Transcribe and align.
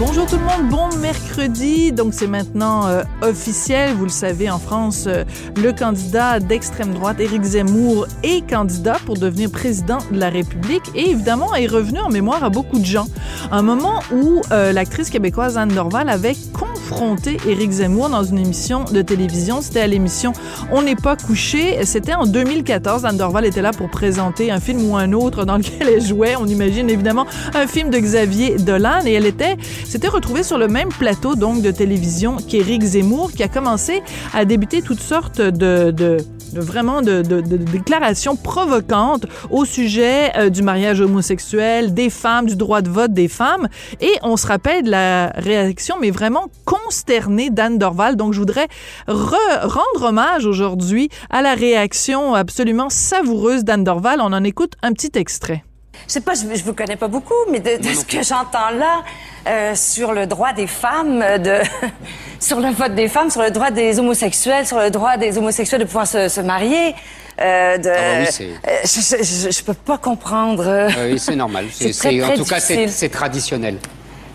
Bonjour 0.00 0.26
tout 0.26 0.38
le 0.38 0.42
monde, 0.42 0.70
bon 0.70 0.88
mercredi. 0.98 1.92
Donc 1.92 2.14
c'est 2.14 2.26
maintenant 2.26 2.88
euh, 2.88 3.04
officiel, 3.22 3.94
vous 3.94 4.02
le 4.02 4.10
savez, 4.10 4.50
en 4.50 4.58
France, 4.58 5.04
euh, 5.06 5.22
le 5.56 5.72
candidat 5.72 6.40
d'extrême 6.40 6.92
droite, 6.92 7.20
Éric 7.20 7.44
Zemmour, 7.44 8.08
est 8.24 8.44
candidat 8.50 8.96
pour 9.06 9.16
devenir 9.16 9.52
président 9.52 9.98
de 10.10 10.18
la 10.18 10.30
République 10.30 10.82
et 10.96 11.10
évidemment 11.10 11.54
est 11.54 11.68
revenu 11.68 12.00
en 12.00 12.08
mémoire 12.08 12.42
à 12.42 12.50
beaucoup 12.50 12.80
de 12.80 12.84
gens. 12.84 13.06
Un 13.52 13.62
moment 13.62 14.00
où 14.12 14.42
euh, 14.50 14.72
l'actrice 14.72 15.10
québécoise 15.10 15.56
Anne 15.56 15.68
Dorval 15.68 16.08
avait 16.08 16.34
confronté 16.52 17.36
Éric 17.46 17.70
Zemmour 17.70 18.08
dans 18.08 18.24
une 18.24 18.38
émission 18.38 18.84
de 18.84 19.00
télévision. 19.00 19.60
C'était 19.60 19.80
à 19.80 19.86
l'émission 19.86 20.32
On 20.72 20.82
n'est 20.82 20.96
pas 20.96 21.14
couché. 21.14 21.84
C'était 21.84 22.14
en 22.14 22.26
2014. 22.26 23.04
Anne 23.04 23.16
Dorval 23.16 23.44
était 23.44 23.62
là 23.62 23.70
pour 23.70 23.90
présenter 23.90 24.50
un 24.50 24.58
film 24.58 24.90
ou 24.90 24.96
un 24.96 25.12
autre 25.12 25.44
dans 25.44 25.56
lequel 25.56 25.88
elle 25.88 26.02
jouait. 26.04 26.34
On 26.36 26.46
imagine 26.46 26.90
évidemment 26.90 27.26
un 27.54 27.68
film 27.68 27.90
de 27.90 27.98
Xavier 27.98 28.56
Dolan 28.56 29.06
et 29.06 29.12
elle 29.12 29.26
était 29.26 29.56
s'était 29.84 30.08
retrouvée 30.08 30.42
sur 30.42 30.58
le 30.58 30.68
même 30.68 30.88
plateau 30.88 31.34
donc 31.34 31.62
de 31.62 31.70
télévision 31.70 32.36
qu'Éric 32.36 32.82
Zemmour 32.82 33.32
qui 33.32 33.42
a 33.42 33.48
commencé 33.48 34.02
à 34.32 34.44
débuter 34.44 34.82
toutes 34.82 35.00
sortes 35.00 35.40
de, 35.40 35.90
de 35.90 36.18
vraiment 36.60 37.02
de, 37.02 37.22
de, 37.22 37.40
de, 37.40 37.56
déclarations 37.56 38.36
provocantes 38.36 39.26
au 39.50 39.64
sujet 39.64 40.32
euh, 40.36 40.50
du 40.50 40.62
mariage 40.62 41.00
homosexuel, 41.00 41.94
des 41.94 42.10
femmes, 42.10 42.46
du 42.46 42.56
droit 42.56 42.82
de 42.82 42.90
vote 42.90 43.12
des 43.12 43.28
femmes. 43.28 43.68
Et 44.00 44.12
on 44.22 44.36
se 44.36 44.46
rappelle 44.46 44.84
de 44.84 44.90
la 44.90 45.32
réaction, 45.36 45.96
mais 46.00 46.10
vraiment 46.10 46.46
consternée 46.64 47.50
d'Anne 47.50 47.78
Dorval. 47.78 48.16
Donc, 48.16 48.32
je 48.32 48.38
voudrais 48.38 48.68
rendre 49.06 50.02
hommage 50.02 50.46
aujourd'hui 50.46 51.08
à 51.30 51.42
la 51.42 51.54
réaction 51.54 52.34
absolument 52.34 52.90
savoureuse 52.90 53.64
d'Anne 53.64 53.84
Dorval. 53.84 54.20
On 54.20 54.32
en 54.32 54.44
écoute 54.44 54.74
un 54.82 54.92
petit 54.92 55.12
extrait. 55.14 55.64
Je 56.06 56.12
sais 56.12 56.20
pas, 56.20 56.32
je, 56.34 56.56
je 56.58 56.64
vous 56.64 56.74
connais 56.74 56.96
pas 56.96 57.08
beaucoup, 57.08 57.34
mais 57.50 57.60
de, 57.60 57.76
de 57.76 57.94
ce 57.94 58.04
que 58.04 58.22
j'entends 58.22 58.70
là 58.78 59.02
euh, 59.48 59.74
sur 59.74 60.12
le 60.12 60.26
droit 60.26 60.52
des 60.52 60.66
femmes, 60.66 61.20
de 61.38 61.58
sur 62.40 62.60
le 62.60 62.70
vote 62.70 62.94
des 62.94 63.08
femmes, 63.08 63.30
sur 63.30 63.42
le 63.42 63.50
droit 63.50 63.70
des 63.70 63.98
homosexuels, 63.98 64.66
sur 64.66 64.78
le 64.78 64.90
droit 64.90 65.16
des 65.16 65.38
homosexuels 65.38 65.80
de 65.80 65.86
pouvoir 65.86 66.06
se, 66.06 66.28
se 66.28 66.40
marier. 66.40 66.94
Euh, 67.40 67.78
de, 67.78 67.88
Ah 67.90 68.22
bah 68.24 68.30
oui, 68.38 68.52
euh, 68.68 68.70
je, 68.84 69.50
je 69.50 69.62
peux 69.64 69.74
pas 69.74 69.98
comprendre. 69.98 70.64
euh, 70.66 70.88
Euh, 70.96 71.12
oui, 71.12 71.18
c'est 71.18 71.34
normal. 71.34 71.66
C'est 71.72 71.92
très, 71.96 72.22
en 72.22 72.34
tout 72.34 72.44
cas, 72.44 72.60
c'est 72.60 73.08
traditionnel. 73.08 73.78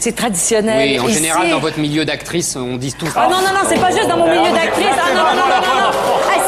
C'est 0.02 0.16
traditionnel. 0.16 0.78
Oui, 0.92 1.00
en 1.00 1.08
général, 1.10 1.50
dans 1.50 1.60
votre 1.60 1.78
milieu 1.78 2.06
d'actrice, 2.06 2.56
on 2.56 2.78
dit 2.78 2.94
tout. 2.94 3.06
Ah 3.16 3.28
non, 3.30 3.38
non, 3.38 3.54
non, 3.54 3.68
c'est 3.68 3.80
pas 3.80 3.92
juste 3.92 4.08
dans 4.08 4.16
mon 4.18 4.28
milieu 4.30 4.52
d'actrice. 4.54 4.86
Ah 4.98 5.14
non, 5.14 5.24
non, 5.24 5.48
non, 5.48 5.62
non, 5.62 5.82
non, 5.82 5.92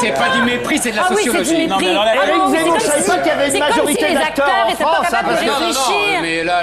C'est 0.00 0.12
pas 0.12 0.36
du 0.36 0.42
mépris, 0.42 0.78
c'est 0.78 0.90
de 0.90 0.96
la 0.96 1.04
Ah 1.04 1.08
oui, 1.10 1.16
c'est 1.24 1.30
du 1.30 1.36
sociologie. 1.38 1.68
mépris. 1.68 1.88
alors, 1.88 2.04
non, 2.38 2.50
mais 2.50 2.58
Zemmour, 2.58 2.76
c'est 2.80 2.86
je 2.86 2.90
comme 2.92 3.02
savais 3.02 3.04
pas 3.06 3.12
si- 3.14 3.18
qu'il 3.18 3.26
y 3.26 3.30
avait 3.30 3.52
une 3.52 3.58
majorité 3.58 4.06
si 4.08 4.14
d'acteurs 4.14 4.46
acteurs 4.46 4.66
en 4.66 4.70
pas 4.70 5.04
France, 5.04 5.06
hein, 5.12 5.22
de 5.22 5.46
Non, 5.46 5.52
non, 5.52 5.58
réfléchir. 5.66 6.20
mais 6.22 6.44
là, 6.44 6.62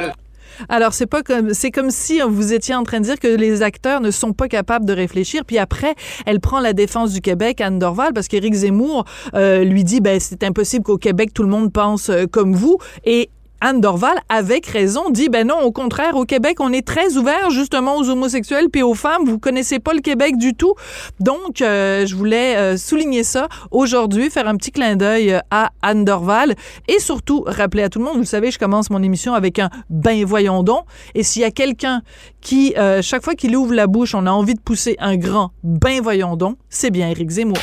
Alors, 0.69 0.93
c'est 0.93 1.07
pas 1.07 1.23
comme, 1.23 1.53
c'est 1.53 1.71
comme 1.71 1.89
si 1.89 2.21
vous 2.21 2.53
étiez 2.53 2.75
en 2.75 2.83
train 2.83 2.99
de 2.99 3.05
dire 3.05 3.19
que 3.19 3.27
les 3.27 3.63
acteurs 3.63 4.01
ne 4.01 4.11
sont 4.11 4.33
pas 4.33 4.47
capables 4.47 4.85
de 4.85 4.93
réfléchir. 4.93 5.43
Puis 5.45 5.57
après, 5.57 5.95
elle 6.27 6.39
prend 6.39 6.59
la 6.59 6.73
défense 6.73 7.11
du 7.11 7.21
Québec, 7.21 7.59
Anne 7.59 7.79
Dorval, 7.79 8.13
parce 8.13 8.27
qu'Éric 8.27 8.53
Zemmour 8.53 9.03
euh, 9.33 9.63
lui 9.63 9.83
dit, 9.83 9.99
ben, 9.99 10.19
c'est 10.19 10.43
impossible 10.43 10.85
qu'au 10.85 10.97
Québec, 10.99 11.33
tout 11.33 11.41
le 11.43 11.49
monde 11.49 11.73
pense 11.73 12.09
euh, 12.09 12.25
comme 12.31 12.53
vous. 12.53 12.77
Et 13.03 13.29
Anne 13.65 13.79
Dorval, 13.79 14.19
avec 14.27 14.67
raison, 14.67 15.09
dit 15.09 15.29
ben 15.29 15.47
non, 15.47 15.61
au 15.61 15.71
contraire, 15.71 16.17
au 16.17 16.25
Québec, 16.25 16.57
on 16.59 16.73
est 16.73 16.85
très 16.85 17.15
ouvert 17.15 17.49
justement 17.49 17.95
aux 17.95 18.09
homosexuels 18.09 18.67
puis 18.69 18.83
aux 18.83 18.93
femmes. 18.93 19.23
Vous 19.23 19.39
connaissez 19.39 19.79
pas 19.79 19.93
le 19.93 20.01
Québec 20.01 20.37
du 20.37 20.53
tout, 20.53 20.73
donc 21.21 21.61
euh, 21.61 22.05
je 22.05 22.13
voulais 22.13 22.57
euh, 22.57 22.75
souligner 22.75 23.23
ça 23.23 23.47
aujourd'hui, 23.71 24.29
faire 24.29 24.49
un 24.49 24.57
petit 24.57 24.71
clin 24.71 24.97
d'œil 24.97 25.31
euh, 25.31 25.39
à 25.49 25.69
Anne 25.81 26.03
Dorval 26.03 26.55
et 26.89 26.99
surtout 26.99 27.45
rappeler 27.47 27.83
à 27.83 27.89
tout 27.89 27.99
le 27.99 28.05
monde. 28.05 28.15
Vous 28.15 28.19
le 28.19 28.25
savez, 28.25 28.51
je 28.51 28.59
commence 28.59 28.89
mon 28.89 29.01
émission 29.01 29.33
avec 29.33 29.59
un 29.59 29.69
ben 29.89 30.25
voyons 30.25 30.61
donc. 30.61 30.83
Et 31.15 31.23
s'il 31.23 31.41
y 31.41 31.45
a 31.45 31.51
quelqu'un 31.51 32.01
qui, 32.41 32.75
chaque 33.01 33.23
fois 33.23 33.35
qu'il 33.35 33.55
ouvre 33.55 33.73
la 33.73 33.87
bouche, 33.87 34.13
on 34.13 34.25
a 34.25 34.31
envie 34.31 34.55
de 34.55 34.59
pousser 34.59 34.97
un 34.99 35.15
grand 35.15 35.51
ben 35.63 36.01
voyons 36.01 36.35
donc, 36.35 36.57
c'est 36.67 36.91
bien 36.91 37.07
Éric 37.07 37.29
Zemmour. 37.29 37.57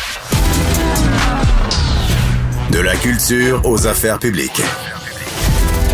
De 2.73 2.79
la 2.79 2.97
culture 2.97 3.61
aux 3.67 3.87
affaires 3.87 4.19
publiques. 4.19 4.63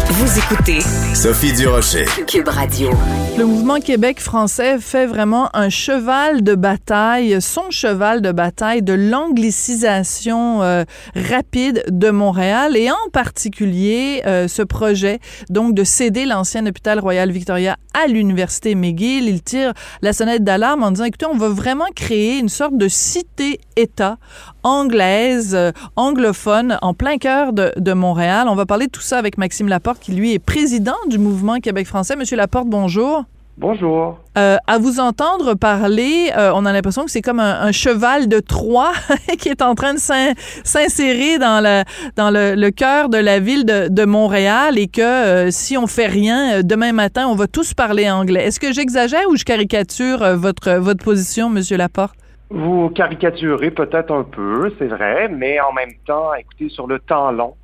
Vous 0.09 0.39
écoutez 0.39 0.79
Sophie 1.15 1.53
Durocher. 1.53 2.05
Cube 2.29 2.47
Radio. 2.47 2.91
Le 3.37 3.45
mouvement 3.45 3.81
Québec 3.81 4.21
français 4.21 4.79
fait 4.79 5.05
vraiment 5.05 5.51
un 5.53 5.69
cheval 5.69 6.45
de 6.45 6.55
bataille, 6.55 7.43
son 7.43 7.71
cheval 7.71 8.23
de 8.23 8.31
bataille 8.31 8.83
de 8.83 8.93
l'anglicisation 8.93 10.63
euh, 10.63 10.85
rapide 11.17 11.83
de 11.89 12.11
Montréal 12.11 12.77
et 12.77 12.89
en 12.89 13.11
particulier 13.13 14.23
euh, 14.27 14.47
ce 14.47 14.63
projet 14.63 15.19
donc 15.51 15.75
de 15.75 15.83
céder 15.83 16.25
l'ancien 16.25 16.65
hôpital 16.67 17.01
Royal 17.01 17.33
Victoria 17.33 17.77
à 17.93 18.07
l'université 18.07 18.77
McGill. 18.77 19.29
Il 19.29 19.43
tire 19.43 19.73
la 20.03 20.13
sonnette 20.13 20.45
d'alarme 20.45 20.85
en 20.85 20.93
disant 20.93 21.05
écoutez, 21.05 21.27
on 21.27 21.37
va 21.37 21.49
vraiment 21.49 21.89
créer 21.97 22.39
une 22.39 22.49
sorte 22.49 22.77
de 22.77 22.87
cité-État 22.87 24.19
anglaise, 24.63 25.55
euh, 25.55 25.71
anglophone, 25.95 26.79
en 26.83 26.93
plein 26.93 27.19
cœur 27.19 27.53
de, 27.53 27.73
de 27.77 27.93
Montréal. 27.93 28.49
On 28.49 28.57
va 28.57 28.67
parler 28.67 28.87
de 28.87 28.91
tout 28.91 29.01
ça 29.01 29.17
avec 29.19 29.39
Maxime 29.39 29.69
Laporte, 29.69 29.96
qui 30.01 30.13
lui 30.13 30.33
est 30.35 30.39
président 30.39 30.97
du 31.09 31.19
mouvement 31.19 31.57
Québec 31.59 31.87
français. 31.87 32.17
Monsieur 32.17 32.37
Laporte, 32.37 32.67
bonjour. 32.69 33.25
Bonjour. 33.59 34.19
Euh, 34.37 34.59
à 34.67 34.79
vous 34.79 35.01
entendre 35.01 35.55
parler, 35.55 36.31
euh, 36.37 36.51
on 36.55 36.67
a 36.67 36.73
l'impression 36.75 37.07
que 37.07 37.11
c'est 37.11 37.23
comme 37.23 37.41
un, 37.41 37.63
un 37.63 37.73
cheval 37.73 38.29
de 38.29 38.39
Troie 38.39 38.93
qui 39.39 39.49
est 39.49 39.63
en 39.63 39.75
train 39.75 39.95
de 39.95 39.99
s'in- 39.99 40.35
s'insérer 40.63 41.39
dans, 41.39 41.63
le, 41.65 41.83
dans 42.17 42.31
le, 42.31 42.55
le 42.55 42.71
cœur 42.71 43.09
de 43.09 43.17
la 43.17 43.41
ville 43.41 43.65
de, 43.65 43.89
de 43.89 44.05
Montréal 44.05 44.79
et 44.79 44.89
que 44.89 45.01
euh, 45.01 45.51
si 45.51 45.79
on 45.79 45.87
fait 45.87 46.07
rien, 46.07 46.63
demain 46.63 46.93
matin, 46.93 47.27
on 47.29 47.35
va 47.35 47.47
tous 47.47 47.73
parler 47.73 48.11
anglais. 48.11 48.45
Est-ce 48.45 48.61
que 48.61 48.73
j'exagère 48.75 49.23
ou 49.31 49.37
je 49.37 49.45
caricature 49.45 50.37
votre, 50.37 50.73
votre 50.73 51.03
position, 51.03 51.49
Monsieur 51.49 51.79
Laporte? 51.79 52.15
Vous 52.51 52.91
caricaturez 52.91 53.71
peut-être 53.71 54.13
un 54.15 54.23
peu, 54.23 54.71
c'est 54.79 54.87
vrai, 54.87 55.29
mais 55.29 55.59
en 55.61 55.73
même 55.73 55.95
temps, 56.07 56.35
écoutez, 56.39 56.69
sur 56.69 56.87
le 56.87 56.99
temps 56.99 57.33
long, 57.33 57.55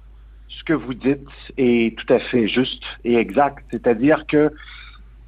ce 0.58 0.64
que 0.64 0.72
vous 0.72 0.94
dites 0.94 1.26
est 1.56 1.96
tout 1.98 2.12
à 2.12 2.18
fait 2.18 2.48
juste 2.48 2.82
et 3.04 3.16
exact. 3.16 3.64
C'est-à-dire 3.70 4.26
que, 4.26 4.48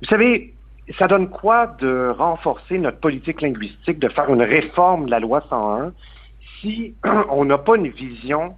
vous 0.00 0.08
savez, 0.08 0.54
ça 0.98 1.08
donne 1.08 1.28
quoi 1.28 1.66
de 1.80 2.12
renforcer 2.16 2.78
notre 2.78 2.98
politique 2.98 3.40
linguistique, 3.40 3.98
de 3.98 4.08
faire 4.08 4.28
une 4.32 4.42
réforme 4.42 5.06
de 5.06 5.10
la 5.10 5.20
loi 5.20 5.44
101 5.48 5.92
si 6.60 6.94
on 7.30 7.44
n'a 7.44 7.58
pas 7.58 7.76
une 7.76 7.88
vision 7.88 8.54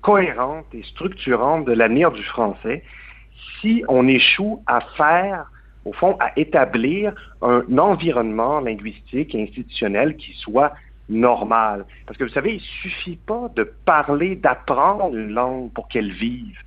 cohérente 0.00 0.66
et 0.72 0.82
structurante 0.84 1.64
de 1.64 1.72
l'avenir 1.72 2.12
du 2.12 2.22
français, 2.22 2.82
si 3.60 3.84
on 3.88 4.06
échoue 4.08 4.62
à 4.66 4.80
faire 4.96 5.46
au 5.84 5.92
fond, 5.92 6.16
à 6.20 6.32
établir 6.38 7.14
un 7.40 7.62
environnement 7.78 8.60
linguistique 8.60 9.34
et 9.34 9.42
institutionnel 9.42 10.16
qui 10.16 10.34
soit 10.34 10.72
normal. 11.08 11.86
Parce 12.06 12.18
que 12.18 12.24
vous 12.24 12.30
savez, 12.30 12.54
il 12.54 12.60
suffit 12.60 13.16
pas 13.16 13.50
de 13.54 13.64
parler, 13.84 14.36
d'apprendre 14.36 15.16
une 15.16 15.32
langue 15.32 15.72
pour 15.72 15.88
qu'elle 15.88 16.12
vive. 16.12 16.58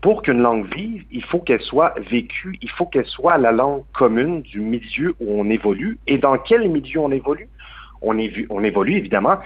Pour 0.00 0.22
qu'une 0.22 0.40
langue 0.40 0.72
vive, 0.72 1.04
il 1.10 1.24
faut 1.24 1.40
qu'elle 1.40 1.60
soit 1.60 1.94
vécue, 2.08 2.56
il 2.62 2.70
faut 2.70 2.86
qu'elle 2.86 3.06
soit 3.06 3.36
la 3.36 3.50
langue 3.50 3.82
commune 3.92 4.42
du 4.42 4.60
milieu 4.60 5.14
où 5.20 5.40
on 5.40 5.50
évolue. 5.50 5.98
Et 6.06 6.18
dans 6.18 6.38
quel 6.38 6.68
milieu 6.68 7.00
on 7.00 7.10
évolue? 7.10 7.48
On, 8.00 8.16
évolue 8.16 8.96
évidemment 8.96 9.38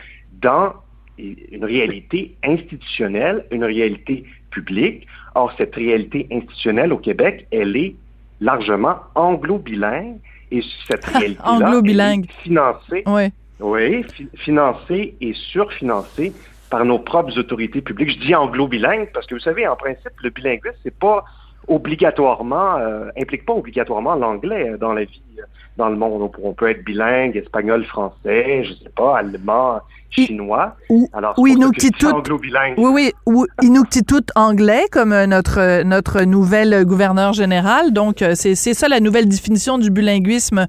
dans 0.42 0.74
une 1.16 1.64
réalité 1.64 2.36
institutionnelle, 2.44 3.46
une 3.50 3.64
réalité 3.64 4.24
publique. 4.50 5.06
Or, 5.34 5.54
cette 5.56 5.74
réalité 5.74 6.26
institutionnelle 6.30 6.92
au 6.92 6.98
Québec, 6.98 7.46
elle 7.50 7.74
est 7.74 7.96
largement 8.42 8.96
anglo-bilingue 9.14 10.18
et 10.50 10.62
cette 10.86 11.04
réalité-là 11.06 11.80
est 11.82 12.32
financée, 12.42 13.02
Oui. 13.06 13.32
Oui, 13.60 14.02
fi- 14.02 14.28
financée 14.36 15.16
et 15.20 15.32
surfinancée 15.34 16.32
par 16.70 16.84
nos 16.84 16.98
propres 16.98 17.38
autorités 17.38 17.82
publiques. 17.82 18.10
Je 18.10 18.18
dis 18.18 18.34
anglo-bilingue 18.34 19.10
parce 19.12 19.26
que 19.26 19.34
vous 19.34 19.40
savez, 19.40 19.66
en 19.68 19.76
principe, 19.76 20.12
le 20.22 20.30
bilinguisme, 20.30 20.76
c'est 20.82 20.98
pas 20.98 21.24
obligatoirement, 21.68 22.76
euh, 22.78 23.08
implique 23.20 23.44
pas 23.44 23.54
obligatoirement 23.54 24.14
l'anglais 24.14 24.70
euh, 24.70 24.76
dans 24.78 24.92
la 24.92 25.04
vie, 25.04 25.22
euh, 25.38 25.42
dans 25.76 25.88
le 25.88 25.96
monde. 25.96 26.30
On 26.42 26.52
peut 26.52 26.70
être 26.70 26.84
bilingue, 26.84 27.36
espagnol, 27.36 27.84
français, 27.84 28.64
je 28.64 28.72
sais 28.74 28.90
pas, 28.94 29.18
allemand, 29.18 29.80
chinois. 30.10 30.76
Ou, 30.90 31.08
Alors, 31.14 31.34
ou 31.38 31.46
anglo-bilingue. 31.48 32.74
Oui, 32.76 32.90
oui, 32.92 33.12
ou 33.26 33.46
Inuktitut 33.62 34.26
anglais, 34.36 34.84
comme 34.92 35.14
notre, 35.24 35.82
notre 35.84 36.22
nouvelle 36.24 36.84
gouverneur 36.84 37.32
général. 37.32 37.92
Donc, 37.92 38.22
c'est 38.34 38.54
ça 38.54 38.88
la 38.88 39.00
nouvelle 39.00 39.26
définition 39.26 39.78
du 39.78 39.90
bilinguisme 39.90 40.66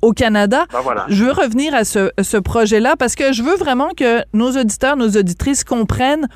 au 0.00 0.12
Canada. 0.12 0.64
Ben 0.72 0.80
voilà. 0.80 1.04
Je 1.08 1.24
veux 1.24 1.32
revenir 1.32 1.74
à 1.74 1.84
ce, 1.84 2.10
ce 2.22 2.38
projet-là 2.38 2.94
parce 2.98 3.16
que 3.16 3.34
je 3.34 3.42
veux 3.42 3.56
vraiment 3.56 3.90
que 3.94 4.22
nos 4.32 4.52
auditeurs, 4.52 4.96
nos 4.96 5.10
auditrices 5.10 5.62
comprennent 5.62 6.26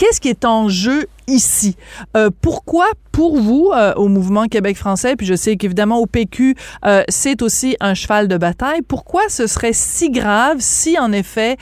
qu'est-ce 0.00 0.18
qui 0.18 0.30
est 0.30 0.46
en 0.46 0.70
jeu 0.70 1.04
ici? 1.28 1.76
Euh, 2.16 2.30
pourquoi, 2.40 2.86
pour 3.12 3.36
vous, 3.36 3.70
euh, 3.74 3.92
au 3.96 4.08
mouvement 4.08 4.46
Québec 4.46 4.78
français, 4.78 5.14
puis 5.14 5.26
je 5.26 5.34
sais 5.34 5.58
qu'évidemment 5.58 5.98
au 5.98 6.06
PQ, 6.06 6.54
euh, 6.86 7.02
c'est 7.08 7.42
aussi 7.42 7.76
un 7.80 7.92
cheval 7.92 8.26
de 8.26 8.38
bataille, 8.38 8.80
pourquoi 8.80 9.28
ce 9.28 9.46
serait 9.46 9.74
si 9.74 10.10
grave 10.10 10.56
si, 10.60 10.98
en 10.98 11.12
effet, 11.12 11.58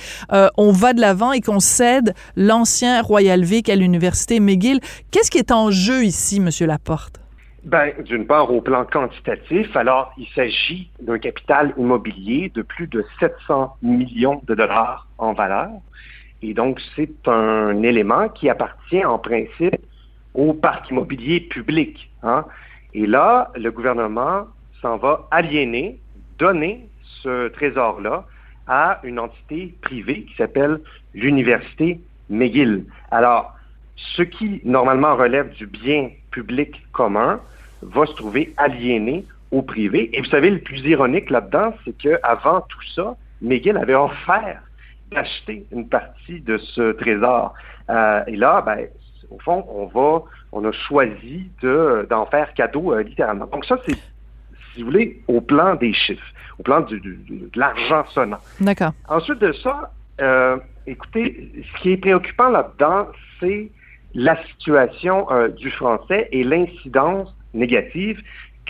on 0.56 0.70
va 0.70 0.92
de 0.92 1.00
l'avant 1.00 1.32
et 1.32 1.40
qu'on 1.40 1.58
cède 1.58 2.14
l'ancien 2.36 3.02
Royal 3.02 3.42
Vic 3.42 3.68
à 3.68 3.74
l'Université 3.74 4.38
McGill? 4.38 4.78
Qu'est-ce 5.10 5.32
qui 5.32 5.38
est 5.38 5.50
en 5.50 5.72
jeu 5.72 6.04
ici, 6.04 6.38
Monsieur 6.38 6.66
Laporte? 6.68 7.18
Ben, 7.64 7.92
d'une 8.04 8.26
part, 8.26 8.52
au 8.52 8.60
plan 8.60 8.84
quantitatif, 8.84 9.76
alors 9.76 10.12
il 10.16 10.28
s'agit 10.34 10.90
d'un 11.02 11.18
capital 11.18 11.74
immobilier 11.76 12.52
de 12.54 12.62
plus 12.62 12.86
de 12.86 13.04
700 13.18 13.76
millions 13.82 14.40
de 14.46 14.54
dollars 14.54 15.08
en 15.18 15.32
valeur. 15.32 15.70
Et 16.42 16.54
donc, 16.54 16.80
c'est 16.94 17.28
un 17.28 17.82
élément 17.82 18.28
qui 18.28 18.48
appartient 18.48 19.04
en 19.04 19.18
principe 19.18 19.76
au 20.34 20.52
parc 20.52 20.90
immobilier 20.90 21.40
public. 21.40 22.10
Hein. 22.22 22.44
Et 22.94 23.06
là, 23.06 23.50
le 23.56 23.70
gouvernement 23.70 24.46
s'en 24.80 24.96
va 24.96 25.26
aliéner, 25.30 25.98
donner 26.38 26.86
ce 27.22 27.48
trésor-là 27.48 28.24
à 28.68 29.00
une 29.02 29.18
entité 29.18 29.74
privée 29.82 30.22
qui 30.22 30.34
s'appelle 30.36 30.80
l'Université 31.14 32.00
McGill. 32.30 32.84
Alors, 33.10 33.54
ce 33.96 34.22
qui 34.22 34.60
normalement 34.64 35.16
relève 35.16 35.50
du 35.54 35.66
bien 35.66 36.10
public 36.30 36.80
commun 36.92 37.40
va 37.82 38.06
se 38.06 38.12
trouver 38.12 38.52
aliéné 38.56 39.24
au 39.50 39.62
privé. 39.62 40.10
Et 40.12 40.20
vous 40.20 40.28
savez, 40.28 40.50
le 40.50 40.60
plus 40.60 40.80
ironique 40.80 41.30
là-dedans, 41.30 41.74
c'est 41.84 41.96
qu'avant 41.96 42.60
tout 42.68 42.82
ça, 42.94 43.16
McGill 43.40 43.76
avait 43.76 43.94
offert 43.94 44.62
d'acheter 45.10 45.66
une 45.72 45.88
partie 45.88 46.40
de 46.40 46.58
ce 46.58 46.92
trésor. 46.92 47.54
Euh, 47.90 48.22
et 48.26 48.36
là, 48.36 48.62
ben, 48.62 48.86
au 49.30 49.38
fond, 49.38 49.64
on 49.68 49.86
va, 49.86 50.22
on 50.52 50.64
a 50.64 50.72
choisi 50.72 51.50
de, 51.62 52.06
d'en 52.08 52.26
faire 52.26 52.52
cadeau 52.54 52.92
euh, 52.92 53.02
littéralement. 53.02 53.46
Donc 53.46 53.64
ça, 53.64 53.76
c'est, 53.86 53.94
si 53.94 54.80
vous 54.80 54.86
voulez, 54.86 55.22
au 55.28 55.40
plan 55.40 55.74
des 55.74 55.92
chiffres, 55.92 56.26
au 56.58 56.62
plan 56.62 56.80
du, 56.80 57.00
de 57.00 57.50
l'argent 57.58 58.04
sonnant. 58.08 58.38
D'accord. 58.60 58.92
Ensuite 59.08 59.38
de 59.38 59.52
ça, 59.52 59.90
euh, 60.20 60.56
écoutez, 60.86 61.52
ce 61.72 61.82
qui 61.82 61.92
est 61.92 61.96
préoccupant 61.96 62.48
là-dedans, 62.48 63.06
c'est 63.40 63.70
la 64.14 64.42
situation 64.46 65.26
du 65.58 65.70
français 65.70 66.28
et 66.32 66.42
l'incidence 66.42 67.32
négative 67.52 68.20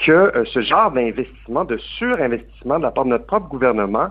que 0.04 0.44
ce 0.52 0.60
genre 0.60 0.90
d'investissement, 0.90 1.64
de 1.64 1.76
surinvestissement 1.76 2.78
de 2.78 2.82
la 2.82 2.90
part 2.90 3.04
de 3.04 3.10
notre 3.10 3.26
propre 3.26 3.48
gouvernement 3.48 4.08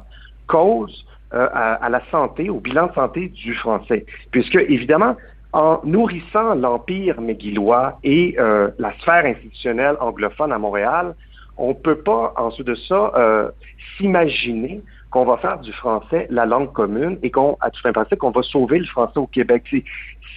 cause 0.47 1.06
euh, 1.33 1.47
à, 1.51 1.89
la 1.89 2.01
santé, 2.09 2.50
au 2.50 2.62
bilan 2.62 2.88
de 2.88 2.94
santé 2.94 3.27
du 3.27 3.53
français. 3.53 4.06
Puisque, 4.31 4.56
évidemment, 4.56 5.18
en 5.51 5.81
nourrissant 5.83 6.56
l'empire 6.56 7.19
méguilois 7.19 8.00
et 8.03 8.35
euh, 8.39 8.69
la 8.79 8.94
sphère 9.00 9.25
institutionnelle 9.25 9.97
anglophone 10.00 10.53
à 10.53 10.57
Montréal, 10.57 11.15
on 11.57 11.69
ne 11.69 11.74
peut 11.74 11.97
pas, 11.97 12.33
ensuite 12.38 12.68
de 12.68 12.75
ça, 12.75 13.12
euh, 13.18 13.50
s'imaginer 13.97 14.81
qu'on 15.09 15.25
va 15.25 15.35
faire 15.38 15.59
du 15.59 15.74
français 15.74 16.27
la 16.29 16.45
langue 16.45 16.71
commune 16.71 17.18
et 17.21 17.29
qu'on, 17.29 17.57
à 17.59 17.71
tout 17.71 17.81
fin 17.81 17.91
qu'on 18.18 18.31
va 18.31 18.44
sauver 18.44 18.79
le 18.79 18.85
français 18.85 19.18
au 19.19 19.27
Québec. 19.27 19.63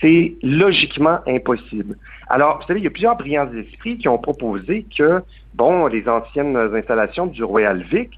C'est 0.00 0.34
logiquement 0.42 1.18
impossible. 1.28 1.96
Alors, 2.28 2.58
vous 2.58 2.66
savez, 2.66 2.80
il 2.80 2.84
y 2.84 2.88
a 2.88 2.90
plusieurs 2.90 3.16
brillants 3.16 3.48
esprits 3.52 3.98
qui 3.98 4.08
ont 4.08 4.18
proposé 4.18 4.86
que, 4.96 5.22
bon, 5.54 5.86
les 5.86 6.08
anciennes 6.08 6.56
installations 6.56 7.26
du 7.26 7.44
Royal 7.44 7.82
Vic 7.92 8.10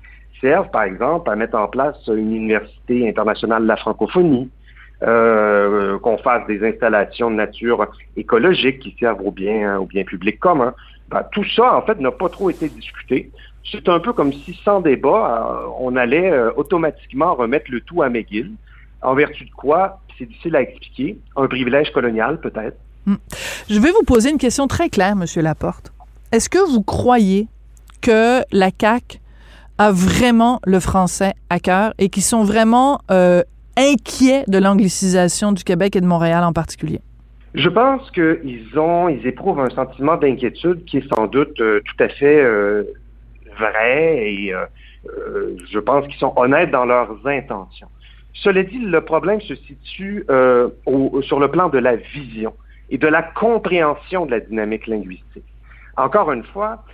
servent, 0.42 0.70
par 0.70 0.82
exemple, 0.82 1.30
à 1.30 1.36
mettre 1.36 1.56
en 1.56 1.68
place 1.68 1.96
une 2.08 2.34
université 2.34 3.08
internationale 3.08 3.62
de 3.62 3.68
la 3.68 3.76
francophonie, 3.76 4.50
euh, 5.02 5.98
qu'on 5.98 6.18
fasse 6.18 6.46
des 6.46 6.62
installations 6.66 7.30
de 7.30 7.36
nature 7.36 7.86
écologique 8.16 8.80
qui 8.80 8.94
servent 9.00 9.26
au 9.26 9.30
bien, 9.30 9.82
bien 9.88 10.04
public 10.04 10.38
commun. 10.38 10.74
Ben, 11.08 11.24
tout 11.32 11.44
ça, 11.56 11.76
en 11.76 11.82
fait, 11.82 11.98
n'a 11.98 12.10
pas 12.10 12.28
trop 12.28 12.50
été 12.50 12.68
discuté. 12.68 13.30
C'est 13.70 13.88
un 13.88 14.00
peu 14.00 14.12
comme 14.12 14.32
si, 14.32 14.58
sans 14.64 14.80
débat, 14.80 15.62
euh, 15.64 15.66
on 15.78 15.96
allait 15.96 16.30
euh, 16.30 16.50
automatiquement 16.56 17.34
remettre 17.34 17.70
le 17.70 17.80
tout 17.80 18.02
à 18.02 18.08
McGill, 18.08 18.52
en 19.02 19.14
vertu 19.14 19.44
de 19.44 19.50
quoi, 19.50 20.00
c'est 20.18 20.26
difficile 20.26 20.56
à 20.56 20.62
expliquer, 20.62 21.18
un 21.36 21.46
privilège 21.46 21.92
colonial 21.92 22.40
peut-être. 22.40 22.76
Hmm. 23.06 23.16
Je 23.68 23.80
vais 23.80 23.90
vous 23.90 24.04
poser 24.06 24.30
une 24.30 24.38
question 24.38 24.68
très 24.68 24.88
claire, 24.88 25.16
Monsieur 25.16 25.42
Laporte. 25.42 25.92
Est-ce 26.30 26.48
que 26.48 26.58
vous 26.58 26.82
croyez 26.82 27.48
que 28.00 28.42
la 28.52 28.70
CAQ 28.78 29.18
a 29.82 29.90
vraiment 29.90 30.60
le 30.64 30.78
français 30.78 31.32
à 31.50 31.58
cœur 31.58 31.92
et 31.98 32.08
qui 32.08 32.20
sont 32.20 32.44
vraiment 32.44 33.00
euh, 33.10 33.42
inquiets 33.76 34.44
de 34.46 34.58
l'anglicisation 34.58 35.50
du 35.50 35.64
Québec 35.64 35.96
et 35.96 36.00
de 36.00 36.06
Montréal 36.06 36.44
en 36.44 36.52
particulier? 36.52 37.00
Je 37.54 37.68
pense 37.68 38.08
qu'ils 38.12 38.78
ont, 38.78 39.08
ils 39.08 39.26
éprouvent 39.26 39.60
un 39.60 39.70
sentiment 39.70 40.16
d'inquiétude 40.16 40.84
qui 40.84 40.98
est 40.98 41.14
sans 41.14 41.26
doute 41.26 41.60
euh, 41.60 41.80
tout 41.84 42.04
à 42.04 42.08
fait 42.08 42.40
euh, 42.42 42.84
vrai 43.58 44.18
et 44.18 44.54
je 45.70 45.78
pense 45.80 46.06
qu'ils 46.06 46.18
sont 46.18 46.32
honnêtes 46.36 46.70
dans 46.70 46.84
leurs 46.84 47.26
intentions. 47.26 47.88
Cela 48.34 48.62
dit, 48.62 48.78
le 48.78 49.00
problème 49.00 49.40
se 49.40 49.54
situe 49.56 50.24
sur 50.26 51.40
le 51.40 51.48
plan 51.48 51.68
de 51.68 51.78
la 51.78 51.96
vision 51.96 52.54
et 52.88 52.98
de 52.98 53.08
la 53.08 53.22
compréhension 53.22 54.26
de 54.26 54.30
la 54.30 54.40
dynamique 54.40 54.86
linguistique. 54.86 55.44
Encore 55.96 56.30
une 56.32 56.44
fois, 56.44 56.84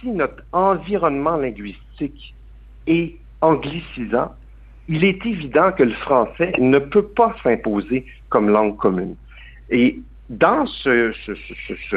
si 0.00 0.08
notre 0.08 0.42
environnement 0.52 1.36
linguistique 1.36 1.85
et 2.86 3.16
anglicisant, 3.40 4.32
il 4.88 5.04
est 5.04 5.24
évident 5.26 5.72
que 5.72 5.82
le 5.82 5.94
français 5.94 6.52
ne 6.58 6.78
peut 6.78 7.06
pas 7.06 7.34
s'imposer 7.42 8.06
comme 8.28 8.48
langue 8.48 8.76
commune. 8.76 9.16
Et 9.70 9.98
dans 10.30 10.66
ce, 10.66 11.12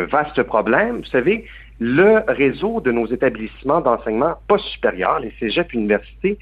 vaste 0.06 0.44
problème, 0.44 0.98
vous 0.98 1.06
savez, 1.06 1.46
le 1.80 2.24
réseau 2.28 2.82
de 2.82 2.92
nos 2.92 3.08
établissements 3.08 3.82
d'enseignement 3.82 4.36
post-supérieur, 4.48 5.20
les 5.20 5.34
cégeps 5.40 5.74
universités, 5.74 6.38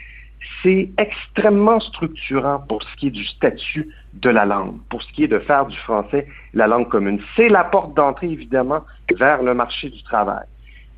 c'est 0.64 0.90
extrêmement 0.98 1.80
structurant 1.80 2.60
pour 2.60 2.82
ce 2.84 2.96
qui 2.96 3.08
est 3.08 3.12
du 3.12 3.26
statut 3.26 3.90
de 4.14 4.30
la 4.30 4.46
langue, 4.46 4.76
pour 4.90 5.02
ce 5.04 5.12
qui 5.12 5.24
est 5.24 5.28
de 5.28 5.40
faire 5.40 5.66
du 5.66 5.78
français 5.78 6.28
la 6.54 6.68
langue 6.68 6.88
commune. 6.88 7.20
C'est 7.36 7.50
la 7.50 7.64
porte 7.64 7.94
d'entrée, 7.96 8.28
évidemment, 8.28 8.84
vers 9.16 9.44
le 9.44 9.54
marché 9.54 9.90
du 9.90 10.02
travail. 10.04 10.46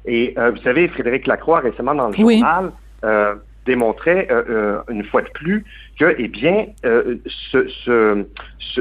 Et 0.06 0.34
euh, 0.38 0.51
vous 0.51 0.62
savez, 0.62 0.88
Frédéric 0.88 1.27
Lacroix, 1.27 1.60
récemment 1.60 1.96
dans 1.96 2.10
le 2.10 2.15
journal, 2.15 2.72
euh, 3.03 3.36
démontrait 3.65 4.27
euh, 4.32 4.79
une 4.89 5.03
fois 5.03 5.22
de 5.22 5.29
plus 5.29 5.63
que, 6.00 6.15
eh 6.18 6.27
bien, 6.27 6.68
ce, 6.82 8.25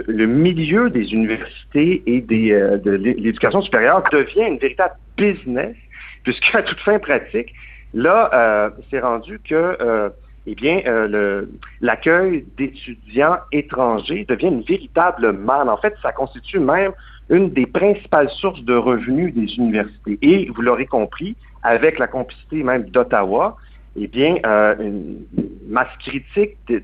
le 0.06 0.26
milieu 0.26 0.88
des 0.90 1.12
universités 1.12 2.02
et 2.06 2.20
des, 2.20 2.50
de 2.50 2.90
l'éducation 2.92 3.60
supérieure 3.60 4.02
devient 4.10 4.46
une 4.46 4.58
véritable 4.58 4.94
business, 5.16 5.76
puisqu'à 6.22 6.62
toute 6.62 6.80
fin 6.80 6.98
pratique, 6.98 7.52
là, 7.92 8.70
c'est 8.90 9.00
rendu 9.00 9.40
que 9.40 10.12
eh 10.46 10.54
bien, 10.54 10.80
l'accueil 11.82 12.46
d'étudiants 12.56 13.38
étrangers 13.52 14.24
devient 14.26 14.46
une 14.46 14.62
véritable 14.62 15.32
manne. 15.32 15.68
En 15.68 15.76
fait, 15.76 15.94
ça 16.02 16.12
constitue 16.12 16.60
même 16.60 16.92
une 17.30 17.50
des 17.50 17.66
principales 17.66 18.30
sources 18.30 18.62
de 18.62 18.74
revenus 18.74 19.34
des 19.34 19.54
universités. 19.56 20.18
Et 20.22 20.50
vous 20.54 20.62
l'aurez 20.62 20.86
compris, 20.86 21.36
avec 21.62 21.98
la 21.98 22.06
complicité 22.06 22.62
même 22.62 22.84
d'Ottawa, 22.84 23.56
eh 23.96 24.06
bien, 24.06 24.36
euh, 24.46 24.74
une 24.78 25.24
masse 25.68 25.94
critique 25.98 26.56
de, 26.68 26.82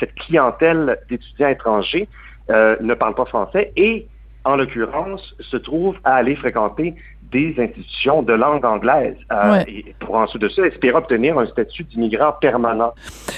cette 0.00 0.14
clientèle 0.14 0.98
d'étudiants 1.08 1.48
étrangers 1.48 2.08
euh, 2.50 2.76
ne 2.80 2.94
parle 2.94 3.14
pas 3.14 3.26
français 3.26 3.72
et, 3.76 4.06
en 4.44 4.56
l'occurrence, 4.56 5.34
se 5.40 5.56
trouve 5.56 5.96
à 6.04 6.14
aller 6.16 6.36
fréquenter 6.36 6.94
des 7.34 7.54
institutions 7.58 8.22
de 8.22 8.32
langue 8.32 8.64
anglaise 8.64 9.16
euh, 9.32 9.50
Ouais. 9.50 9.64
et 9.68 9.94
pour 9.98 10.14
ensuite 10.14 10.40
de 10.40 10.48
ça 10.48 10.62
espérer 10.62 10.94
obtenir 10.94 11.36
un 11.38 11.46
statut 11.46 11.82
d'immigrant 11.82 12.32
permanent. 12.40 12.92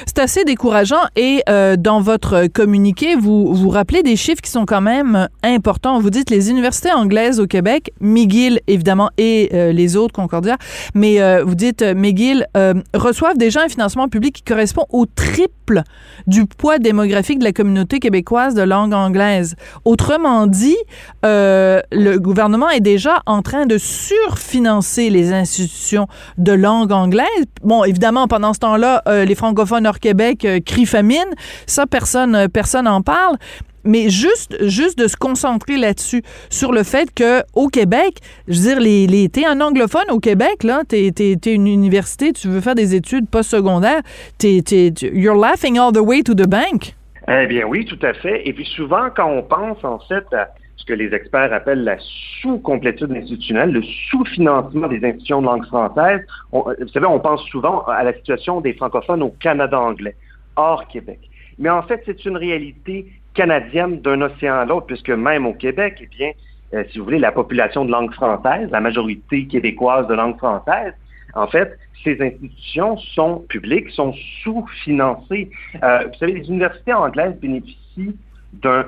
C'est 0.05 0.19
assez 0.19 0.45
décourageant 0.45 1.01
et 1.17 1.43
euh, 1.49 1.77
dans 1.77 2.01
votre 2.01 2.47
communiqué, 2.49 3.17
vous 3.17 3.55
vous 3.55 3.71
rappelez 3.71 4.03
des 4.03 4.17
chiffres 4.17 4.43
qui 4.43 4.51
sont 4.51 4.67
quand 4.67 4.83
même 4.83 5.29
importants. 5.43 5.99
Vous 5.99 6.11
dites 6.11 6.29
les 6.29 6.51
universités 6.51 6.93
anglaises 6.93 7.41
au 7.41 7.47
Québec, 7.47 7.91
McGill 8.01 8.61
évidemment 8.67 9.11
et 9.17 9.49
euh, 9.55 9.73
les 9.73 9.97
autres 9.97 10.13
Concordia, 10.13 10.59
mais 10.95 11.21
euh, 11.23 11.43
vous 11.43 11.55
dites 11.55 11.83
McGill 11.83 12.47
reçoivent 12.95 13.39
déjà 13.39 13.63
un 13.63 13.69
financement 13.69 14.09
public 14.09 14.35
qui 14.35 14.43
correspond 14.43 14.85
au 14.91 15.07
triple 15.07 15.83
du 16.27 16.47
poids 16.47 16.79
démographique 16.79 17.39
de 17.39 17.45
la 17.45 17.53
communauté 17.53 17.99
québécoise 17.99 18.55
de 18.55 18.63
langue 18.63 18.93
anglaise. 18.93 19.57
Autrement 19.85 20.47
dit, 20.47 20.77
le 21.23 22.17
gouvernement 22.19 22.71
est 22.71 22.81
déjà 22.81 23.23
en 23.27 23.43
train 23.43 23.67
de 23.67 23.79
surfinancer 23.87 25.11
les 25.11 25.33
institutions 25.33 26.07
de 26.39 26.53
langue 26.53 26.93
anglaise. 26.93 27.47
Bon, 27.63 27.85
évidemment, 27.85 28.27
pendant 28.27 28.53
ce 28.53 28.59
temps-là, 28.61 29.03
euh, 29.09 29.25
les 29.25 29.35
francophones 29.35 29.87
hors 29.87 30.01
Québec 30.01 30.45
euh, 30.45 30.61
crient 30.65 30.87
famine. 30.87 31.35
Ça, 31.67 31.87
personne, 31.87 32.35
euh, 32.35 32.49
personne 32.49 32.89
en 32.89 33.03
parle. 33.03 33.37
Mais 33.85 34.11
juste, 34.11 34.57
juste 34.65 34.99
de 34.99 35.07
se 35.07 35.17
concentrer 35.17 35.77
là-dessus, 35.77 36.23
sur 36.51 36.73
le 36.73 36.83
fait 36.83 37.15
que 37.15 37.45
au 37.55 37.69
Québec, 37.69 38.19
je 38.49 38.59
veux 38.59 38.69
dire, 38.69 38.81
les, 38.81 39.07
les, 39.07 39.29
t'es 39.29 39.47
un 39.47 39.61
anglophone 39.61 40.11
au 40.11 40.19
Québec, 40.19 40.65
là, 40.65 40.83
t'es, 40.89 41.13
t'es, 41.15 41.37
t'es 41.41 41.55
une 41.55 41.69
université, 41.69 42.33
tu 42.33 42.49
veux 42.49 42.61
faire 42.61 42.75
des 42.75 42.97
études 42.97 43.29
postsecondaires, 43.29 44.03
t'es, 44.39 44.61
t'es, 44.65 44.93
you're 45.13 45.37
laughing 45.37 45.79
all 45.79 45.93
the 45.93 46.01
way 46.01 46.25
to 46.25 46.35
the 46.35 46.49
bank. 46.49 46.97
Eh 47.29 47.47
bien 47.47 47.65
oui, 47.65 47.85
tout 47.85 47.99
à 48.05 48.13
fait. 48.13 48.43
Et 48.49 48.53
puis 48.53 48.67
souvent, 48.75 49.09
quand 49.15 49.31
on 49.31 49.45
pense 49.45 49.85
en 49.85 50.01
fait 50.01 50.25
à 50.33 50.49
ce 50.77 50.85
que 50.85 50.93
les 50.93 51.13
experts 51.15 51.53
appellent 51.53 51.85
la 51.85 51.97
sous-complétude 52.41 53.11
institutionnelle, 53.13 53.73
le 53.73 53.83
sous-financement 54.11 54.89
des 54.89 55.05
institutions 55.05 55.41
de 55.41 55.47
langue 55.47 55.67
française, 55.67 56.21
on- 56.53 56.63
vous 56.63 56.89
savez, 56.89 57.07
on 57.07 57.21
pense 57.21 57.43
souvent 57.47 57.83
à 57.87 58.03
la 58.05 58.13
situation 58.13 58.61
des 58.61 58.75
francophones 58.75 59.23
au 59.23 59.31
Canada 59.41 59.81
anglais, 59.81 60.17
hors 60.57 60.87
Québec. 60.89 61.21
Mais 61.59 61.71
en 61.71 61.83
fait, 61.83 62.03
c'est 62.05 62.25
une 62.25 62.37
réalité 62.37 63.07
canadienne 63.35 64.01
d'un 64.01 64.21
océan 64.23 64.57
à 64.57 64.65
l'autre, 64.65 64.87
puisque 64.87 65.11
même 65.11 65.47
au 65.47 65.55
Québec, 65.55 65.99
eh 66.01 66.07
bien, 66.07 66.31
euh, 66.75 66.85
si 66.91 66.99
vous 66.99 67.05
voulez, 67.05 67.19
la 67.19 67.33
population 67.33 67.85
de 67.85 67.91
langue 67.91 68.13
française, 68.13 68.69
la 68.71 68.81
majorité 68.81 69.47
québécoise 69.47 70.07
de 70.09 70.15
langue 70.15 70.37
française, 70.37 70.93
en 71.35 71.47
fait, 71.47 71.79
ces 72.03 72.21
institutions 72.21 72.97
sont 72.99 73.45
publiques, 73.49 73.91
sont 73.91 74.15
sous-financées. 74.43 75.51
Euh, 75.83 76.07
vous 76.07 76.19
savez, 76.19 76.33
les 76.33 76.49
universités 76.49 76.93
anglaises 76.93 77.37
bénéficient 77.41 78.17
d'un 78.53 78.85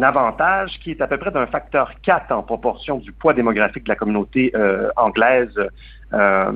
avantage 0.00 0.78
qui 0.82 0.92
est 0.92 1.00
à 1.00 1.06
peu 1.06 1.18
près 1.18 1.30
d'un 1.30 1.46
facteur 1.46 1.92
4 2.02 2.32
en 2.32 2.42
proportion 2.42 2.98
du 2.98 3.12
poids 3.12 3.34
démographique 3.34 3.84
de 3.84 3.88
la 3.88 3.96
communauté 3.96 4.52
euh, 4.54 4.88
anglaise 4.96 5.54
euh, 6.12 6.52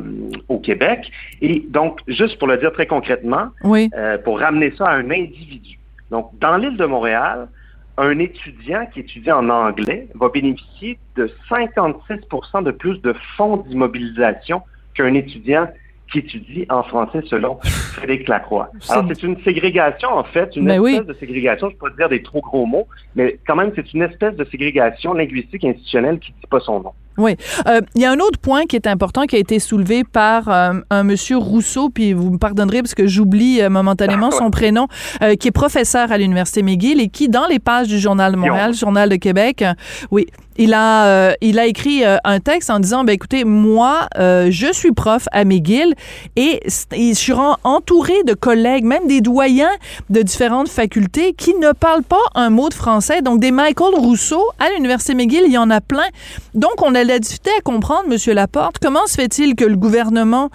au 0.48 0.58
Québec. 0.58 1.10
Et 1.40 1.64
donc, 1.68 2.00
juste 2.06 2.38
pour 2.38 2.48
le 2.48 2.58
dire 2.58 2.72
très 2.72 2.86
concrètement, 2.86 3.48
Oui. 3.62 3.90
euh, 3.96 4.18
pour 4.18 4.40
ramener 4.40 4.72
ça 4.76 4.86
à 4.86 4.94
un 4.94 5.10
individu. 5.10 5.78
Donc, 6.10 6.30
dans 6.38 6.56
l'île 6.56 6.76
de 6.76 6.86
Montréal, 6.86 7.48
un 7.96 8.18
étudiant 8.18 8.86
qui 8.92 9.00
étudie 9.00 9.30
en 9.30 9.48
anglais 9.48 10.08
va 10.14 10.28
bénéficier 10.28 10.98
de 11.16 11.30
56% 11.48 12.64
de 12.64 12.70
plus 12.72 13.00
de 13.02 13.14
fonds 13.36 13.58
d'immobilisation 13.58 14.62
qu'un 14.94 15.14
étudiant 15.14 15.68
qui 16.12 16.18
étudie 16.20 16.66
en 16.68 16.82
français 16.82 17.20
selon 17.28 17.58
Frédéric 17.62 18.28
Lacroix. 18.28 18.70
Alors, 18.88 19.04
c'est 19.08 19.22
une 19.22 19.42
ségrégation, 19.42 20.10
en 20.10 20.24
fait, 20.24 20.54
une 20.56 20.66
Ben 20.66 20.84
espèce 20.84 21.00
oui. 21.00 21.06
de 21.06 21.14
ségrégation, 21.14 21.70
je 21.70 21.76
peux 21.76 21.90
pas 21.90 21.96
dire 21.96 22.08
des 22.08 22.22
trop 22.22 22.40
gros 22.40 22.66
mots, 22.66 22.86
mais 23.16 23.38
quand 23.46 23.56
même, 23.56 23.72
c'est 23.74 23.92
une 23.92 24.02
espèce 24.02 24.36
de 24.36 24.44
ségrégation 24.44 25.14
linguistique 25.14 25.64
institutionnelle 25.64 26.18
qui 26.18 26.32
ne 26.32 26.40
dit 26.40 26.46
pas 26.48 26.60
son 26.60 26.80
nom. 26.80 26.92
Oui. 27.16 27.36
Euh, 27.68 27.80
Il 27.94 28.02
y 28.02 28.04
a 28.04 28.10
un 28.10 28.18
autre 28.18 28.38
point 28.40 28.64
qui 28.64 28.74
est 28.74 28.86
important 28.86 29.26
qui 29.26 29.36
a 29.36 29.38
été 29.38 29.60
soulevé 29.60 30.02
par 30.04 30.48
euh, 30.48 30.80
un 30.90 31.04
monsieur 31.04 31.36
Rousseau, 31.36 31.88
puis 31.88 32.12
vous 32.12 32.30
me 32.30 32.38
pardonnerez 32.38 32.82
parce 32.82 32.94
que 32.94 33.06
j'oublie 33.06 33.62
euh, 33.62 33.70
momentanément 33.70 34.30
son 34.32 34.50
prénom, 34.50 34.88
euh, 35.22 35.36
qui 35.36 35.48
est 35.48 35.52
professeur 35.52 36.10
à 36.10 36.18
l'Université 36.18 36.62
McGill 36.62 37.00
et 37.00 37.08
qui, 37.08 37.28
dans 37.28 37.46
les 37.46 37.60
pages 37.60 37.86
du 37.86 37.98
Journal 37.98 38.32
de 38.32 38.36
Montréal, 38.36 38.74
Journal 38.74 39.08
de 39.08 39.16
Québec, 39.16 39.64
oui, 40.10 40.26
il 40.56 40.74
a, 40.74 41.06
euh, 41.06 41.32
il 41.40 41.58
a 41.58 41.66
écrit 41.66 42.04
euh, 42.04 42.16
un 42.24 42.40
texte 42.40 42.70
en 42.70 42.80
disant, 42.80 43.04
ben 43.04 43.12
écoutez, 43.12 43.44
moi, 43.44 44.08
euh, 44.18 44.48
je 44.50 44.72
suis 44.72 44.92
prof 44.92 45.26
à 45.32 45.44
McGill 45.44 45.94
et 46.36 46.60
je 46.66 47.12
suis 47.14 47.32
entouré 47.64 48.22
de 48.24 48.34
collègues, 48.34 48.84
même 48.84 49.06
des 49.06 49.20
doyens 49.20 49.72
de 50.10 50.22
différentes 50.22 50.68
facultés 50.68 51.32
qui 51.32 51.54
ne 51.54 51.72
parlent 51.72 52.02
pas 52.02 52.16
un 52.34 52.50
mot 52.50 52.68
de 52.68 52.74
français. 52.74 53.22
Donc, 53.22 53.40
des 53.40 53.50
Michael 53.50 53.94
Rousseau 53.94 54.42
à 54.58 54.70
l'Université 54.70 55.14
McGill, 55.14 55.42
il 55.46 55.52
y 55.52 55.58
en 55.58 55.70
a 55.70 55.80
plein. 55.80 56.08
Donc, 56.54 56.82
on 56.82 56.94
a 56.94 57.04
la 57.04 57.18
difficulté 57.18 57.50
à 57.58 57.60
comprendre, 57.60 58.08
Monsieur 58.08 58.34
Laporte, 58.34 58.76
comment 58.80 59.06
se 59.06 59.14
fait-il 59.14 59.54
que 59.56 59.64
le 59.64 59.76
gouvernement 59.76 60.50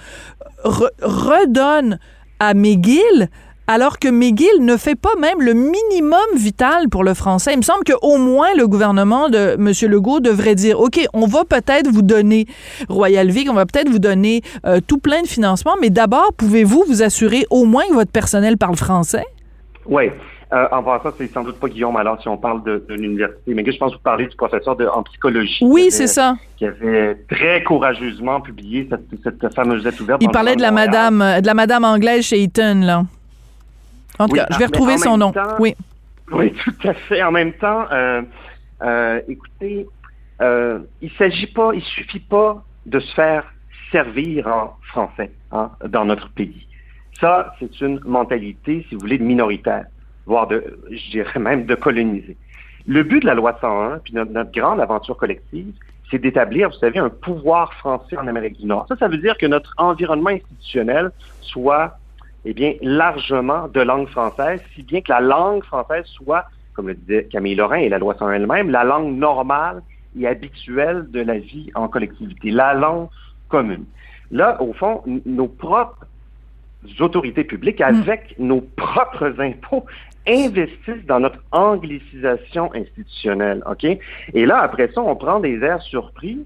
re- 0.63 0.89
redonne 1.01 1.99
à 2.39 2.53
McGill 2.53 3.29
alors 3.69 3.99
que 3.99 4.07
McGill 4.07 4.65
ne 4.65 4.77
fait 4.77 4.95
pas 4.95 5.15
même 5.19 5.39
le 5.41 5.53
minimum 5.53 6.17
vital 6.35 6.89
pour 6.89 7.03
le 7.03 7.13
français. 7.13 7.51
Il 7.53 7.57
me 7.57 7.61
semble 7.61 7.83
qu'au 7.83 8.17
moins 8.17 8.55
le 8.57 8.67
gouvernement 8.67 9.29
de 9.29 9.57
M. 9.59 9.71
Legault 9.91 10.21
devrait 10.21 10.55
dire, 10.55 10.79
OK, 10.79 10.99
on 11.13 11.27
va 11.27 11.45
peut-être 11.45 11.87
vous 11.87 12.01
donner 12.01 12.47
Royal 12.89 13.29
Vic, 13.29 13.47
on 13.47 13.53
va 13.53 13.67
peut-être 13.67 13.89
vous 13.89 13.99
donner 13.99 14.41
euh, 14.65 14.79
tout 14.85 14.97
plein 14.97 15.21
de 15.21 15.27
financements, 15.27 15.75
mais 15.79 15.91
d'abord, 15.91 16.33
pouvez-vous 16.35 16.83
vous 16.87 17.03
assurer 17.03 17.45
au 17.51 17.65
moins 17.65 17.83
que 17.87 17.93
votre 17.93 18.11
personnel 18.11 18.57
parle 18.57 18.75
français? 18.75 19.25
Oui. 19.85 20.05
Euh, 20.51 20.65
en 20.71 20.81
passant, 20.81 21.11
c'est 21.15 21.31
sans 21.31 21.43
doute 21.43 21.59
pas 21.59 21.67
Guillaume 21.67 21.95
alors 21.95 22.19
si 22.19 22.27
on 22.27 22.37
parle 22.37 22.63
de, 22.63 22.83
de 22.89 22.95
l'université. 22.95 23.53
Mais 23.53 23.63
je 23.71 23.77
pense 23.77 23.91
que 23.91 23.97
vous 23.97 24.03
parlez 24.03 24.25
du 24.25 24.35
professeur 24.35 24.75
de, 24.77 24.87
en 24.87 25.03
psychologie. 25.03 25.59
Oui, 25.61 25.91
c'est 25.91 26.07
ça. 26.07 26.37
Qui 26.57 26.65
avait 26.65 27.23
très 27.29 27.63
courageusement 27.63 28.41
publié 28.41 28.89
cette, 28.89 29.37
cette 29.41 29.53
fameuse 29.53 29.85
lettre 29.85 30.01
ouverte. 30.01 30.23
Il 30.23 30.31
parlait 30.31 30.55
de 30.55 30.61
la 30.61 30.71
Montréal. 30.71 30.89
madame, 30.89 31.41
de 31.41 31.45
la 31.45 31.53
madame 31.53 31.85
anglaise 31.85 32.25
chez 32.25 32.41
Eton, 32.41 32.81
là. 32.83 33.03
En 34.19 34.27
tout 34.27 34.33
Oui, 34.33 34.39
cas, 34.39 34.47
je 34.51 34.55
vais 34.57 34.59
mais 34.59 34.65
retrouver 34.67 34.97
son 34.97 35.17
nom. 35.17 35.31
temps- 35.31 35.55
Oui. 35.59 35.75
Oui, 36.31 36.53
tout 36.63 36.87
à 36.87 36.93
fait. 36.93 37.23
En 37.23 37.31
même 37.31 37.53
temps, 37.53 37.85
euh, 37.91 38.21
euh, 38.83 39.21
écoutez, 39.27 39.87
euh, 40.41 40.79
il 41.01 41.11
s'agit 41.13 41.47
pas, 41.47 41.71
il 41.73 41.81
suffit 41.81 42.19
pas 42.19 42.63
de 42.85 42.99
se 42.99 43.13
faire 43.13 43.43
servir 43.91 44.47
en 44.47 44.75
français 44.83 45.31
hein, 45.51 45.71
dans 45.87 46.05
notre 46.05 46.29
pays. 46.29 46.67
Ça, 47.19 47.53
c'est 47.59 47.81
une 47.81 47.99
mentalité, 48.05 48.85
si 48.87 48.95
vous 48.95 49.01
voulez, 49.01 49.17
de 49.17 49.23
minoritaire, 49.23 49.85
voire 50.25 50.47
de, 50.47 50.79
je 50.91 51.09
dirais 51.11 51.39
même 51.39 51.65
de 51.65 51.75
coloniser. 51.75 52.37
Le 52.87 53.03
but 53.03 53.21
de 53.21 53.25
la 53.25 53.33
loi 53.35 53.57
101, 53.59 53.99
puis 53.99 54.13
notre, 54.13 54.31
notre 54.31 54.51
grande 54.51 54.79
aventure 54.79 55.17
collective, 55.17 55.73
c'est 56.09 56.19
d'établir, 56.19 56.69
vous 56.69 56.75
savez, 56.77 56.97
un 56.99 57.09
pouvoir 57.09 57.73
français 57.75 58.17
en 58.17 58.25
Amérique 58.27 58.59
du 58.59 58.65
Nord. 58.65 58.85
Ça, 58.87 58.95
ça 58.97 59.07
veut 59.07 59.17
dire 59.17 59.37
que 59.37 59.45
notre 59.45 59.73
environnement 59.77 60.29
institutionnel 60.29 61.11
soit 61.41 61.97
eh 62.45 62.53
bien, 62.53 62.73
largement 62.81 63.67
de 63.67 63.81
langue 63.81 64.07
française, 64.07 64.61
si 64.73 64.83
bien 64.83 65.01
que 65.01 65.11
la 65.11 65.19
langue 65.19 65.63
française 65.63 66.05
soit, 66.05 66.45
comme 66.73 66.87
le 66.87 66.95
disait 66.95 67.25
Camille 67.25 67.55
Lorrain 67.55 67.77
et 67.77 67.89
la 67.89 67.99
loi 67.99 68.15
101 68.17 68.33
elle-même, 68.33 68.69
la 68.69 68.83
langue 68.83 69.15
normale 69.17 69.81
et 70.17 70.27
habituelle 70.27 71.05
de 71.09 71.21
la 71.21 71.37
vie 71.37 71.69
en 71.75 71.87
collectivité, 71.87 72.51
la 72.51 72.73
langue 72.73 73.07
commune. 73.49 73.85
Là, 74.31 74.61
au 74.61 74.73
fond, 74.73 75.03
nos 75.25 75.47
propres 75.47 76.05
autorités 76.99 77.43
publiques, 77.43 77.81
avec 77.81 78.35
nos 78.39 78.61
propres 78.61 79.33
impôts, 79.39 79.85
investissent 80.27 81.05
dans 81.07 81.19
notre 81.19 81.39
anglicisation 81.51 82.73
institutionnelle, 82.73 83.63
OK? 83.69 83.85
Et 84.33 84.45
là, 84.45 84.59
après 84.59 84.89
ça, 84.93 85.01
on 85.01 85.15
prend 85.15 85.39
des 85.39 85.61
airs 85.61 85.81
surpris 85.81 86.45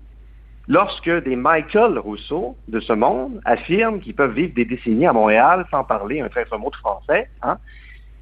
lorsque 0.67 1.10
des 1.24 1.36
Michael 1.36 1.98
Rousseau 2.00 2.55
de 2.67 2.79
ce 2.79 2.93
monde 2.93 3.41
affirment 3.46 4.00
qu'ils 4.00 4.15
peuvent 4.15 4.34
vivre 4.34 4.53
des 4.53 4.65
décennies 4.65 5.08
à 5.08 5.13
Montréal 5.13 5.65
sans 5.72 5.84
parler 5.84 6.22
un 6.22 6.29
très 6.29 6.46
mot 6.58 6.70
de 6.70 6.75
français, 6.75 7.29
hein? 7.41 7.58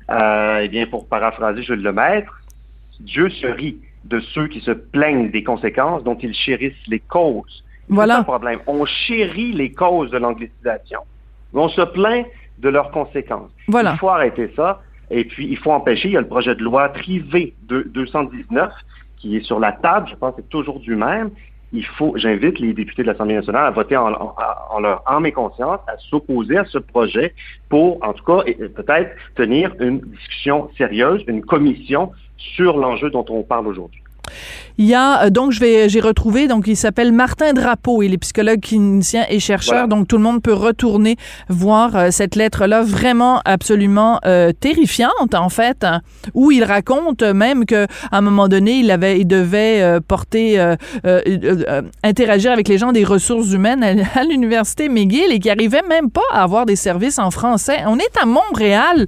Euh, 0.10 0.60
eh 0.64 0.68
bien, 0.68 0.88
pour 0.88 1.08
paraphraser 1.08 1.64
Jules 1.64 1.82
Lemaître, 1.82 2.42
Dieu 3.00 3.30
se 3.30 3.48
rit 3.48 3.80
de 4.04 4.20
ceux 4.20 4.48
qui 4.48 4.60
se 4.60 4.72
plaignent 4.72 5.30
des 5.30 5.44
conséquences 5.44 6.04
dont 6.04 6.18
ils 6.18 6.34
chérissent 6.34 6.88
les 6.88 7.00
causes. 7.00 7.64
Voilà. 7.88 8.18
C'est 8.18 8.24
problème. 8.24 8.60
On 8.68 8.86
chérit 8.86 9.54
les 9.54 9.72
causes 9.72 10.12
de 10.12 10.18
l'anglicisation, 10.18 11.02
mais 11.54 11.62
on 11.62 11.70
se 11.70 11.82
plaint 11.82 12.26
de 12.60 12.70
leurs 12.70 12.92
conséquences. 12.92 13.52
Voilà. 13.68 13.94
Il 13.94 14.00
faut 14.00 14.10
arrêter 14.10 14.52
ça. 14.56 14.82
Et 15.10 15.26
puis, 15.26 15.48
il 15.50 15.58
faut 15.58 15.72
empêcher. 15.72 16.10
Il 16.10 16.14
y 16.14 16.18
a 16.18 16.22
le 16.22 16.28
projet 16.28 16.56
de 16.56 16.64
loi 16.64 16.90
Trivé 16.90 17.54
de 17.64 17.84
219 17.94 18.72
qui 19.18 19.38
est 19.38 19.42
sur 19.42 19.60
la 19.60 19.72
table. 19.72 20.08
Je 20.10 20.16
pense 20.16 20.36
que 20.36 20.42
c'est 20.42 20.50
toujours 20.50 20.80
du 20.80 20.96
même. 20.96 21.32
Il 21.74 21.86
faut, 21.86 22.14
j'invite 22.18 22.60
les 22.60 22.74
députés 22.74 23.04
de 23.04 23.08
l'Assemblée 23.08 23.36
nationale 23.36 23.66
à 23.66 23.72
voter 23.72 23.96
en, 23.96 24.12
en, 24.12 24.36
en 24.72 24.80
leur 24.80 25.04
âme 25.06 25.26
et 25.26 25.32
conscience, 25.32 25.80
à 25.88 25.98
s'opposer 26.10 26.58
à 26.58 26.66
ce 26.66 26.78
projet 26.78 27.34
pour, 27.70 28.04
en 28.04 28.14
tout 28.14 28.24
cas, 28.26 28.44
peut-être 28.76 29.16
tenir 29.36 29.74
une 29.80 30.00
discussion 30.00 30.70
sérieuse, 30.78 31.24
une 31.28 31.42
commission 31.42 32.12
sur 32.38 32.78
l'enjeu 32.78 33.10
dont 33.10 33.26
on 33.30 33.44
parle 33.44 33.68
aujourd'hui. 33.68 34.01
Il 34.78 34.86
y 34.86 34.96
a, 34.96 35.26
euh, 35.26 35.30
donc, 35.30 35.52
je 35.52 35.60
vais, 35.60 35.90
j'ai 35.90 36.00
retrouvé, 36.00 36.48
donc, 36.48 36.66
il 36.68 36.76
s'appelle 36.76 37.12
Martin 37.12 37.54
Drapeau. 37.54 38.02
Il 38.04 38.14
est 38.14 38.18
psychologue 38.18 38.62
clinicien 38.62 39.26
et 39.30 39.40
chercheur. 39.40 39.88
Donc, 39.88 40.08
tout 40.08 40.18
le 40.18 40.24
monde 40.24 40.42
peut 40.42 40.54
retourner 40.54 41.18
voir 41.50 41.96
euh, 41.96 42.08
cette 42.10 42.36
lettre-là, 42.36 42.82
vraiment 42.82 43.42
absolument 43.46 44.20
euh, 44.26 44.52
terrifiante, 44.60 45.36
en 45.36 45.50
fait, 45.50 45.84
hein, 45.84 46.02
où 46.34 46.52
il 46.52 46.64
raconte 46.64 47.22
même 47.22 47.66
que 47.66 47.86
à 48.12 48.18
un 48.18 48.22
moment 48.22 48.48
donné, 48.48 48.80
il 48.80 48.90
avait, 48.92 49.20
il 49.20 49.28
devait 49.28 50.00
porter, 50.08 50.60
interagir 52.04 52.52
avec 52.52 52.68
les 52.68 52.78
gens 52.78 52.92
des 52.92 53.04
ressources 53.04 53.52
humaines 53.52 53.84
à, 53.84 54.20
à 54.20 54.24
l'université 54.24 54.90
McGill 54.90 55.32
et 55.32 55.40
qui 55.40 55.50
arrivait 55.50 55.84
même 55.88 56.10
pas 56.10 56.22
à 56.32 56.44
avoir 56.44 56.66
des 56.66 56.76
services 56.76 57.20
en 57.20 57.32
français. 57.32 57.80
On 57.86 57.98
est 57.98 58.18
à 58.22 58.26
Montréal 58.26 59.06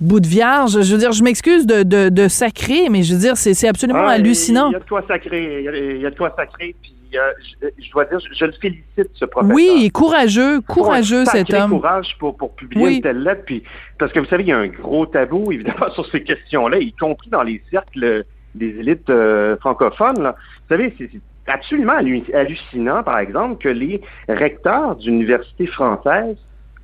bout 0.00 0.20
de 0.20 0.26
vierge. 0.26 0.80
Je 0.82 0.92
veux 0.92 0.98
dire, 0.98 1.12
je 1.12 1.22
m'excuse 1.22 1.66
de, 1.66 1.82
de, 1.82 2.08
de, 2.08 2.28
sacrer, 2.28 2.88
mais 2.90 3.02
je 3.02 3.14
veux 3.14 3.20
dire, 3.20 3.36
c'est 3.36 3.68
absolument 3.68 4.04
Ah, 4.06 4.12
hallucinant. 4.12 4.68
Il 4.70 4.74
y 4.74 4.76
a 4.76 4.80
de 4.80 4.84
quoi 4.88 5.02
sacrer. 5.08 5.58
Il 5.60 6.00
y 6.00 6.06
a, 6.06 6.10
de 6.10 6.16
quoi 6.16 6.32
sacrer. 6.36 6.74
Puis, 6.82 6.94
euh, 7.14 7.20
je, 7.62 7.68
je 7.84 7.90
dois 7.90 8.04
dire, 8.04 8.18
je, 8.20 8.34
je 8.38 8.44
le 8.44 8.52
félicite, 8.52 9.10
ce 9.14 9.24
professeur. 9.24 9.54
Oui, 9.56 9.90
courageux, 9.92 10.60
courageux 10.60 11.24
cet 11.26 11.52
homme. 11.54 11.70
courage 11.70 12.14
pour, 12.18 12.36
pour 12.36 12.54
publier 12.54 12.84
Oui. 12.84 12.96
une 12.96 13.02
telle 13.02 13.22
lettre. 13.22 13.42
Puis, 13.46 13.62
parce 13.98 14.12
que 14.12 14.20
vous 14.20 14.26
savez, 14.26 14.42
il 14.44 14.48
y 14.48 14.52
a 14.52 14.58
un 14.58 14.68
gros 14.68 15.06
tabou, 15.06 15.50
évidemment, 15.52 15.90
sur 15.94 16.06
ces 16.10 16.22
questions-là, 16.22 16.78
y 16.78 16.92
compris 16.92 17.30
dans 17.30 17.42
les 17.42 17.62
cercles 17.70 18.24
des 18.54 18.68
élites 18.80 19.08
euh, 19.10 19.56
francophones. 19.58 20.22
là. 20.22 20.34
Vous 20.68 20.76
savez, 20.76 20.94
c'est 20.98 21.10
absolument 21.46 21.94
hallu- 21.94 22.30
hallucinant, 22.34 23.02
par 23.02 23.18
exemple, 23.18 23.56
que 23.62 23.68
les 23.70 24.00
recteurs 24.28 24.96
d'universités 24.96 25.66
françaises 25.66 26.36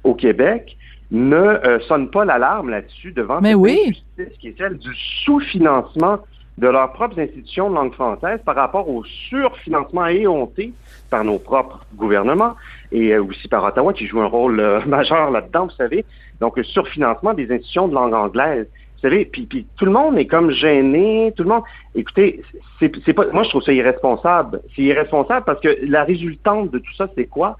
au 0.04 0.14
Québec 0.14 0.76
ne 1.14 1.36
euh, 1.36 1.78
sonnent 1.80 2.10
pas 2.10 2.24
l'alarme 2.24 2.70
là-dessus 2.70 3.12
devant 3.12 3.40
Mais 3.40 3.50
cette 3.50 3.58
oui. 3.58 3.80
injustice 3.86 4.38
qui 4.40 4.48
est 4.48 4.58
celle 4.58 4.78
du 4.78 4.90
sous-financement 5.24 6.18
de 6.58 6.68
leurs 6.68 6.92
propres 6.92 7.20
institutions 7.20 7.70
de 7.70 7.74
langue 7.74 7.94
française 7.94 8.40
par 8.44 8.56
rapport 8.56 8.88
au 8.88 9.04
surfinancement 9.04 10.06
éhonté 10.06 10.72
par 11.10 11.24
nos 11.24 11.38
propres 11.38 11.84
gouvernements 11.94 12.54
et 12.90 13.12
euh, 13.12 13.22
aussi 13.22 13.48
par 13.48 13.64
Ottawa 13.64 13.92
qui 13.92 14.06
joue 14.06 14.20
un 14.20 14.26
rôle 14.26 14.58
euh, 14.58 14.80
majeur 14.86 15.30
là-dedans, 15.30 15.66
vous 15.66 15.76
savez. 15.76 16.04
Donc, 16.40 16.56
le 16.56 16.64
surfinancement 16.64 17.32
des 17.32 17.50
institutions 17.50 17.88
de 17.88 17.94
langue 17.94 18.14
anglaise. 18.14 18.66
Vous 18.96 19.10
savez, 19.10 19.24
puis, 19.24 19.46
puis 19.46 19.66
tout 19.76 19.84
le 19.84 19.92
monde 19.92 20.18
est 20.18 20.26
comme 20.26 20.50
gêné, 20.50 21.32
tout 21.36 21.44
le 21.44 21.50
monde. 21.50 21.62
Écoutez, 21.94 22.42
c'est 22.80 22.90
c'est 23.04 23.12
pas. 23.12 23.26
Moi, 23.32 23.42
je 23.42 23.50
trouve 23.50 23.62
ça 23.62 23.72
irresponsable. 23.72 24.62
C'est 24.74 24.82
irresponsable 24.82 25.44
parce 25.44 25.60
que 25.60 25.76
la 25.82 26.04
résultante 26.04 26.70
de 26.70 26.78
tout 26.78 26.94
ça, 26.96 27.08
c'est 27.14 27.26
quoi? 27.26 27.56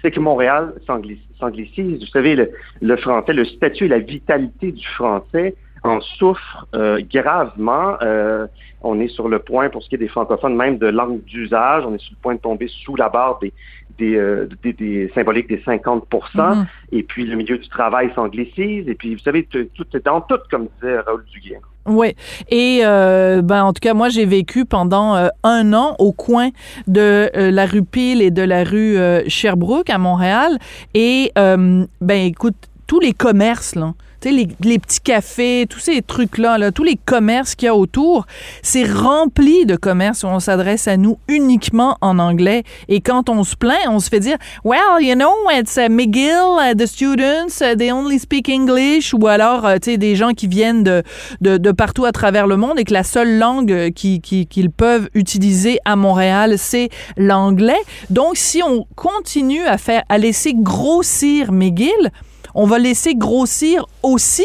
C'est 0.00 0.10
que 0.10 0.20
Montréal 0.20 0.74
s'angli- 0.86 1.20
s'anglicise. 1.38 2.00
Vous 2.00 2.06
savez, 2.06 2.36
le, 2.36 2.50
le 2.80 2.96
français, 2.96 3.32
le 3.32 3.44
statut 3.44 3.86
et 3.86 3.88
la 3.88 3.98
vitalité 3.98 4.72
du 4.72 4.86
français 4.86 5.54
en 5.82 6.00
souffrent 6.00 6.66
euh, 6.74 7.00
gravement. 7.12 7.96
Euh, 8.02 8.46
on 8.82 9.00
est 9.00 9.08
sur 9.08 9.28
le 9.28 9.38
point, 9.40 9.70
pour 9.70 9.82
ce 9.82 9.88
qui 9.88 9.96
est 9.96 9.98
des 9.98 10.08
francophones, 10.08 10.54
même 10.54 10.78
de 10.78 10.86
langue 10.86 11.22
d'usage, 11.24 11.84
on 11.86 11.94
est 11.94 12.00
sur 12.00 12.12
le 12.12 12.22
point 12.22 12.34
de 12.34 12.40
tomber 12.40 12.68
sous 12.68 12.96
la 12.96 13.08
barre 13.08 13.38
des, 13.40 13.52
des, 13.98 14.16
euh, 14.16 14.48
des, 14.62 14.72
des 14.72 15.10
symboliques 15.14 15.48
des 15.48 15.62
50 15.64 16.06
Mhm. 16.34 16.66
Et 16.92 17.02
puis, 17.02 17.26
le 17.26 17.36
milieu 17.36 17.58
du 17.58 17.68
travail 17.68 18.10
s'anglicise. 18.14 18.88
Et 18.88 18.94
puis, 18.94 19.14
vous 19.14 19.20
savez, 19.20 19.44
tout 19.44 19.86
est 19.94 20.04
dans 20.04 20.20
tout, 20.20 20.38
comme 20.50 20.68
disait 20.80 21.00
Raoul 21.00 21.24
Duguay. 21.32 21.60
Oui. 21.88 22.14
Et 22.50 22.80
euh, 22.82 23.40
ben 23.40 23.64
en 23.64 23.72
tout 23.72 23.80
cas, 23.80 23.94
moi 23.94 24.10
j'ai 24.10 24.26
vécu 24.26 24.66
pendant 24.66 25.16
euh, 25.16 25.28
un 25.42 25.72
an 25.72 25.96
au 25.98 26.12
coin 26.12 26.50
de 26.86 27.30
euh, 27.34 27.50
la 27.50 27.64
rue 27.64 27.82
Peel 27.82 28.20
et 28.20 28.30
de 28.30 28.42
la 28.42 28.62
rue 28.62 28.98
euh, 28.98 29.22
Sherbrooke 29.26 29.88
à 29.88 29.96
Montréal. 29.96 30.58
Et 30.92 31.32
euh, 31.38 31.86
ben 32.02 32.26
écoute, 32.26 32.56
tous 32.86 33.00
les 33.00 33.14
commerces 33.14 33.74
là. 33.74 33.94
Les, 34.24 34.48
les 34.62 34.78
petits 34.80 35.00
cafés, 35.00 35.66
tous 35.70 35.78
ces 35.78 36.02
trucs-là, 36.02 36.58
là, 36.58 36.72
tous 36.72 36.82
les 36.82 36.96
commerces 36.96 37.54
qu'il 37.54 37.66
y 37.66 37.68
a 37.68 37.74
autour, 37.76 38.26
c'est 38.62 38.82
rempli 38.84 39.64
de 39.64 39.76
commerces 39.76 40.24
où 40.24 40.26
on 40.26 40.40
s'adresse 40.40 40.88
à 40.88 40.96
nous 40.96 41.18
uniquement 41.28 41.96
en 42.00 42.18
anglais. 42.18 42.64
Et 42.88 43.00
quand 43.00 43.28
on 43.28 43.44
se 43.44 43.54
plaint, 43.54 43.78
on 43.88 44.00
se 44.00 44.08
fait 44.08 44.18
dire, 44.18 44.36
well, 44.64 45.00
you 45.00 45.14
know, 45.14 45.30
it's 45.52 45.76
uh, 45.76 45.88
McGill, 45.88 46.58
uh, 46.60 46.74
the 46.76 46.86
students, 46.86 47.60
uh, 47.60 47.76
they 47.76 47.92
only 47.92 48.18
speak 48.18 48.48
English, 48.48 49.14
ou 49.14 49.28
alors, 49.28 49.64
euh, 49.64 49.76
tu 49.76 49.92
sais, 49.92 49.98
des 49.98 50.16
gens 50.16 50.32
qui 50.32 50.48
viennent 50.48 50.82
de, 50.82 51.04
de, 51.40 51.56
de 51.56 51.70
partout 51.70 52.04
à 52.04 52.10
travers 52.10 52.48
le 52.48 52.56
monde 52.56 52.78
et 52.80 52.84
que 52.84 52.92
la 52.92 53.04
seule 53.04 53.38
langue 53.38 53.70
euh, 53.70 53.90
qui- 53.90 54.20
qui- 54.20 54.46
qu'ils 54.46 54.70
peuvent 54.70 55.08
utiliser 55.14 55.78
à 55.84 55.94
Montréal, 55.94 56.56
c'est 56.58 56.88
l'anglais. 57.16 57.78
Donc, 58.10 58.36
si 58.36 58.62
on 58.64 58.84
continue 58.96 59.64
à 59.64 59.78
faire, 59.78 60.02
à 60.08 60.18
laisser 60.18 60.54
grossir 60.54 61.52
McGill, 61.52 62.10
on 62.58 62.66
va 62.66 62.78
laisser 62.80 63.14
grossir 63.14 63.86
aussi 64.02 64.44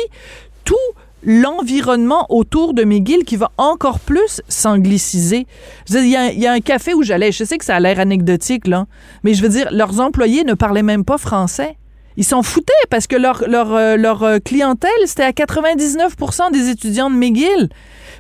tout 0.64 0.76
l'environnement 1.24 2.28
autour 2.30 2.76
de 2.76 2.84
McGill 2.84 3.24
qui 3.26 3.38
va 3.38 3.52
encore 3.58 4.00
plus 4.00 4.42
s'angliciser. 4.48 5.48
Il 5.90 6.08
y 6.08 6.48
a 6.48 6.52
un 6.52 6.60
café 6.60 6.94
où 6.94 7.02
j'allais, 7.02 7.32
je 7.32 7.44
sais 7.44 7.58
que 7.58 7.66
ça 7.66 7.76
a 7.76 7.80
l'air 7.80 8.00
anecdotique, 8.00 8.68
là, 8.68 8.86
mais 9.24 9.34
je 9.34 9.42
veux 9.42 9.50
dire, 9.50 9.68
leurs 9.72 10.00
employés 10.00 10.44
ne 10.44 10.54
parlaient 10.54 10.84
même 10.84 11.04
pas 11.04 11.18
français. 11.18 11.76
Ils 12.16 12.24
s'en 12.24 12.44
foutaient 12.44 12.74
parce 12.92 13.08
que 13.08 13.16
leur, 13.16 13.48
leur, 13.48 13.74
euh, 13.74 13.96
leur 13.98 14.22
euh, 14.22 14.38
clientèle, 14.38 14.92
c'était 15.08 15.24
à 15.24 15.32
99% 15.32 16.52
des 16.52 16.70
étudiants 16.70 17.10
de 17.10 17.16
McGill. 17.16 17.70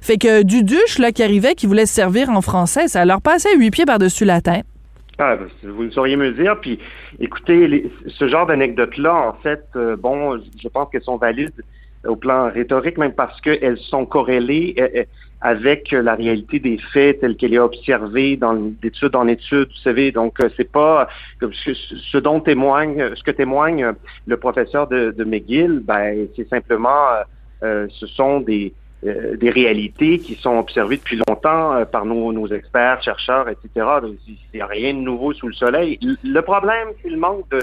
Fait 0.01 0.17
que 0.17 0.41
Duduche, 0.41 0.97
là, 0.97 1.11
qui 1.11 1.21
arrivait, 1.21 1.53
qui 1.53 1.67
voulait 1.67 1.85
se 1.85 1.93
servir 1.93 2.31
en 2.31 2.41
français, 2.41 2.87
ça 2.87 3.05
leur 3.05 3.21
passait 3.21 3.55
huit 3.55 3.69
pieds 3.69 3.85
par-dessus 3.85 4.25
la 4.25 4.41
tête. 4.41 4.65
Ah, 5.19 5.35
ben, 5.35 5.47
vous 5.69 5.91
sauriez 5.91 6.15
me 6.15 6.31
dire. 6.31 6.59
Puis, 6.59 6.79
écoutez, 7.19 7.91
ce 8.07 8.27
genre 8.27 8.47
d'anecdotes-là, 8.47 9.13
en 9.13 9.33
fait, 9.33 9.63
euh, 9.75 9.95
bon, 9.95 10.39
je 10.61 10.67
pense 10.69 10.89
qu'elles 10.89 11.03
sont 11.03 11.17
valides 11.17 11.63
au 12.07 12.15
plan 12.15 12.49
rhétorique, 12.49 12.97
même 12.97 13.13
parce 13.13 13.39
qu'elles 13.41 13.77
sont 13.77 14.05
corrélées 14.05 14.75
euh, 14.79 14.87
euh, 14.95 15.03
avec 15.39 15.91
la 15.91 16.15
réalité 16.15 16.59
des 16.59 16.77
faits 16.77 17.19
telle 17.19 17.35
qu'elle 17.35 17.53
est 17.53 17.59
observée 17.59 18.37
dans 18.37 18.53
d'étude 18.55 19.15
en 19.15 19.27
étude, 19.27 19.67
vous 19.67 19.83
savez. 19.83 20.11
Donc, 20.11 20.37
c'est 20.57 20.71
pas 20.71 21.07
ce, 21.41 22.17
dont 22.17 22.39
témoigne, 22.39 23.13
ce 23.13 23.23
que 23.23 23.31
témoigne 23.31 23.91
le 24.25 24.37
professeur 24.37 24.87
de, 24.87 25.23
McGill, 25.23 25.81
ben, 25.83 26.27
c'est 26.35 26.47
simplement, 26.47 27.07
ce 27.61 28.07
sont 28.07 28.39
des 28.39 28.73
euh, 29.05 29.35
des 29.37 29.49
réalités 29.49 30.19
qui 30.19 30.35
sont 30.35 30.57
observées 30.57 30.97
depuis 30.97 31.17
longtemps 31.27 31.73
euh, 31.73 31.85
par 31.85 32.05
nos, 32.05 32.47
experts, 32.47 33.01
chercheurs, 33.03 33.49
etc. 33.49 33.85
Il 34.27 34.37
n'y 34.53 34.61
a 34.61 34.65
rien 34.65 34.93
de 34.93 34.99
nouveau 34.99 35.33
sous 35.33 35.47
le 35.47 35.53
soleil. 35.53 35.99
Le- 36.01 36.41
problème, 36.41 36.89
c'est 37.01 37.09
le 37.09 37.17
manque 37.17 37.49
de, 37.49 37.61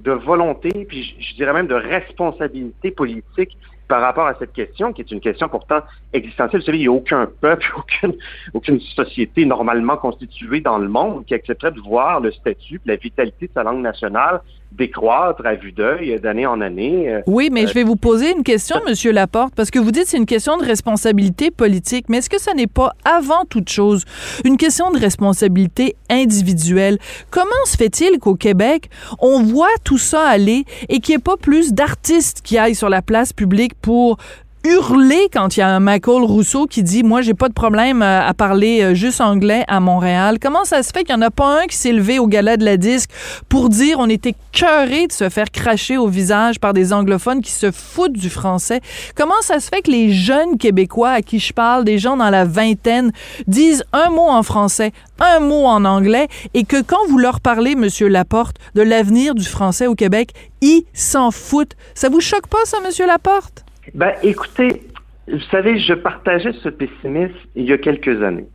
de 0.00 0.12
volonté, 0.12 0.70
puis 0.88 1.02
je, 1.02 1.24
je 1.24 1.34
dirais 1.34 1.52
même 1.52 1.66
de 1.66 1.74
responsabilité 1.74 2.90
politique 2.90 3.56
par 3.88 4.00
rapport 4.00 4.26
à 4.26 4.34
cette 4.38 4.54
question, 4.54 4.92
qui 4.92 5.02
est 5.02 5.10
une 5.10 5.20
question 5.20 5.48
pourtant 5.48 5.80
existentielle. 6.12 6.62
Vous 6.62 6.66
savez, 6.66 6.78
il 6.78 6.82
n'y 6.82 6.86
a 6.86 6.92
aucun 6.92 7.28
peuple, 7.40 7.70
aucune, 7.76 8.14
aucune 8.54 8.80
société 8.80 9.44
normalement 9.44 9.96
constituée 9.96 10.60
dans 10.60 10.78
le 10.78 10.88
monde 10.88 11.26
qui 11.26 11.34
accepterait 11.34 11.72
de 11.72 11.80
voir 11.80 12.20
le 12.20 12.32
statut, 12.32 12.80
la 12.86 12.96
vitalité 12.96 13.48
de 13.48 13.52
sa 13.52 13.62
langue 13.62 13.82
nationale 13.82 14.40
décroître 14.76 15.44
à 15.44 15.54
vue 15.54 15.72
d'œil 15.72 16.18
d'année 16.20 16.46
en 16.46 16.60
année. 16.60 17.08
Euh, 17.08 17.20
Oui, 17.26 17.50
mais 17.52 17.66
je 17.66 17.74
vais 17.74 17.84
vous 17.84 17.96
poser 17.96 18.30
une 18.32 18.42
question, 18.42 18.76
Monsieur 18.88 19.12
Laporte, 19.12 19.54
parce 19.54 19.70
que 19.70 19.78
vous 19.78 19.90
dites 19.90 20.04
que 20.04 20.10
c'est 20.10 20.16
une 20.16 20.26
question 20.26 20.56
de 20.56 20.64
responsabilité 20.64 21.50
politique, 21.50 22.06
mais 22.08 22.18
est-ce 22.18 22.30
que 22.30 22.40
ça 22.40 22.54
n'est 22.54 22.66
pas 22.66 22.92
avant 23.04 23.44
toute 23.48 23.68
chose 23.68 24.04
une 24.44 24.56
question 24.56 24.90
de 24.90 24.98
responsabilité 24.98 25.96
individuelle? 26.10 26.98
Comment 27.30 27.50
se 27.66 27.76
fait-il 27.76 28.18
qu'au 28.18 28.34
Québec, 28.34 28.88
on 29.20 29.42
voit 29.42 29.68
tout 29.84 29.98
ça 29.98 30.26
aller 30.26 30.64
et 30.88 31.00
qu'il 31.00 31.14
n'y 31.14 31.20
ait 31.20 31.22
pas 31.22 31.36
plus 31.36 31.72
d'artistes 31.72 32.40
qui 32.42 32.58
aillent 32.58 32.74
sur 32.74 32.88
la 32.88 33.02
place 33.02 33.32
publique 33.32 33.74
pour 33.80 34.18
hurler 34.64 35.28
quand 35.32 35.56
il 35.56 35.60
y 35.60 35.62
a 35.62 35.68
un 35.68 35.80
Michael 35.80 36.22
Rousseau 36.22 36.66
qui 36.66 36.82
dit 36.82 37.02
moi 37.02 37.20
j'ai 37.20 37.34
pas 37.34 37.48
de 37.48 37.52
problème 37.52 38.02
euh, 38.02 38.26
à 38.26 38.32
parler 38.34 38.82
euh, 38.82 38.94
juste 38.94 39.20
anglais 39.20 39.64
à 39.68 39.80
Montréal. 39.80 40.38
Comment 40.40 40.64
ça 40.64 40.82
se 40.82 40.90
fait 40.92 41.04
qu'il 41.04 41.14
y 41.14 41.18
en 41.18 41.22
a 41.22 41.30
pas 41.30 41.62
un 41.62 41.66
qui 41.66 41.76
s'est 41.76 41.92
levé 41.92 42.18
au 42.18 42.26
gala 42.26 42.56
de 42.56 42.64
la 42.64 42.76
disque 42.76 43.10
pour 43.48 43.68
dire 43.68 43.98
on 43.98 44.08
était 44.08 44.34
cœuré 44.52 45.06
de 45.06 45.12
se 45.12 45.28
faire 45.28 45.50
cracher 45.50 45.96
au 45.96 46.06
visage 46.06 46.60
par 46.60 46.72
des 46.72 46.92
anglophones 46.92 47.40
qui 47.40 47.50
se 47.50 47.70
foutent 47.70 48.12
du 48.12 48.30
français? 48.30 48.80
Comment 49.16 49.40
ça 49.40 49.58
se 49.58 49.68
fait 49.68 49.82
que 49.82 49.90
les 49.90 50.12
jeunes 50.12 50.58
québécois 50.58 51.10
à 51.10 51.22
qui 51.22 51.38
je 51.38 51.52
parle, 51.52 51.84
des 51.84 51.98
gens 51.98 52.16
dans 52.16 52.30
la 52.30 52.44
vingtaine 52.44 53.12
disent 53.46 53.84
un 53.92 54.10
mot 54.10 54.28
en 54.28 54.42
français, 54.42 54.92
un 55.18 55.40
mot 55.40 55.64
en 55.66 55.84
anglais 55.84 56.28
et 56.54 56.64
que 56.64 56.80
quand 56.80 57.04
vous 57.08 57.18
leur 57.18 57.40
parlez 57.40 57.74
monsieur 57.74 58.08
Laporte 58.08 58.56
de 58.74 58.82
l'avenir 58.82 59.34
du 59.34 59.44
français 59.44 59.86
au 59.86 59.94
Québec, 59.94 60.32
ils 60.60 60.84
s'en 60.94 61.30
foutent? 61.30 61.76
Ça 61.94 62.08
vous 62.08 62.20
choque 62.20 62.46
pas 62.46 62.64
ça 62.64 62.78
monsieur 62.84 63.06
Laporte? 63.06 63.61
Ben, 63.94 64.14
écoutez, 64.22 64.82
vous 65.26 65.40
savez, 65.50 65.78
je 65.78 65.94
partageais 65.94 66.52
ce 66.52 66.68
pessimisme 66.68 67.34
il 67.56 67.64
y 67.64 67.72
a 67.72 67.78
quelques 67.78 68.22
années, 68.22 68.46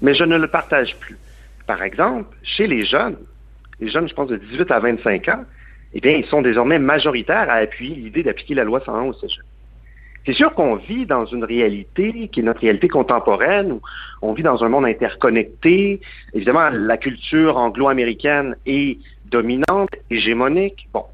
mais 0.00 0.14
je 0.14 0.24
ne 0.24 0.38
le 0.38 0.48
partage 0.48 0.96
plus. 0.96 1.18
Par 1.66 1.82
exemple, 1.82 2.34
chez 2.42 2.66
les 2.66 2.84
jeunes, 2.84 3.16
les 3.80 3.88
jeunes, 3.88 4.08
je 4.08 4.14
pense, 4.14 4.28
de 4.28 4.36
18 4.36 4.70
à 4.70 4.80
25 4.80 5.28
ans, 5.28 5.44
eh 5.92 6.00
bien, 6.00 6.12
ils 6.12 6.24
sont 6.26 6.40
désormais 6.40 6.78
majoritaires 6.78 7.48
à 7.50 7.54
appuyer 7.54 7.94
l'idée 7.94 8.22
d'appliquer 8.22 8.54
la 8.54 8.64
loi 8.64 8.80
101 8.84 9.02
au 9.02 9.12
cégep. 9.12 9.44
C'est 10.26 10.32
sûr 10.32 10.54
qu'on 10.54 10.76
vit 10.76 11.04
dans 11.04 11.26
une 11.26 11.44
réalité 11.44 12.28
qui 12.28 12.40
est 12.40 12.42
notre 12.42 12.60
réalité 12.60 12.88
contemporaine, 12.88 13.72
où 13.72 13.80
on 14.22 14.32
vit 14.32 14.42
dans 14.42 14.64
un 14.64 14.70
monde 14.70 14.86
interconnecté. 14.86 16.00
Évidemment, 16.32 16.70
la 16.70 16.96
culture 16.96 17.58
anglo-américaine 17.58 18.56
est 18.64 18.98
dominante, 19.26 19.90
hégémonique. 20.10 20.88
Bon, 20.94 21.04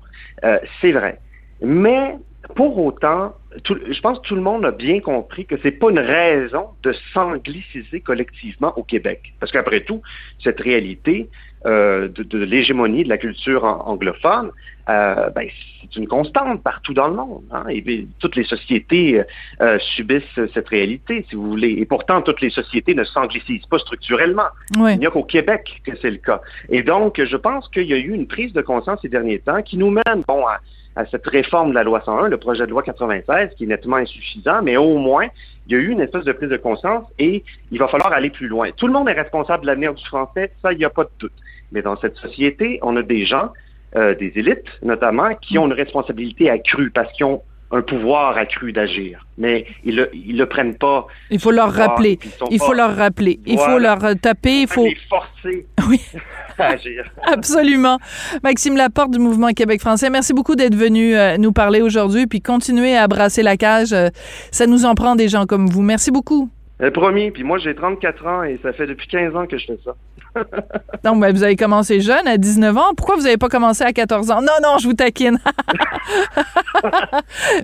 euh, 0.44 0.58
c'est 0.80 0.92
vrai. 0.92 1.18
Mais 1.60 2.14
pour 2.54 2.78
autant, 2.78 3.34
tout- 3.64 3.78
je 3.90 4.00
pense 4.00 4.18
que 4.20 4.26
tout 4.28 4.36
le 4.36 4.42
monde 4.42 4.64
a 4.64 4.70
bien 4.70 5.00
compris 5.00 5.44
que 5.46 5.56
c'est 5.62 5.72
pas 5.72 5.90
une 5.90 5.98
raison 5.98 6.66
de 6.82 6.92
s'angliciser 7.12 8.00
collectivement 8.00 8.72
au 8.78 8.82
Québec. 8.82 9.32
Parce 9.40 9.50
qu'après 9.52 9.80
tout, 9.80 10.02
cette 10.42 10.60
réalité 10.60 11.28
euh, 11.66 12.08
de, 12.08 12.22
de 12.22 12.38
l'hégémonie 12.38 13.04
de 13.04 13.10
la 13.10 13.18
culture 13.18 13.64
an- 13.64 13.82
anglophone, 13.86 14.50
euh, 14.88 15.28
ben, 15.30 15.46
c'est 15.82 15.94
une 15.96 16.08
constante 16.08 16.62
partout 16.62 16.94
dans 16.94 17.08
le 17.08 17.14
monde. 17.14 17.42
hein. 17.52 17.64
Et 17.68 18.06
toutes 18.18 18.34
les 18.36 18.44
sociétés 18.44 19.22
euh, 19.60 19.78
subissent 19.94 20.40
cette 20.54 20.68
réalité, 20.70 21.26
si 21.28 21.36
vous 21.36 21.46
voulez. 21.50 21.72
Et 21.72 21.84
pourtant, 21.84 22.22
toutes 22.22 22.40
les 22.40 22.48
sociétés 22.48 22.94
ne 22.94 23.04
s'anglicisent 23.04 23.66
pas 23.66 23.78
structurellement. 23.78 24.48
Ouais. 24.78 24.94
Il 24.94 25.00
n'y 25.00 25.06
a 25.06 25.10
qu'au 25.10 25.22
Québec 25.24 25.82
que 25.84 25.92
c'est 26.00 26.10
le 26.10 26.16
cas. 26.16 26.40
Et 26.70 26.82
donc, 26.82 27.22
je 27.22 27.36
pense 27.36 27.68
qu'il 27.68 27.84
y 27.84 27.92
a 27.92 27.98
eu 27.98 28.14
une 28.14 28.26
prise 28.26 28.54
de 28.54 28.62
conscience 28.62 28.98
ces 29.02 29.10
derniers 29.10 29.40
temps 29.40 29.60
qui 29.62 29.76
nous 29.76 29.90
mène, 29.90 30.22
bon, 30.26 30.46
à, 30.46 30.60
à 30.96 31.06
cette 31.06 31.26
réforme 31.26 31.70
de 31.70 31.74
la 31.74 31.82
loi 31.82 32.02
101, 32.04 32.28
le 32.28 32.36
projet 32.36 32.66
de 32.66 32.70
loi 32.70 32.82
96, 32.82 33.50
qui 33.56 33.64
est 33.64 33.66
nettement 33.66 33.96
insuffisant, 33.96 34.60
mais 34.62 34.76
au 34.76 34.98
moins, 34.98 35.26
il 35.66 35.72
y 35.72 35.76
a 35.76 35.78
eu 35.78 35.88
une 35.88 36.00
espèce 36.00 36.24
de 36.24 36.32
prise 36.32 36.50
de 36.50 36.56
conscience 36.56 37.04
et 37.18 37.44
il 37.70 37.78
va 37.78 37.88
falloir 37.88 38.12
aller 38.12 38.30
plus 38.30 38.48
loin. 38.48 38.70
Tout 38.76 38.86
le 38.86 38.92
monde 38.92 39.08
est 39.08 39.20
responsable 39.20 39.62
de 39.62 39.68
l'avenir 39.68 39.94
du 39.94 40.04
français, 40.04 40.52
ça, 40.62 40.72
il 40.72 40.78
n'y 40.78 40.84
a 40.84 40.90
pas 40.90 41.04
de 41.04 41.10
doute. 41.18 41.32
Mais 41.72 41.82
dans 41.82 41.96
cette 41.96 42.16
société, 42.16 42.80
on 42.82 42.96
a 42.96 43.02
des 43.02 43.24
gens, 43.24 43.52
euh, 43.96 44.14
des 44.14 44.32
élites 44.34 44.66
notamment, 44.82 45.34
qui 45.36 45.58
ont 45.58 45.66
une 45.66 45.72
responsabilité 45.72 46.50
accrue 46.50 46.90
parce 46.90 47.12
un 47.72 47.82
pouvoir 47.82 48.36
accru 48.36 48.72
d'agir. 48.72 49.24
Mais 49.38 49.64
ils 49.84 49.96
le, 49.96 50.10
ils 50.14 50.36
le 50.36 50.46
prennent 50.46 50.74
pas. 50.76 51.06
Il 51.30 51.38
faut 51.38 51.50
leur 51.52 51.68
Pouvoir, 51.68 51.88
rappeler. 51.90 52.18
Il 52.50 52.58
faut 52.58 52.68
pas- 52.68 52.74
leur 52.74 52.96
rappeler. 52.96 53.40
Il 53.46 53.58
faut 53.58 53.78
leur 53.78 53.98
taper. 54.20 54.62
Il 54.62 54.68
faut. 54.68 54.84
les 54.84 54.96
forcer 55.08 55.66
Oui. 55.88 56.00
à 56.58 56.64
agir. 56.72 57.04
Absolument. 57.22 57.98
Maxime 58.42 58.76
Laporte 58.76 59.12
du 59.12 59.18
Mouvement 59.18 59.48
Québec 59.52 59.80
français, 59.80 60.10
merci 60.10 60.32
beaucoup 60.34 60.56
d'être 60.56 60.74
venu 60.74 61.16
euh, 61.16 61.36
nous 61.38 61.52
parler 61.52 61.80
aujourd'hui, 61.80 62.26
puis 62.26 62.40
continuer 62.42 62.96
à 62.96 63.06
brasser 63.08 63.42
la 63.42 63.56
cage. 63.56 63.92
euh, 63.92 64.08
ça 64.50 64.66
nous 64.66 64.84
en 64.84 64.94
prend 64.94 65.14
des 65.16 65.28
gens 65.28 65.46
comme 65.46 65.66
vous. 65.68 65.82
Merci 65.82 66.10
beaucoup. 66.10 66.50
Euh, 66.82 66.90
promis, 66.90 67.30
puis 67.30 67.44
moi 67.44 67.58
j'ai 67.58 67.74
34 67.74 68.26
ans 68.26 68.42
et 68.42 68.58
ça 68.62 68.72
fait 68.72 68.86
depuis 68.86 69.06
15 69.08 69.36
ans 69.36 69.46
que 69.46 69.58
je 69.58 69.66
fais 69.66 69.78
ça. 69.84 69.94
Donc, 71.04 71.20
ben, 71.20 71.34
vous 71.34 71.42
avez 71.42 71.56
commencé 71.56 72.00
jeune, 72.00 72.26
à 72.26 72.36
19 72.36 72.76
ans. 72.76 72.94
Pourquoi 72.96 73.16
vous 73.16 73.22
n'avez 73.22 73.36
pas 73.36 73.48
commencé 73.48 73.82
à 73.82 73.92
14 73.92 74.30
ans? 74.30 74.40
Non, 74.40 74.52
non, 74.62 74.78
je 74.78 74.86
vous 74.86 74.94
taquine. 74.94 75.38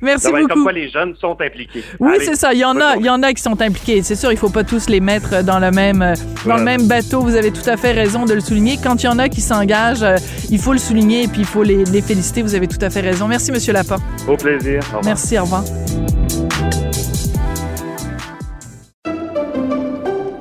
merci 0.02 0.30
va 0.30 0.40
être 0.40 0.42
beaucoup. 0.42 0.54
comme 0.54 0.62
quoi 0.64 0.72
les 0.72 0.88
jeunes 0.88 1.14
sont 1.16 1.36
impliqués. 1.40 1.84
Oui, 2.00 2.16
c'est 2.20 2.34
ça. 2.34 2.52
Il 2.52 2.58
y 2.58 2.64
en 2.64 2.80
a, 2.80 2.96
il 2.96 3.04
y 3.04 3.10
en 3.10 3.22
a 3.22 3.32
qui 3.32 3.42
sont 3.42 3.60
impliqués. 3.60 4.02
C'est 4.02 4.16
sûr, 4.16 4.32
il 4.32 4.38
faut 4.38 4.50
pas 4.50 4.64
tous 4.64 4.88
les 4.88 5.00
mettre 5.00 5.44
dans 5.44 5.58
le 5.58 5.70
même, 5.70 6.02
euh, 6.02 6.14
dans 6.44 6.56
le 6.56 6.64
même 6.64 6.86
bateau. 6.86 7.20
Vous 7.20 7.36
avez 7.36 7.52
tout 7.52 7.68
à 7.68 7.76
fait 7.76 7.92
raison 7.92 8.24
de 8.24 8.34
le 8.34 8.40
souligner. 8.40 8.78
Quand 8.82 9.02
il 9.02 9.06
y 9.06 9.08
en 9.08 9.18
a 9.18 9.28
qui 9.28 9.40
s'engagent, 9.40 10.02
euh, 10.02 10.16
il 10.50 10.58
faut 10.58 10.72
le 10.72 10.78
souligner 10.78 11.24
et 11.24 11.28
puis 11.28 11.40
il 11.40 11.46
faut 11.46 11.62
les, 11.62 11.84
les 11.84 12.02
féliciter. 12.02 12.42
Vous 12.42 12.54
avez 12.54 12.66
tout 12.66 12.78
à 12.80 12.90
fait 12.90 13.00
raison. 13.00 13.28
Merci, 13.28 13.52
Monsieur 13.52 13.72
Laporte. 13.72 14.02
Au 14.28 14.36
plaisir. 14.36 14.80
Au 14.92 14.98
revoir. 14.98 15.04
Merci. 15.04 15.38
Au 15.38 15.42
revoir. 15.44 15.64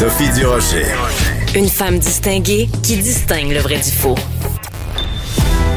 Sophie 0.00 0.30
Durocher. 0.32 0.86
Une 1.54 1.68
femme 1.68 1.98
distinguée 1.98 2.70
qui 2.82 2.96
distingue 2.96 3.52
le 3.52 3.58
vrai 3.58 3.76
du 3.76 3.90
faux. 3.90 4.14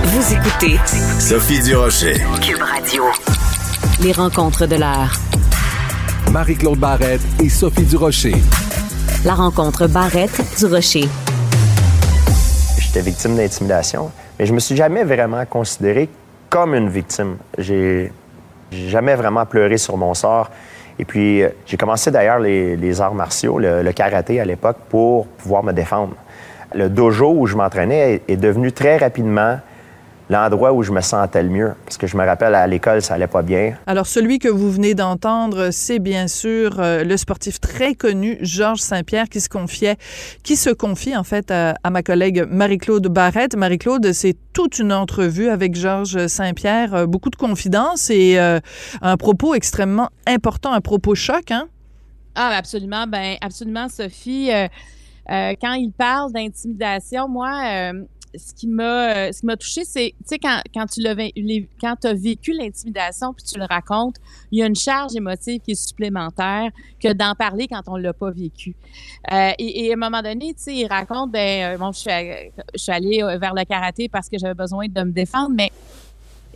Vous 0.06 0.34
écoutez 0.34 0.80
Sophie 1.20 1.62
Durocher. 1.62 2.14
Cube 2.42 2.62
Radio. 2.62 3.04
Les 4.02 4.14
rencontres 4.14 4.66
de 4.66 4.78
l'heure. 4.78 5.12
Marie-Claude 6.32 6.80
Barrette 6.80 7.20
et 7.44 7.50
Sophie 7.50 7.84
Durocher. 7.84 8.36
La 9.26 9.34
rencontre 9.34 9.88
Barrette 9.88 10.42
du 10.58 10.68
Rocher. 10.68 11.10
J'étais 12.80 13.02
victime 13.02 13.36
d'intimidation, 13.36 14.10
mais 14.40 14.46
je 14.46 14.54
me 14.54 14.60
suis 14.60 14.78
jamais 14.78 15.04
vraiment 15.04 15.46
considéré 15.46 16.08
comme 16.50 16.76
une 16.76 16.88
victime. 16.88 17.36
J'ai 17.58 18.14
jamais 18.72 19.16
vraiment 19.16 19.46
pleuré 19.46 19.78
sur 19.78 19.98
mon 19.98 20.14
sort. 20.14 20.50
Et 21.00 21.06
puis, 21.06 21.42
euh, 21.44 21.50
j'ai 21.66 21.78
commencé 21.78 22.12
d'ailleurs 22.12 22.40
les, 22.40 23.02
arts 23.02 23.16
martiaux, 23.16 23.60
le, 23.60 23.92
karaté 23.92 24.40
à 24.40 24.46
l'époque, 24.46 24.78
pour 24.90 25.28
pouvoir 25.28 25.64
me 25.64 25.72
défendre. 25.72 26.16
Le 26.74 26.90
dojo 26.90 27.34
où 27.38 27.46
je 27.46 27.56
m'entraînais 27.56 28.22
est 28.28 28.38
devenu 28.38 28.72
très 28.72 28.98
rapidement 28.98 29.60
l'endroit 30.30 30.74
où 30.74 30.84
je 30.84 30.92
me 30.92 31.02
sentais 31.02 31.44
le 31.44 31.50
mieux. 31.50 31.74
Parce 31.86 31.98
que 31.98 32.08
je 32.08 32.18
me 32.18 32.26
rappelle, 32.26 32.56
à 32.56 32.66
l'école, 32.68 33.02
ça 33.02 33.16
allait 33.16 33.28
pas 33.28 33.42
bien. 33.42 33.76
Alors, 33.88 34.08
celui 34.08 34.40
que 34.40 34.48
vous 34.48 34.72
venez 34.72 34.96
d'entendre, 34.96 35.70
c'est 35.72 36.00
bien 36.00 36.28
sûr 36.28 36.80
euh, 36.80 37.04
le 37.04 37.18
sportif 37.18 37.60
très 37.60 37.96
connu, 37.96 38.38
Georges 38.42 38.80
Saint-Pierre, 38.80 39.30
qui 39.30 39.42
se 39.42 39.50
confiait, 39.50 39.98
qui 40.44 40.56
se 40.56 40.70
confie 40.70 41.16
en 41.16 41.24
fait 41.24 41.52
à, 41.52 41.76
à 41.84 41.90
ma 41.90 42.04
collègue 42.04 42.46
Marie-Claude 42.50 43.08
Barrette. 43.08 43.56
Marie-Claude, 43.56 44.12
c'est 44.14 44.36
toute 44.54 44.80
une 44.80 44.94
entrevue 44.94 45.50
avec 45.50 45.76
Georges 45.76 46.28
Saint-Pierre, 46.28 46.94
euh, 46.94 47.06
beaucoup 47.06 47.30
de 47.30 47.36
confidences 47.36 48.10
et 48.10 48.40
euh, 48.40 48.60
un 49.02 49.18
propos 49.18 49.56
extrêmement 49.56 50.10
important, 50.28 50.72
un 50.74 50.82
propos 50.82 51.16
choc, 51.16 51.52
hein? 51.52 51.68
Ah, 52.36 52.52
absolument. 52.58 53.06
Ben, 53.08 53.36
absolument, 53.42 53.90
Sophie. 53.90 54.52
Euh, 54.52 54.68
euh, 55.30 55.54
quand 55.62 55.74
il 55.74 55.92
parle 55.92 56.32
d'intimidation, 56.34 57.30
moi, 57.30 57.52
euh, 57.66 58.04
ce 58.36 58.54
qui 58.54 58.68
m'a, 58.68 59.16
euh, 59.28 59.32
ce 59.32 59.40
qui 59.42 59.46
m'a 59.46 59.58
touché, 59.58 59.86
c'est, 59.86 60.14
tu 60.20 60.24
sais, 60.26 60.40
quand, 60.40 60.60
quand 60.74 60.86
tu 60.88 61.02
l'as, 61.02 61.16
quand 61.80 62.06
as 62.06 62.14
vécu 62.14 62.52
l'intimidation 62.54 63.34
puis 63.34 63.44
tu 63.44 63.60
le 63.60 63.66
racontes, 63.66 64.16
il 64.52 64.60
y 64.60 64.64
a 64.64 64.66
une 64.66 64.76
charge 64.76 65.16
émotive 65.16 65.62
qui 65.62 65.72
est 65.72 65.88
supplémentaire 65.88 66.72
que 67.00 67.14
d'en 67.14 67.36
parler 67.36 67.68
quand 67.68 67.82
on 67.88 67.96
l'a 67.96 68.14
pas 68.14 68.32
vécu. 68.32 68.76
Euh, 69.32 69.52
et, 69.60 69.86
et 69.86 69.92
à 69.92 69.94
un 69.94 69.98
moment 69.98 70.22
donné, 70.22 70.54
tu 70.54 70.64
sais, 70.64 70.76
il 70.76 70.88
raconte, 70.88 71.32
ben, 71.32 71.74
euh, 71.74 71.78
bon, 71.78 71.92
je 71.92 72.00
suis, 72.00 72.10
à- 72.12 72.44
je 72.74 72.78
suis 72.80 72.92
allée 72.92 73.22
euh, 73.22 73.38
vers 73.38 73.54
le 73.54 73.64
karaté 73.66 74.10
parce 74.10 74.30
que 74.30 74.38
j'avais 74.38 74.54
besoin 74.56 74.88
de 74.88 75.02
me 75.04 75.12
défendre, 75.12 75.52
mais 75.54 75.72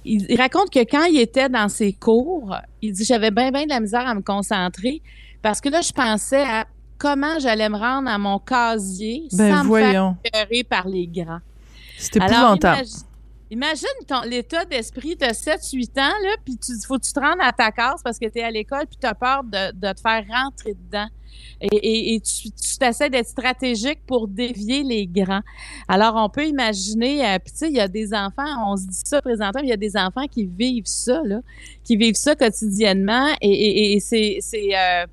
il, 0.05 0.25
il 0.29 0.37
raconte 0.39 0.69
que 0.71 0.79
quand 0.79 1.03
il 1.05 1.19
était 1.19 1.49
dans 1.49 1.69
ses 1.69 1.93
cours, 1.93 2.55
il 2.81 2.93
dit 2.93 3.03
j'avais 3.03 3.31
bien 3.31 3.51
bien 3.51 3.63
de 3.65 3.69
la 3.69 3.79
misère 3.79 4.07
à 4.07 4.15
me 4.15 4.21
concentrer 4.21 5.01
parce 5.41 5.59
que 5.59 5.69
là 5.69 5.81
je 5.81 5.91
pensais 5.91 6.43
à 6.43 6.65
comment 6.97 7.37
j'allais 7.39 7.67
me 7.69 7.77
rendre 7.77 8.09
à 8.09 8.17
mon 8.17 8.39
casier 8.39 9.27
Ben, 9.33 9.53
sans 9.55 9.63
me 9.63 9.67
voyons. 9.67 10.15
faire 10.23 10.43
écœurer 10.45 10.63
par 10.63 10.87
les 10.87 11.07
grands. 11.07 11.39
Alors, 12.21 12.55
épouvantable. 12.55 12.81
imagi- 12.87 13.03
Imagine 13.49 13.87
ton, 14.05 14.21
l'état 14.23 14.65
d'esprit 14.65 15.15
de 15.15 15.25
7-8 15.27 15.97
ans, 15.99 16.11
là, 16.21 16.35
puis 16.43 16.57
tu 16.57 16.73
faut 16.85 16.97
que 16.99 17.05
tu 17.05 17.13
te 17.13 17.19
rendes 17.19 17.39
à 17.39 17.53
ta 17.53 17.71
case 17.71 18.01
parce 18.03 18.19
que 18.19 18.25
tu 18.25 18.39
es 18.39 18.43
à 18.43 18.51
l'école, 18.51 18.85
puis 18.87 18.97
tu 18.99 19.07
as 19.07 19.15
peur 19.15 19.41
de, 19.45 19.71
de 19.71 19.93
te 19.93 20.01
faire 20.01 20.21
rentrer 20.29 20.73
dedans. 20.73 21.07
Et, 21.61 21.67
et, 21.67 22.15
et 22.15 22.19
tu, 22.19 22.49
tu 22.51 22.83
essaies 22.85 23.09
d'être 23.09 23.27
stratégique 23.29 23.99
pour 24.05 24.27
dévier 24.27 24.83
les 24.83 25.07
grands. 25.07 25.43
Alors, 25.87 26.15
on 26.17 26.27
peut 26.29 26.45
imaginer, 26.45 27.25
euh, 27.25 27.39
puis 27.39 27.53
tu 27.53 27.59
sais, 27.59 27.69
il 27.69 27.75
y 27.75 27.79
a 27.79 27.87
des 27.87 28.13
enfants, 28.13 28.69
on 28.69 28.75
se 28.75 28.85
dit 28.87 29.01
ça 29.05 29.21
présentement, 29.21 29.61
mais 29.61 29.67
il 29.67 29.69
y 29.69 29.73
a 29.73 29.77
des 29.77 29.95
enfants 29.95 30.27
qui 30.29 30.45
vivent 30.45 30.83
ça, 30.85 31.21
là, 31.23 31.39
qui 31.85 31.95
vivent 31.95 32.15
ça 32.15 32.35
quotidiennement, 32.35 33.29
et 33.41 33.97
c'est... 34.01 34.39
c'est 34.41 34.77
euh, 34.77 35.05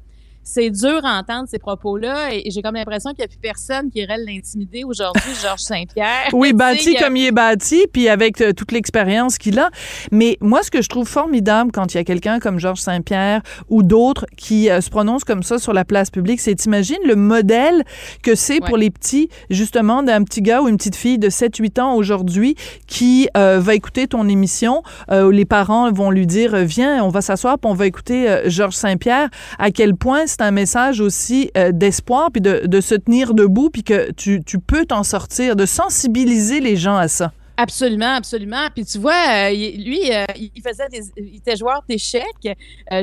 c'est 0.44 0.70
dur 0.70 1.00
à 1.04 1.18
entendre 1.18 1.48
ces 1.48 1.59
propos-là 1.59 2.35
et 2.35 2.50
j'ai 2.50 2.62
comme 2.62 2.74
l'impression 2.74 3.11
qu'il 3.11 3.20
n'y 3.20 3.24
a 3.24 3.28
plus 3.28 3.38
personne 3.38 3.90
qui 3.90 4.00
irait 4.00 4.18
l'intimider 4.18 4.85
aujourd'hui, 4.85 5.22
Georges 5.42 5.61
Saint-Pierre. 5.61 6.28
Oui, 6.33 6.52
bâti 6.52 6.90
il 6.90 6.92
y 6.92 6.96
a- 6.98 7.02
comme 7.02 7.16
il 7.16 7.26
est 7.26 7.33
bâti, 7.33 7.87
puis 7.92 8.09
avec 8.09 8.40
euh, 8.40 8.52
toute 8.52 8.70
l'expérience 8.72 9.38
qu'il 9.38 9.59
a. 9.59 9.70
Mais 10.12 10.37
moi, 10.40 10.62
ce 10.62 10.70
que 10.70 10.83
je 10.83 10.88
trouve 10.88 11.09
formidable 11.09 11.72
quand 11.72 11.94
il 11.94 11.96
y 11.96 12.00
a 12.00 12.04
quelqu'un 12.04 12.38
comme 12.38 12.59
Georges 12.59 12.80
Saint-Pierre 12.80 13.40
ou 13.68 13.83
d'autres 13.83 14.26
qui 14.37 14.70
euh, 14.70 14.80
se 14.80 14.90
prononcent 14.90 15.24
comme 15.24 15.42
ça 15.42 15.59
sur 15.59 15.72
la 15.72 15.85
place 15.85 16.11
publique, 16.11 16.40
c'est 16.40 16.54
t'imagines 16.54 16.98
le 17.07 17.16
modèle 17.16 17.83
que 18.22 18.35
c'est 18.35 18.61
pour 18.61 18.76
les 18.76 18.90
petits, 18.90 19.28
justement, 19.50 20.02
d'un 20.02 20.22
petit 20.24 20.42
gars 20.42 20.61
ou 20.61 20.68
une 20.68 20.76
petite 20.76 20.96
fille 20.96 21.18
de 21.18 21.30
7-8 21.30 21.80
ans 21.80 21.94
aujourd'hui 21.94 22.54
qui 22.87 23.28
euh, 23.37 23.59
va 23.61 23.74
écouter 23.74 24.07
ton 24.07 24.28
émission, 24.28 24.83
où 25.11 25.30
les 25.30 25.44
parents 25.44 25.90
vont 25.90 26.11
lui 26.11 26.26
dire, 26.26 26.54
viens, 26.57 27.02
on 27.02 27.09
va 27.09 27.22
s'asseoir, 27.22 27.59
puis 27.59 27.70
on 27.70 27.74
va 27.74 27.87
écouter 27.87 28.42
Georges 28.46 28.74
Saint-Pierre, 28.74 29.28
à 29.59 29.70
quel 29.70 29.94
point 29.94 30.26
c'est 30.35 30.42
un 30.42 30.51
message 30.51 31.01
aussi 31.01 31.53
euh, 31.57 31.70
d'espoir, 31.70 32.31
puis 32.33 32.40
de, 32.40 32.81
se 32.81 32.97
tenir 32.97 33.35
debout, 33.35 33.70
puis 33.70 33.85
que 33.85 34.11
tu, 34.12 34.42
tu 34.42 34.59
peux 34.59 34.85
t'en 34.85 35.05
sortir, 35.05 35.55
de 35.55 35.64
sensibiliser 35.64 36.59
les 36.59 36.77
gens 36.77 36.97
à 36.97 37.07
ça. 37.07 37.33
Absolument, 37.57 38.16
absolument. 38.16 38.66
Puis 38.75 38.85
tu 38.85 38.99
vois, 38.99 39.12
euh, 39.12 39.51
lui, 39.51 40.12
euh, 40.12 40.25
il 40.35 40.61
faisait 40.61 40.88
des, 40.88 41.05
il 41.16 41.37
était 41.37 41.55
joueur 41.55 41.85
d'échecs, 41.88 42.25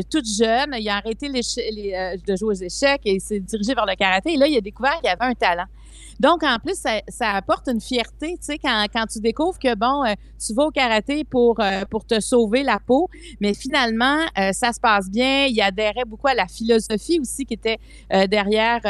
toute 0.10 0.26
jeune. 0.28 0.76
Il 0.78 0.90
a 0.90 0.98
arrêté 0.98 1.30
les, 1.30 2.18
de 2.28 2.36
jouer 2.36 2.50
aux 2.50 2.62
échecs 2.62 3.00
et 3.06 3.14
il 3.14 3.22
s'est 3.22 3.40
dirigé 3.40 3.74
vers 3.74 3.86
le 3.86 3.96
karaté. 3.96 4.34
Et 4.34 4.38
là, 4.38 4.48
il 4.48 4.58
a 4.58 4.62
découvert 4.62 5.00
qu'il 5.00 5.08
avait 5.08 5.24
un 5.24 5.34
talent. 5.34 5.68
Donc, 6.22 6.44
en 6.44 6.60
plus, 6.60 6.76
ça, 6.76 7.30
apporte 7.32 7.68
une 7.68 7.82
fierté, 7.82 8.38
tu 8.38 8.46
sais, 8.46 8.60
quand, 8.60 9.08
tu 9.12 9.20
découvres 9.22 9.58
que, 9.58 9.74
bon, 9.74 10.06
euh, 10.06 10.14
tu 10.40 10.54
vas 10.54 10.66
au 10.66 10.70
karaté 10.70 11.24
pour, 11.24 11.60
euh, 11.60 11.82
pour 11.90 12.06
te 12.06 12.20
sauver 12.20 12.62
la 12.62 12.78
peau, 12.78 13.10
mais 13.40 13.56
finalement, 13.56 14.20
euh, 14.38 14.52
ça 14.52 14.72
se 14.72 14.80
passe 14.80 15.10
bien. 15.10 15.48
Il 15.48 15.60
adhérait 15.60 16.06
beaucoup 16.06 16.28
à 16.28 16.36
la 16.36 16.46
philosophie 16.46 17.20
aussi 17.20 17.44
qui 17.48 17.56
était 17.56 17.80
derrière 18.28 18.82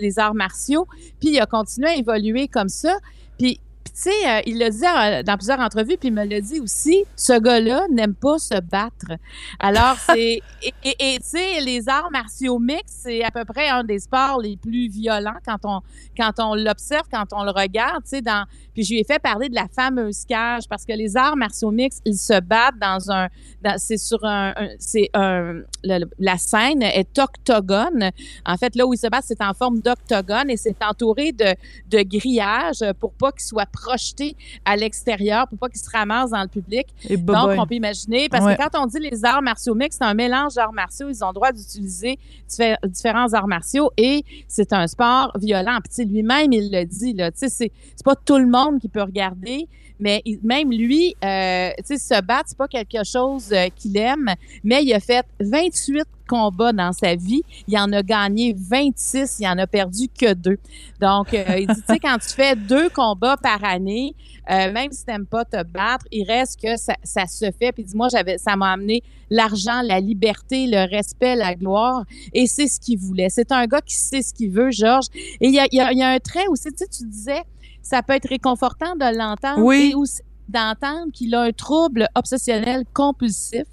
les 0.00 0.18
arts 0.20 0.34
martiaux. 0.34 0.86
Puis, 1.18 1.30
il 1.30 1.40
a 1.40 1.46
continué 1.46 1.88
à 1.88 1.96
évoluer 1.96 2.46
comme 2.46 2.68
ça. 2.68 2.96
Puis, 3.38 3.60
puis, 3.92 4.02
tu 4.02 4.10
sais, 4.10 4.28
euh, 4.30 4.40
il 4.46 4.58
l'a 4.58 4.70
dit 4.70 4.84
euh, 4.84 5.22
dans 5.22 5.36
plusieurs 5.36 5.60
entrevues, 5.60 5.96
puis 5.98 6.08
il 6.08 6.14
me 6.14 6.24
l'a 6.24 6.40
dit 6.40 6.60
aussi, 6.60 7.04
ce 7.16 7.38
gars-là 7.38 7.86
n'aime 7.90 8.14
pas 8.14 8.38
se 8.38 8.60
battre. 8.60 9.18
Alors, 9.58 9.96
c'est... 10.06 10.40
et, 10.84 11.18
tu 11.18 11.22
sais, 11.22 11.60
les 11.60 11.88
arts 11.88 12.10
martiaux 12.10 12.58
mixtes, 12.58 12.98
c'est 13.02 13.22
à 13.24 13.30
peu 13.30 13.44
près 13.44 13.68
un 13.68 13.84
des 13.84 13.98
sports 13.98 14.40
les 14.40 14.56
plus 14.56 14.88
violents 14.88 15.36
quand 15.44 15.58
on, 15.64 15.80
quand 16.16 16.32
on 16.38 16.54
l'observe, 16.54 17.06
quand 17.12 17.26
on 17.32 17.44
le 17.44 17.50
regarde, 17.50 18.02
tu 18.04 18.10
sais, 18.10 18.20
dans... 18.22 18.44
Puis 18.74 18.84
je 18.84 18.92
lui 18.92 19.00
ai 19.00 19.04
fait 19.04 19.18
parler 19.18 19.48
de 19.48 19.54
la 19.56 19.66
fameuse 19.74 20.24
cage, 20.24 20.64
parce 20.68 20.84
que 20.84 20.92
les 20.92 21.16
arts 21.16 21.36
martiaux 21.36 21.70
mixtes, 21.72 22.00
ils 22.04 22.16
se 22.16 22.38
battent 22.40 22.78
dans 22.80 23.10
un... 23.10 23.28
dans- 23.62 23.78
c'est 23.78 23.96
sur 23.96 24.24
un... 24.24 24.52
un- 24.56 24.68
c'est 24.78 25.10
un... 25.14 25.62
le- 25.82 26.08
la 26.18 26.38
scène 26.38 26.82
est 26.82 27.18
octogone. 27.18 28.10
En 28.46 28.56
fait, 28.56 28.76
là 28.76 28.86
où 28.86 28.94
ils 28.94 28.98
se 28.98 29.08
battent, 29.08 29.24
c'est 29.26 29.42
en 29.42 29.54
forme 29.54 29.80
d'octogone 29.80 30.50
et 30.50 30.56
c'est 30.56 30.76
entouré 30.82 31.32
de, 31.32 31.54
de 31.88 32.02
grillages 32.02 32.84
pour 33.00 33.12
pas 33.14 33.32
qu'ils 33.32 33.42
soient 33.42 33.66
projetés 33.80 34.36
à 34.64 34.76
l'extérieur, 34.76 35.46
pour 35.48 35.58
pas 35.58 35.68
qu'ils 35.68 35.80
se 35.80 35.90
ramassent 35.90 36.30
dans 36.30 36.42
le 36.42 36.48
public. 36.48 36.86
Et 37.08 37.16
Donc, 37.16 37.50
on 37.58 37.66
peut 37.66 37.74
imaginer, 37.74 38.28
parce 38.28 38.44
Ouais. 38.44 38.56
que 38.56 38.62
quand 38.62 38.82
on 38.82 38.86
dit 38.86 38.98
les 38.98 39.24
arts 39.24 39.42
martiaux 39.42 39.74
mixtes, 39.74 39.98
c'est 40.00 40.04
un 40.08 40.14
mélange 40.14 40.54
d'arts 40.54 40.72
martiaux. 40.72 41.08
Ils 41.08 41.22
ont 41.24 41.28
le 41.28 41.34
droit 41.34 41.52
d'utiliser 41.52 42.18
diffé- 42.48 42.76
différents 42.86 43.32
arts 43.34 43.48
martiaux 43.48 43.90
et 43.96 44.24
c'est 44.46 44.72
un 44.72 44.86
sport 44.86 45.32
violent. 45.38 45.78
Puis, 45.84 46.04
lui-même, 46.04 46.52
il 46.52 46.70
le 46.72 46.84
dit, 46.84 47.12
là. 47.14 47.30
Tu 47.30 47.38
sais, 47.38 47.48
c'est 47.48 47.72
c'est 47.96 48.04
pas 48.04 48.14
tout 48.16 48.38
le 48.38 48.46
monde 48.46 48.80
qui 48.80 48.88
peut 48.88 49.02
regarder, 49.02 49.66
mais 50.00 50.22
il- 50.24 50.38
même 50.42 50.70
lui, 50.70 51.14
euh, 51.24 51.70
tu 51.78 51.96
sais, 51.96 51.98
se 52.14 52.20
battre, 52.22 52.44
c'est 52.48 52.58
pas 52.58 52.68
quelque 52.68 53.02
chose 53.04 53.52
euh, 53.52 53.66
qu'il 53.74 53.96
aime, 53.96 54.30
mais 54.64 54.82
il 54.84 54.92
a 54.94 55.00
fait 55.00 55.24
28 55.40 56.06
combats 56.28 56.72
dans 56.72 56.92
sa 56.92 57.16
vie. 57.16 57.42
Il 57.66 57.76
en 57.78 57.90
a 57.92 58.02
gagné 58.02 58.54
26, 58.56 59.38
il 59.40 59.46
en 59.48 59.58
a 59.58 59.66
perdu 59.66 60.08
que 60.08 60.34
deux. 60.34 60.58
Donc, 61.00 61.34
euh, 61.34 61.44
il 61.58 61.66
dit, 61.66 61.74
tu 61.74 61.82
sais, 61.94 61.98
quand 61.98 62.18
tu 62.18 62.28
fais 62.28 62.54
deux 62.54 62.88
combats 62.90 63.36
par 63.36 63.64
année, 63.64 64.14
euh, 64.50 64.70
même 64.72 64.92
si 64.92 65.04
t'aimes 65.04 65.26
pas 65.26 65.44
te 65.44 65.62
battre, 65.64 66.04
il 66.12 66.24
reste 66.24 66.60
que 66.60 66.76
ça, 66.76 66.94
ça 67.02 67.26
se 67.26 67.50
fait. 67.50 67.72
Puis 67.72 67.84
dis-moi, 67.84 68.08
j'avais, 68.10 68.38
ça 68.38 68.54
m'a 68.56 68.72
amené 68.72 69.02
l'argent, 69.30 69.82
la 69.82 70.00
liberté, 70.00 70.66
le 70.66 70.88
respect, 70.90 71.34
la 71.36 71.54
gloire, 71.54 72.04
et 72.32 72.46
c'est 72.46 72.66
ce 72.68 72.78
qu'il 72.80 72.98
voulait. 72.98 73.28
C'est 73.30 73.50
un 73.52 73.66
gars 73.66 73.80
qui 73.80 73.94
sait 73.94 74.22
ce 74.22 74.32
qu'il 74.32 74.50
veut, 74.50 74.70
Georges. 74.70 75.06
Et 75.40 75.48
il 75.48 75.54
y 75.54 75.58
a, 75.58 75.66
il 75.72 75.76
y 75.76 75.80
a- 75.80 75.92
il 75.92 75.98
y 75.98 76.02
a 76.02 76.08
un 76.10 76.18
trait 76.18 76.46
aussi, 76.48 76.68
tu 76.70 76.78
sais, 76.78 76.86
tu 76.88 77.04
disais, 77.06 77.42
ça 77.82 78.02
peut 78.02 78.12
être 78.14 78.28
réconfortant 78.28 78.94
de 78.94 79.16
l'entendre 79.18 79.62
Oui. 79.64 79.90
et 79.92 79.94
aussi 79.94 80.20
d'entendre 80.48 81.12
qu'il 81.12 81.34
a 81.34 81.42
un 81.42 81.52
trouble 81.52 82.08
obsessionnel 82.14 82.84
compulsif. 82.94 83.64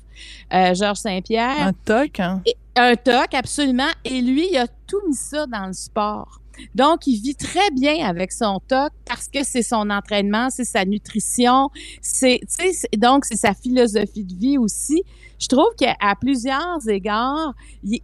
Euh, 0.54 0.73
Georges 0.73 0.99
Saint-Pierre. 0.99 1.67
Un 1.67 1.73
toc, 1.73 2.19
hein? 2.19 2.41
Et- 2.45 2.56
un 2.75 2.95
toc, 2.95 3.34
absolument. 3.34 3.88
Et 4.04 4.21
lui, 4.21 4.47
il 4.51 4.58
a 4.58 4.67
tout 4.88 4.99
mis 5.08 5.15
ça 5.15 5.45
dans 5.47 5.67
le 5.67 5.73
sport. 5.73 6.41
Donc, 6.73 7.06
il 7.08 7.21
vit 7.21 7.36
très 7.36 7.69
bien 7.71 8.06
avec 8.08 8.32
son 8.32 8.62
toc 8.67 8.91
parce 9.06 9.28
que 9.28 9.43
c'est 9.43 9.62
son 9.62 9.89
entraînement, 9.89 10.49
c'est 10.49 10.63
sa 10.63 10.86
nutrition, 10.86 11.69
c'est, 12.01 12.39
tu 12.41 12.47
sais, 12.47 12.71
c'est- 12.73 12.97
donc 12.97 13.25
c'est 13.25 13.36
sa 13.36 13.54
philosophie 13.54 14.23
de 14.23 14.34
vie 14.36 14.58
aussi. 14.58 15.04
Je 15.39 15.47
trouve 15.47 15.69
qu'à 15.77 15.95
plusieurs 16.19 16.79
égards, 16.87 17.53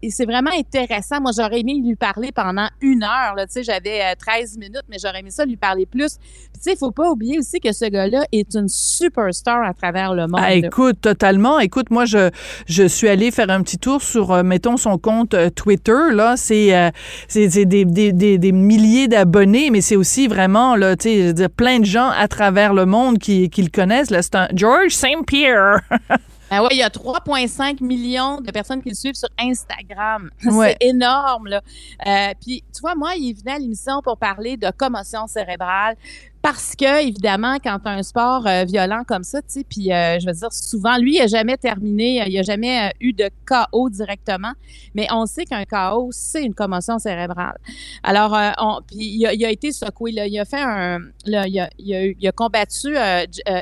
c'est 0.09 0.25
vraiment 0.25 0.51
intéressant. 0.57 1.21
Moi, 1.21 1.31
j'aurais 1.35 1.61
aimé 1.61 1.81
lui 1.83 1.95
parler 1.95 2.31
pendant 2.31 2.67
une 2.81 3.03
heure. 3.03 3.35
Là, 3.35 3.45
tu 3.45 3.53
sais, 3.53 3.63
j'avais 3.63 4.01
euh, 4.01 4.13
13 4.17 4.57
minutes, 4.57 4.83
mais 4.89 4.97
j'aurais 5.01 5.19
aimé 5.19 5.29
ça 5.29 5.45
lui 5.45 5.57
parler 5.57 5.85
plus. 5.85 6.17
Puis, 6.17 6.51
tu 6.55 6.61
sais, 6.61 6.73
il 6.73 6.77
faut 6.77 6.91
pas 6.91 7.09
oublier 7.09 7.39
aussi 7.39 7.59
que 7.59 7.71
ce 7.71 7.85
gars-là 7.85 8.25
est 8.31 8.55
une 8.55 8.67
superstar 8.67 9.63
à 9.63 9.73
travers 9.73 10.13
le 10.13 10.27
monde. 10.27 10.41
Ah, 10.43 10.53
écoute, 10.53 11.01
totalement. 11.01 11.59
Écoute, 11.59 11.89
moi, 11.89 12.05
je, 12.05 12.29
je 12.67 12.83
suis 12.83 13.07
allée 13.07 13.31
faire 13.31 13.49
un 13.49 13.61
petit 13.63 13.77
tour 13.77 14.01
sur, 14.01 14.31
euh, 14.31 14.43
mettons, 14.43 14.77
son 14.77 14.97
compte 14.97 15.33
euh, 15.33 15.49
Twitter. 15.49 16.11
Là, 16.13 16.35
c'est 16.37 16.75
euh, 16.75 16.89
des, 17.33 17.65
des, 17.65 18.11
des, 18.11 18.37
des 18.37 18.51
milliers 18.51 19.07
d'abonnés, 19.07 19.69
mais 19.69 19.81
c'est 19.81 19.95
aussi 19.95 20.27
vraiment, 20.27 20.75
là, 20.75 20.95
tu 20.95 21.33
sais, 21.35 21.49
plein 21.49 21.79
de 21.79 21.85
gens 21.85 22.09
à 22.09 22.27
travers 22.27 22.73
le 22.73 22.85
monde 22.85 23.17
qui, 23.17 23.49
qui 23.49 23.63
le 23.63 23.69
connaissent. 23.69 24.09
Là, 24.09 24.21
c'est 24.21 24.35
un 24.35 24.47
George 24.53 24.91
St. 24.91 25.25
Pierre. 25.25 25.79
Ah 26.53 26.61
ouais, 26.61 26.67
il 26.71 26.77
y 26.79 26.83
a 26.83 26.89
3,5 26.89 27.81
millions 27.81 28.41
de 28.41 28.51
personnes 28.51 28.83
qui 28.83 28.89
le 28.89 28.95
suivent 28.95 29.15
sur 29.15 29.29
Instagram. 29.39 30.29
Ouais. 30.51 30.75
C'est 30.81 30.87
énorme, 30.89 31.47
là. 31.47 31.61
Euh, 32.05 32.33
puis, 32.41 32.61
tu 32.75 32.81
vois, 32.81 32.93
moi, 32.93 33.15
il 33.15 33.33
venait 33.33 33.53
à 33.53 33.57
l'émission 33.57 34.01
pour 34.01 34.17
parler 34.17 34.57
de 34.57 34.69
commotion 34.71 35.27
cérébrale. 35.27 35.95
Parce 36.41 36.75
que, 36.75 37.05
évidemment, 37.05 37.57
quand 37.63 37.77
un 37.85 38.01
sport 38.01 38.47
euh, 38.47 38.63
violent 38.63 39.03
comme 39.07 39.23
ça, 39.23 39.41
tu 39.43 39.47
sais, 39.49 39.63
puis 39.63 39.93
euh, 39.93 40.17
je 40.19 40.25
veux 40.25 40.33
dire, 40.33 40.51
souvent, 40.51 40.97
lui, 40.97 41.17
il 41.17 41.19
n'a 41.19 41.27
jamais 41.27 41.55
terminé, 41.55 42.19
euh, 42.19 42.25
il 42.27 42.35
n'a 42.35 42.41
jamais 42.41 42.87
euh, 42.87 42.91
eu 42.99 43.13
de 43.13 43.29
KO 43.45 43.89
directement, 43.91 44.53
mais 44.95 45.05
on 45.11 45.27
sait 45.27 45.45
qu'un 45.45 45.65
KO, 45.65 46.09
c'est 46.11 46.43
une 46.43 46.55
commotion 46.55 46.97
cérébrale. 46.97 47.57
Alors, 48.01 48.35
on, 48.57 48.79
puis 48.87 48.97
il 48.97 49.25
a, 49.27 49.33
il 49.33 49.45
a 49.45 49.51
été 49.51 49.71
secoué, 49.71 50.13
là, 50.13 50.25
il 50.25 50.39
a 50.39 50.45
fait 50.45 50.61
un, 50.61 50.99
là, 51.25 51.45
il, 51.47 51.59
a, 51.59 51.69
il, 51.77 51.93
a, 51.93 52.05
il 52.07 52.27
a 52.27 52.31
combattu 52.31 52.95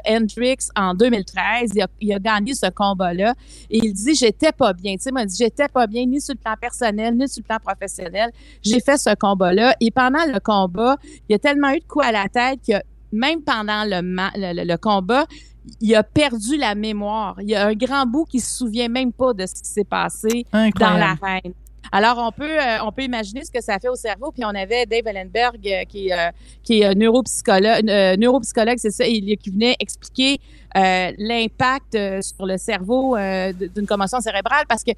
Hendrix 0.07 0.69
en 0.77 0.93
2013, 0.93 1.71
il 1.75 1.81
a, 1.81 1.87
il 1.99 2.13
a 2.13 2.19
gagné 2.19 2.53
ce 2.53 2.69
combat-là, 2.69 3.33
et 3.69 3.79
il 3.79 3.91
dit, 3.91 4.15
j'étais 4.15 4.53
pas 4.53 4.71
bien, 4.71 4.95
tu 4.95 5.03
sais, 5.03 5.11
il 5.13 5.25
dit, 5.25 5.37
j'étais 5.37 5.67
pas 5.67 5.85
bien, 5.85 6.05
ni 6.05 6.21
sur 6.21 6.33
le 6.33 6.39
plan 6.39 6.55
personnel, 6.59 7.17
ni 7.17 7.27
sur 7.27 7.41
le 7.41 7.47
plan 7.47 7.57
professionnel, 7.61 8.31
j'ai 8.61 8.79
fait 8.79 8.97
ce 8.97 9.13
combat-là, 9.15 9.75
et 9.81 9.91
pendant 9.91 10.23
le 10.25 10.39
combat, 10.39 10.95
il 11.27 11.35
a 11.35 11.39
tellement 11.39 11.71
eu 11.71 11.79
de 11.79 11.85
coups 11.85 12.05
à 12.05 12.13
la 12.13 12.29
tête 12.29 12.68
même 13.11 13.41
pendant 13.41 13.83
le, 13.85 14.01
le, 14.63 14.77
combat, 14.77 15.25
il 15.81 15.95
a 15.95 16.03
perdu 16.03 16.57
la 16.57 16.75
mémoire. 16.75 17.35
Il 17.41 17.49
y 17.49 17.55
a 17.55 17.67
un 17.67 17.73
grand 17.73 18.05
bout 18.05 18.25
qui 18.25 18.39
se 18.39 18.57
souvient 18.57 18.87
même 18.87 19.11
pas 19.11 19.33
de 19.33 19.45
ce 19.45 19.55
qui 19.55 19.69
s'est 19.69 19.83
passé 19.83 20.45
dans 20.51 20.59
Incroyable. 20.59 21.19
l'arène. 21.21 21.53
Alors, 21.91 22.17
on 22.19 22.31
peut, 22.31 22.59
euh, 22.59 22.77
on 22.83 22.91
peut 22.91 23.03
imaginer 23.03 23.43
ce 23.43 23.51
que 23.51 23.61
ça 23.61 23.79
fait 23.79 23.89
au 23.89 23.95
cerveau. 23.95 24.31
Puis, 24.31 24.43
on 24.45 24.49
avait 24.49 24.85
Dave 24.85 25.07
Ellenberg, 25.07 25.55
euh, 25.65 25.83
qui, 25.85 26.09
est, 26.09 26.13
euh, 26.13 26.31
qui 26.63 26.81
est 26.81 26.95
neuropsychologue, 26.95 27.83
neuropsychologue 28.19 28.77
c'est 28.77 28.91
ça, 28.91 29.07
il, 29.07 29.37
qui 29.37 29.49
venait 29.49 29.75
expliquer 29.79 30.39
l'impact 30.75 31.97
sur 32.21 32.45
le 32.45 32.57
cerveau 32.57 33.17
d'une 33.17 33.87
commotion 33.87 34.19
cérébrale 34.21 34.65
parce 34.69 34.83
que 34.83 34.91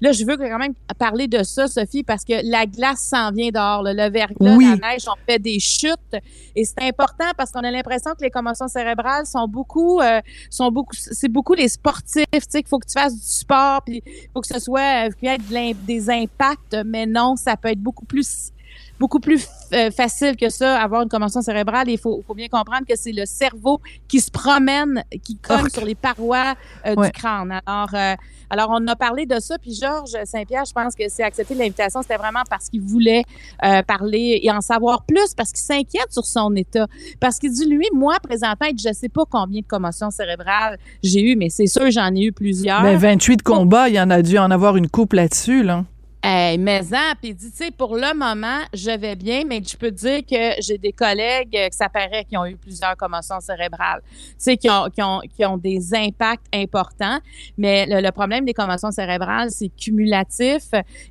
Là, 0.00 0.12
je 0.12 0.24
veux 0.24 0.36
quand 0.36 0.58
même 0.58 0.74
parler 0.98 1.26
de 1.28 1.42
ça, 1.42 1.66
Sophie, 1.68 2.02
parce 2.02 2.24
que 2.24 2.34
la 2.50 2.66
glace 2.66 3.00
s'en 3.00 3.30
vient 3.32 3.50
dehors. 3.50 3.82
là. 3.82 3.92
Le 3.94 4.10
verglas, 4.12 4.56
Oui. 4.56 4.64
la 4.80 4.90
neige, 4.92 5.04
on 5.08 5.16
fait 5.28 5.38
des 5.38 5.58
chutes. 5.58 6.16
Et 6.54 6.64
c'est 6.64 6.82
important 6.82 7.30
parce 7.36 7.50
qu'on 7.50 7.60
a 7.60 7.70
l'impression 7.70 8.12
que 8.12 8.22
les 8.22 8.30
commotions 8.30 8.68
cérébrales 8.68 9.26
sont 9.26 9.48
beaucoup, 9.48 10.00
euh, 10.00 10.20
sont 10.50 10.70
beaucoup, 10.70 10.94
c'est 10.98 11.28
beaucoup 11.28 11.54
les 11.54 11.68
sportifs, 11.68 12.24
tu 12.32 12.40
sais, 12.48 12.62
qu'il 12.62 12.68
faut 12.68 12.78
que 12.78 12.86
tu 12.86 12.92
fasses 12.92 13.14
du 13.14 13.26
sport, 13.26 13.82
puis 13.84 14.02
il 14.06 14.28
faut 14.34 14.40
que 14.40 14.46
ce 14.48 14.58
soit, 14.58 15.06
euh, 15.06 15.10
qu'il 15.12 15.28
y 15.28 15.56
ait 15.56 15.74
des 15.74 16.10
impacts, 16.10 16.76
mais 16.84 17.06
non, 17.06 17.36
ça 17.36 17.56
peut 17.56 17.68
être 17.68 17.80
beaucoup 17.80 18.04
plus 18.04 18.50
beaucoup 18.98 19.20
plus 19.20 19.46
euh, 19.72 19.90
facile 19.90 20.36
que 20.36 20.48
ça, 20.48 20.80
avoir 20.80 21.02
une 21.02 21.08
commotion 21.08 21.42
cérébrale. 21.42 21.88
Il 21.88 21.98
faut, 21.98 22.22
faut 22.26 22.34
bien 22.34 22.48
comprendre 22.48 22.86
que 22.88 22.96
c'est 22.96 23.12
le 23.12 23.26
cerveau 23.26 23.80
qui 24.08 24.20
se 24.20 24.30
promène, 24.30 25.02
qui 25.22 25.36
cogne 25.36 25.60
Orc. 25.60 25.70
sur 25.70 25.84
les 25.84 25.94
parois 25.94 26.54
euh, 26.86 26.94
Ouais. 26.94 27.06
du 27.06 27.12
crâne. 27.12 27.60
Alors, 27.66 27.90
euh, 27.94 28.14
alors, 28.48 28.68
on 28.70 28.86
a 28.86 28.94
parlé 28.96 29.26
de 29.26 29.38
ça. 29.40 29.58
Puis 29.58 29.74
Georges 29.74 30.16
Saint-Pierre, 30.24 30.64
je 30.64 30.72
pense 30.72 30.94
que 30.94 31.02
c'est 31.08 31.24
accepté 31.24 31.54
l'invitation. 31.54 32.00
C'était 32.02 32.16
vraiment 32.16 32.42
parce 32.48 32.68
qu'il 32.68 32.80
voulait 32.80 33.24
parler 33.86 34.38
et 34.42 34.50
en 34.52 34.60
savoir 34.60 35.04
plus, 35.04 35.34
parce 35.36 35.50
qu'il 35.52 35.64
s'inquiète 35.64 36.12
sur 36.12 36.24
son 36.24 36.54
état. 36.54 36.86
Parce 37.20 37.38
qu'il 37.38 37.50
dit, 37.52 37.66
lui, 37.66 37.86
moi, 37.92 38.16
présentement, 38.22 38.68
je 38.80 38.88
ne 38.88 38.94
sais 38.94 39.08
pas 39.08 39.24
combien 39.28 39.60
de 39.62 39.66
commotions 39.66 40.10
cérébrales 40.10 40.78
j'ai 41.02 41.22
eu, 41.22 41.34
mais 41.36 41.48
c'est 41.50 41.66
sûr, 41.66 41.90
j'en 41.90 42.14
ai 42.14 42.22
eu 42.26 42.32
plusieurs. 42.32 42.82
Ben, 42.82 42.96
28 42.96 43.42
combats, 43.42 43.88
il 43.88 43.96
y 43.96 44.00
en 44.00 44.10
a 44.10 44.22
dû 44.22 44.38
en 44.38 44.50
avoir 44.52 44.76
une 44.76 44.88
coupe 44.88 45.12
là-dessus, 45.14 45.62
là. 45.64 45.84
Hey, 46.28 46.58
mais 46.58 46.80
en, 46.92 47.14
puis 47.20 47.30
il 47.30 47.34
dit, 47.36 47.52
tu 47.52 47.56
sais, 47.56 47.70
pour 47.70 47.94
le 47.94 48.12
moment, 48.12 48.58
je 48.74 48.90
vais 48.90 49.14
bien, 49.14 49.44
mais 49.46 49.62
je 49.64 49.76
peux 49.76 49.92
te 49.92 49.94
dire 49.94 50.22
que 50.28 50.60
j'ai 50.60 50.76
des 50.76 50.90
collègues 50.90 51.56
euh, 51.56 51.68
que 51.68 51.74
ça 51.76 51.88
paraît 51.88 52.24
qui 52.24 52.36
ont 52.36 52.44
eu 52.44 52.56
plusieurs 52.56 52.96
commotions 52.96 53.38
cérébrales, 53.38 54.02
tu 54.10 54.34
sais, 54.36 54.56
qui 54.56 54.68
ont, 54.68 54.88
qui, 54.92 55.00
ont, 55.02 55.20
qui 55.20 55.44
ont 55.44 55.56
des 55.56 55.94
impacts 55.94 56.46
importants. 56.52 57.20
Mais 57.56 57.86
le, 57.86 58.00
le 58.00 58.10
problème 58.10 58.44
des 58.44 58.54
commotions 58.54 58.90
cérébrales, 58.90 59.52
c'est 59.52 59.68
cumulatif. 59.68 60.62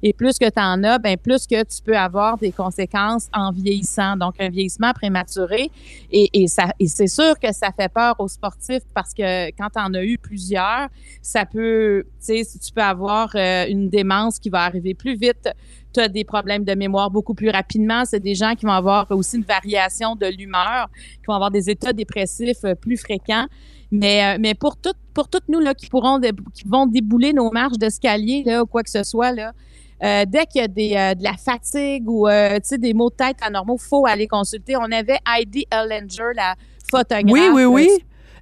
Et 0.03 0.11
plus 0.11 0.37
que 0.37 0.49
tu 0.49 0.59
en 0.59 0.83
as, 0.83 0.99
ben 0.99 1.15
plus 1.15 1.47
que 1.47 1.63
tu 1.63 1.81
peux 1.81 1.97
avoir 1.97 2.37
des 2.37 2.51
conséquences 2.51 3.29
en 3.31 3.53
vieillissant. 3.53 4.17
Donc, 4.17 4.35
un 4.41 4.49
vieillissement 4.49 4.91
prématuré. 4.91 5.71
Et, 6.11 6.29
et, 6.43 6.47
ça, 6.47 6.73
et 6.77 6.87
c'est 6.89 7.07
sûr 7.07 7.39
que 7.39 7.53
ça 7.53 7.69
fait 7.71 7.87
peur 7.87 8.15
aux 8.19 8.27
sportifs 8.27 8.83
parce 8.93 9.13
que 9.13 9.47
quand 9.51 9.69
tu 9.69 9.79
en 9.79 9.93
as 9.93 10.03
eu 10.03 10.17
plusieurs, 10.17 10.89
ça 11.21 11.45
peut, 11.45 12.03
tu 12.19 12.43
sais, 12.43 12.59
tu 12.59 12.73
peux 12.73 12.83
avoir 12.83 13.29
euh, 13.35 13.65
une 13.69 13.87
démence 13.87 14.39
qui 14.39 14.49
va 14.49 14.63
arriver 14.63 14.93
plus 14.93 15.04
vite. 15.13 15.49
Tu 15.93 15.99
as 15.99 16.07
des 16.07 16.23
problèmes 16.23 16.63
de 16.63 16.73
mémoire 16.73 17.11
beaucoup 17.11 17.33
plus 17.33 17.49
rapidement. 17.49 18.03
C'est 18.05 18.19
des 18.19 18.35
gens 18.35 18.55
qui 18.55 18.65
vont 18.65 18.71
avoir 18.73 19.05
aussi 19.11 19.37
une 19.37 19.43
variation 19.43 20.15
de 20.15 20.25
l'humeur, 20.25 20.89
qui 20.93 21.25
vont 21.27 21.35
avoir 21.35 21.51
des 21.51 21.69
états 21.69 21.93
dépressifs 21.93 22.63
euh, 22.65 22.75
plus 22.75 22.97
fréquents. 22.97 23.45
Mais, 23.91 24.23
euh, 24.25 24.37
mais 24.39 24.55
pour, 24.55 24.75
tout, 24.77 24.93
pour 25.13 25.29
toutes 25.29 25.47
nous 25.47 25.59
là, 25.59 25.73
qui 25.73 25.87
pourront 25.87 26.19
qui 26.53 26.63
vont 26.65 26.85
débouler 26.87 27.33
nos 27.33 27.51
marches 27.51 27.77
d'escalier 27.77 28.43
là, 28.45 28.63
ou 28.63 28.65
quoi 28.65 28.83
que 28.83 28.89
ce 28.89 29.03
soit, 29.03 29.31
là, 29.31 29.53
euh, 30.03 30.25
dès 30.27 30.45
qu'il 30.47 30.59
y 30.59 30.63
a 30.63 30.67
des, 30.67 30.95
euh, 30.97 31.13
de 31.15 31.23
la 31.23 31.37
fatigue 31.37 32.09
ou 32.09 32.27
euh, 32.27 32.59
des 32.77 32.93
maux 32.93 33.09
de 33.09 33.15
tête 33.15 33.37
anormaux, 33.41 33.77
il 33.79 33.87
faut 33.87 34.05
aller 34.05 34.27
consulter. 34.27 34.75
On 34.75 34.91
avait 34.91 35.19
Heidi 35.25 35.65
Ellinger, 35.71 36.33
la 36.35 36.55
photographe. 36.89 37.23
Oui, 37.31 37.47
oui, 37.53 37.63
oui. 37.63 37.89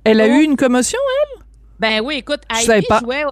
Elle 0.03 0.21
a 0.21 0.25
Oh. 0.25 0.31
eu 0.31 0.43
une 0.43 0.55
commotion, 0.55 0.97
elle? 1.21 1.43
Ben 1.79 2.01
oui, 2.03 2.15
écoute, 2.15 2.41
Heidi 2.49 2.87
jouait, 3.03 3.23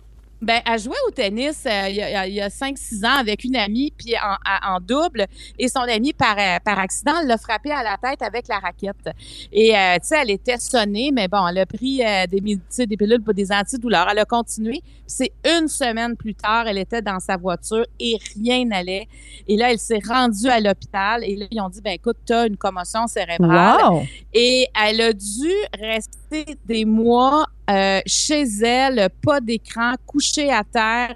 ben, 0.41 0.59
elle 0.65 0.79
jouait 0.79 0.95
au 1.07 1.11
tennis 1.11 1.63
euh, 1.65 1.89
il 1.89 1.95
y 1.95 2.01
a, 2.01 2.27
il 2.27 2.33
y 2.33 2.41
a 2.41 2.49
5-6 2.49 3.05
ans 3.05 3.19
avec 3.19 3.43
une 3.43 3.55
amie, 3.55 3.93
puis 3.95 4.15
en, 4.15 4.79
double, 4.81 5.27
et 5.59 5.67
son 5.67 5.81
amie, 5.81 6.13
par, 6.13 6.35
euh, 6.37 6.57
par 6.63 6.79
accident, 6.79 7.13
l'a 7.25 7.37
frappée 7.37 7.71
à 7.71 7.83
la 7.83 7.97
tête 7.97 8.21
avec 8.21 8.47
la 8.47 8.59
raquette. 8.59 9.09
Et, 9.51 9.75
euh, 9.77 9.95
tu 9.95 10.07
sais, 10.07 10.17
elle 10.21 10.31
était 10.31 10.57
sonnée, 10.57 11.11
mais 11.13 11.27
bon, 11.27 11.47
elle 11.47 11.59
a 11.59 11.65
pris 11.65 12.01
euh, 12.03 12.25
des, 12.27 12.41
des 12.41 12.97
pilules 12.97 13.21
pour 13.21 13.33
des 13.33 13.51
antidouleurs. 13.51 14.07
Elle 14.11 14.19
a 14.19 14.25
continué. 14.25 14.81
C'est 15.05 15.31
une 15.45 15.67
semaine 15.67 16.15
plus 16.15 16.33
tard, 16.33 16.67
elle 16.67 16.77
était 16.77 17.01
dans 17.01 17.19
sa 17.19 17.37
voiture 17.37 17.85
et 17.99 18.17
rien 18.35 18.65
n'allait. 18.65 19.07
Et 19.47 19.57
là, 19.57 19.71
elle 19.71 19.79
s'est 19.79 20.01
rendue 20.05 20.47
à 20.47 20.59
l'hôpital, 20.59 21.23
et 21.23 21.35
là, 21.35 21.45
ils 21.51 21.61
ont 21.61 21.69
dit, 21.69 21.81
ben 21.81 21.93
écoute, 21.93 22.17
tu 22.25 22.33
as 22.33 22.47
une 22.47 22.57
commotion 22.57 23.07
cérébrale. 23.07 23.81
Wow! 23.83 24.03
Et 24.33 24.67
elle 24.81 25.01
a 25.01 25.13
dû 25.13 25.51
rester 25.79 26.57
des 26.65 26.85
mois 26.85 27.45
euh, 27.69 28.01
chez 28.05 28.43
elle, 28.63 29.09
pas 29.23 29.39
d'écran, 29.39 29.93
couchée 30.05 30.51
à 30.51 30.63
terre, 30.63 31.15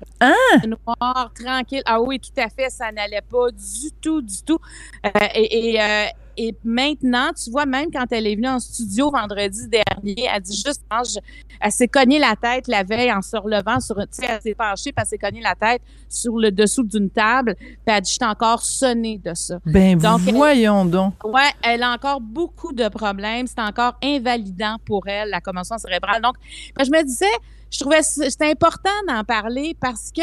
noir, 0.65 1.31
tranquille. 1.33 1.81
Ah 1.85 2.01
oui, 2.01 2.19
tout 2.19 2.39
à 2.39 2.49
fait, 2.49 2.69
ça 2.69 2.91
n'allait 2.91 3.21
pas 3.21 3.51
du 3.51 3.91
tout, 4.01 4.21
du 4.21 4.41
tout. 4.45 4.59
Euh, 5.05 5.09
et, 5.33 5.73
et, 5.73 5.81
euh, 5.81 6.05
et 6.37 6.55
maintenant, 6.63 7.31
tu 7.33 7.49
vois, 7.51 7.65
même 7.65 7.89
quand 7.91 8.05
elle 8.11 8.27
est 8.27 8.35
venue 8.35 8.47
en 8.47 8.59
studio 8.59 9.11
vendredi 9.11 9.67
dernier, 9.67 10.27
elle 10.33 10.41
dit 10.41 10.55
juste, 10.55 10.81
je- 10.91 11.19
elle 11.59 11.71
s'est 11.71 11.87
cognée 11.87 12.19
la 12.19 12.35
tête 12.35 12.67
la 12.67 12.83
veille 12.83 13.11
en 13.11 13.21
se 13.21 13.35
relevant 13.37 13.79
sur, 13.79 13.95
tu 13.95 14.05
sais, 14.11 14.25
elle 14.27 14.41
s'est 14.41 14.55
penchée, 14.55 14.91
puis 14.91 14.95
elle 14.97 15.05
s'est 15.05 15.17
cognée 15.17 15.41
la 15.41 15.55
tête 15.55 15.81
sur 16.09 16.37
le 16.37 16.51
dessous 16.51 16.83
d'une 16.83 17.09
table, 17.09 17.55
puis 17.57 17.69
elle 17.85 18.01
dit, 18.01 18.09
je 18.09 18.15
suis 18.15 18.25
encore 18.29 18.61
sonnée 18.61 19.17
de 19.23 19.33
ça. 19.33 19.59
Ben, 19.65 19.97
Donc, 19.97 20.21
elle- 20.27 20.33
voyons 20.35 20.85
donc. 20.85 21.13
Ouais, 21.23 21.51
elle 21.63 21.83
a 21.83 21.91
encore 21.91 22.21
beaucoup 22.21 22.73
de 22.73 22.87
problèmes. 22.89 23.47
C'est 23.47 23.61
encore 23.61 23.95
invalidant 24.03 24.77
pour 24.85 25.07
elle, 25.07 25.29
la 25.29 25.41
commotion 25.41 25.77
cérébrale. 25.77 26.21
Donc, 26.21 26.35
ben, 26.75 26.83
je 26.83 26.91
me 26.91 27.03
disais, 27.03 27.25
je 27.71 27.79
trouvais 27.79 28.01
c'était 28.03 28.49
important 28.51 28.89
d'en 29.07 29.23
parler 29.23 29.75
parce 29.79 30.11
que 30.15 30.21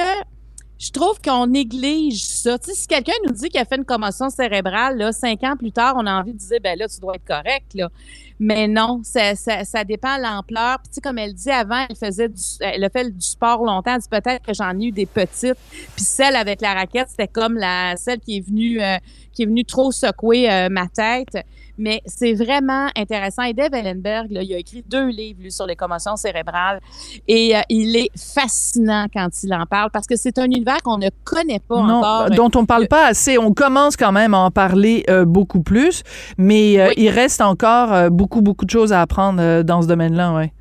je 0.82 0.90
trouve 0.90 1.20
qu'on 1.20 1.46
néglige 1.46 2.24
ça. 2.24 2.56
Si 2.60 2.88
quelqu'un 2.88 3.12
nous 3.24 3.32
dit 3.32 3.48
qu'il 3.50 3.60
a 3.60 3.64
fait 3.64 3.76
une 3.76 3.84
commotion 3.84 4.30
cérébrale, 4.30 4.98
là, 4.98 5.12
cinq 5.12 5.44
ans 5.44 5.56
plus 5.56 5.70
tard, 5.70 5.94
on 5.96 6.04
a 6.06 6.12
envie 6.12 6.32
de 6.32 6.38
dire, 6.38 6.58
ben 6.60 6.76
là, 6.76 6.88
tu 6.88 6.98
dois 6.98 7.14
être 7.14 7.24
correct, 7.24 7.74
là. 7.74 7.88
Mais 8.40 8.66
non, 8.66 9.00
ça, 9.04 9.36
ça, 9.36 9.62
ça 9.62 9.84
dépend 9.84 10.16
de 10.16 10.22
l'ampleur. 10.22 10.78
Puis, 10.82 11.00
comme 11.00 11.18
elle 11.18 11.34
dit 11.34 11.50
avant, 11.50 11.86
elle 11.88 11.94
faisait 11.94 12.28
du, 12.28 12.42
elle 12.58 12.82
a 12.82 12.90
fait 12.90 13.08
du 13.08 13.24
sport 13.24 13.62
longtemps. 13.64 13.94
Elle 13.94 14.00
dit 14.00 14.08
peut-être 14.08 14.44
que 14.44 14.52
j'en 14.52 14.76
ai 14.80 14.86
eu 14.86 14.90
des 14.90 15.06
petites. 15.06 15.54
Puis 15.94 16.04
celle 16.04 16.34
avec 16.34 16.60
la 16.60 16.74
raquette, 16.74 17.10
c'était 17.10 17.28
comme 17.28 17.54
la, 17.54 17.94
celle 17.96 18.18
qui 18.18 18.38
est 18.38 18.40
venue, 18.40 18.82
euh, 18.82 18.96
qui 19.32 19.44
est 19.44 19.46
venue 19.46 19.64
trop 19.64 19.92
secouer 19.92 20.50
euh, 20.50 20.68
ma 20.68 20.88
tête. 20.88 21.46
Mais 21.78 22.02
c'est 22.06 22.34
vraiment 22.34 22.88
intéressant. 22.96 23.42
Et 23.42 23.54
Dave 23.54 23.74
Ellenberg, 23.74 24.30
là, 24.30 24.42
il 24.42 24.52
a 24.54 24.58
écrit 24.58 24.84
deux 24.86 25.08
livres 25.08 25.40
lui, 25.42 25.52
sur 25.52 25.66
les 25.66 25.76
commotions 25.76 26.16
cérébrales. 26.16 26.80
Et 27.28 27.56
euh, 27.56 27.60
il 27.68 27.96
est 27.96 28.10
fascinant 28.16 29.06
quand 29.12 29.28
il 29.42 29.54
en 29.54 29.66
parle 29.66 29.90
parce 29.90 30.06
que 30.06 30.16
c'est 30.16 30.38
un 30.38 30.44
univers 30.44 30.82
qu'on 30.82 30.98
ne 30.98 31.08
connaît 31.24 31.60
pas 31.60 31.82
non, 31.82 31.94
encore. 31.94 32.30
dont 32.30 32.50
on 32.54 32.66
parle 32.66 32.88
pas 32.88 33.06
assez. 33.06 33.38
On 33.38 33.52
commence 33.52 33.96
quand 33.96 34.12
même 34.12 34.34
à 34.34 34.38
en 34.38 34.50
parler 34.50 35.04
euh, 35.08 35.24
beaucoup 35.24 35.62
plus, 35.62 36.02
mais 36.38 36.78
euh, 36.78 36.90
il 36.96 37.08
reste 37.08 37.40
encore 37.40 38.10
beaucoup, 38.10 38.42
beaucoup 38.42 38.64
de 38.64 38.70
choses 38.70 38.92
à 38.92 39.00
apprendre 39.00 39.62
dans 39.62 39.82
ce 39.82 39.86
domaine-là, 39.86 40.34
ouais. 40.34 40.52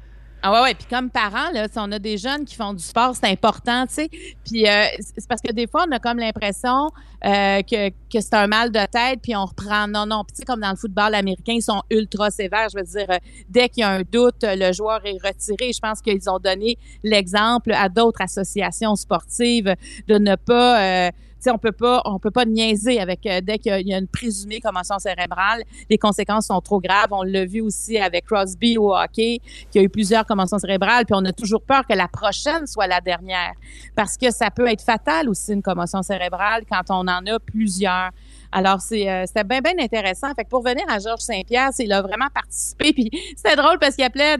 Ah 0.43 0.51
ouais, 0.51 0.61
ouais. 0.61 0.73
Puis 0.73 0.87
comme 0.89 1.09
parents, 1.11 1.51
là, 1.53 1.67
sais, 1.67 1.79
on 1.79 1.91
a 1.91 1.99
des 1.99 2.17
jeunes 2.17 2.45
qui 2.45 2.55
font 2.55 2.73
du 2.73 2.83
sport, 2.83 3.15
c'est 3.15 3.29
important, 3.29 3.85
tu 3.85 3.93
sais. 3.93 4.09
Puis 4.43 4.67
euh, 4.67 4.85
c'est 4.99 5.27
parce 5.27 5.41
que 5.41 5.51
des 5.51 5.67
fois, 5.67 5.85
on 5.87 5.91
a 5.91 5.99
comme 5.99 6.17
l'impression 6.17 6.89
euh, 7.23 7.61
que, 7.61 7.89
que 7.89 8.19
c'est 8.19 8.33
un 8.33 8.47
mal 8.47 8.71
de 8.71 8.79
tête, 8.91 9.19
puis 9.21 9.35
on 9.35 9.45
reprend. 9.45 9.87
Non, 9.87 10.07
non. 10.07 10.23
Puis 10.23 10.33
tu 10.33 10.39
sais, 10.39 10.45
comme 10.45 10.61
dans 10.61 10.71
le 10.71 10.75
football 10.75 11.13
américain, 11.13 11.53
ils 11.53 11.61
sont 11.61 11.83
ultra 11.91 12.31
sévères. 12.31 12.69
Je 12.73 12.79
veux 12.79 12.83
dire, 12.83 13.05
euh, 13.11 13.19
dès 13.49 13.69
qu'il 13.69 13.81
y 13.81 13.83
a 13.83 13.89
un 13.91 14.01
doute, 14.01 14.43
euh, 14.43 14.55
le 14.55 14.73
joueur 14.73 15.05
est 15.05 15.19
retiré. 15.23 15.71
Je 15.73 15.79
pense 15.79 16.01
qu'ils 16.01 16.27
ont 16.27 16.39
donné 16.39 16.79
l'exemple 17.03 17.73
à 17.73 17.87
d'autres 17.89 18.21
associations 18.21 18.95
sportives 18.95 19.75
de 20.07 20.17
ne 20.17 20.35
pas. 20.35 21.11
On 21.49 21.57
peut 21.57 21.71
pas, 21.71 22.01
on 22.05 22.19
peut 22.19 22.31
pas 22.31 22.45
niaiser 22.45 22.99
avec 22.99 23.25
euh, 23.25 23.41
dès 23.41 23.57
qu'il 23.57 23.87
y 23.87 23.93
a- 23.93 23.97
une 23.97 24.07
présumée 24.07 24.59
commotion 24.59 24.99
cérébrale, 24.99 25.63
les 25.89 25.97
conséquences 25.97 26.47
sont 26.47 26.61
trop 26.61 26.79
graves. 26.79 27.07
On 27.11 27.23
l'a 27.23 27.45
vu 27.45 27.61
aussi 27.61 27.97
avec 27.97 28.25
Crosby 28.25 28.77
au 28.77 28.93
hockey, 28.95 29.39
qui 29.71 29.79
a 29.79 29.81
eu 29.81 29.89
plusieurs 29.89 30.25
commotions 30.25 30.59
cérébrales, 30.59 31.05
puis 31.05 31.15
on 31.17 31.25
a 31.25 31.33
toujours 31.33 31.61
peur 31.63 31.85
que 31.87 31.93
la 31.93 32.07
prochaine 32.07 32.67
soit 32.67 32.87
la 32.87 33.01
dernière, 33.01 33.53
parce 33.95 34.17
que 34.17 34.31
ça 34.31 34.51
peut 34.51 34.67
être 34.67 34.81
fatal 34.83 35.29
aussi 35.29 35.53
une 35.53 35.61
commotion 35.61 36.01
cérébrale 36.01 36.63
quand 36.69 36.83
on 36.89 37.07
en 37.07 37.25
a 37.25 37.39
plusieurs. 37.39 38.11
Alors, 38.53 38.81
c'est, 38.81 39.09
euh, 39.09 39.23
c'était 39.25 39.45
bien, 39.45 39.61
bien 39.61 39.75
intéressant. 39.79 40.27
Fait 40.35 40.43
que 40.43 40.49
pour 40.49 40.61
venir 40.61 40.83
à 40.89 40.99
Georges 40.99 41.21
Saint-Pierre, 41.21 41.69
il 41.79 41.91
a 41.93 42.01
vraiment 42.01 42.27
participé. 42.33 42.91
Puis 42.91 43.09
c'était 43.37 43.55
drôle 43.55 43.79
parce 43.79 43.95
qu'il 43.95 44.03
appelait 44.03 44.37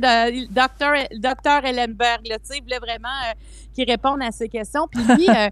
docteur, 0.49 0.95
docteur 1.17 1.63
Ellenberg. 1.63 2.27
Là, 2.27 2.35
il 2.53 2.61
voulait 2.61 2.79
vraiment 2.79 3.07
euh, 3.07 3.33
qu'il 3.73 3.89
réponde 3.89 4.21
à 4.21 4.31
ces 4.31 4.49
questions. 4.49 4.85
Puis 4.91 5.01
lui, 5.15 5.29
euh, 5.35 5.49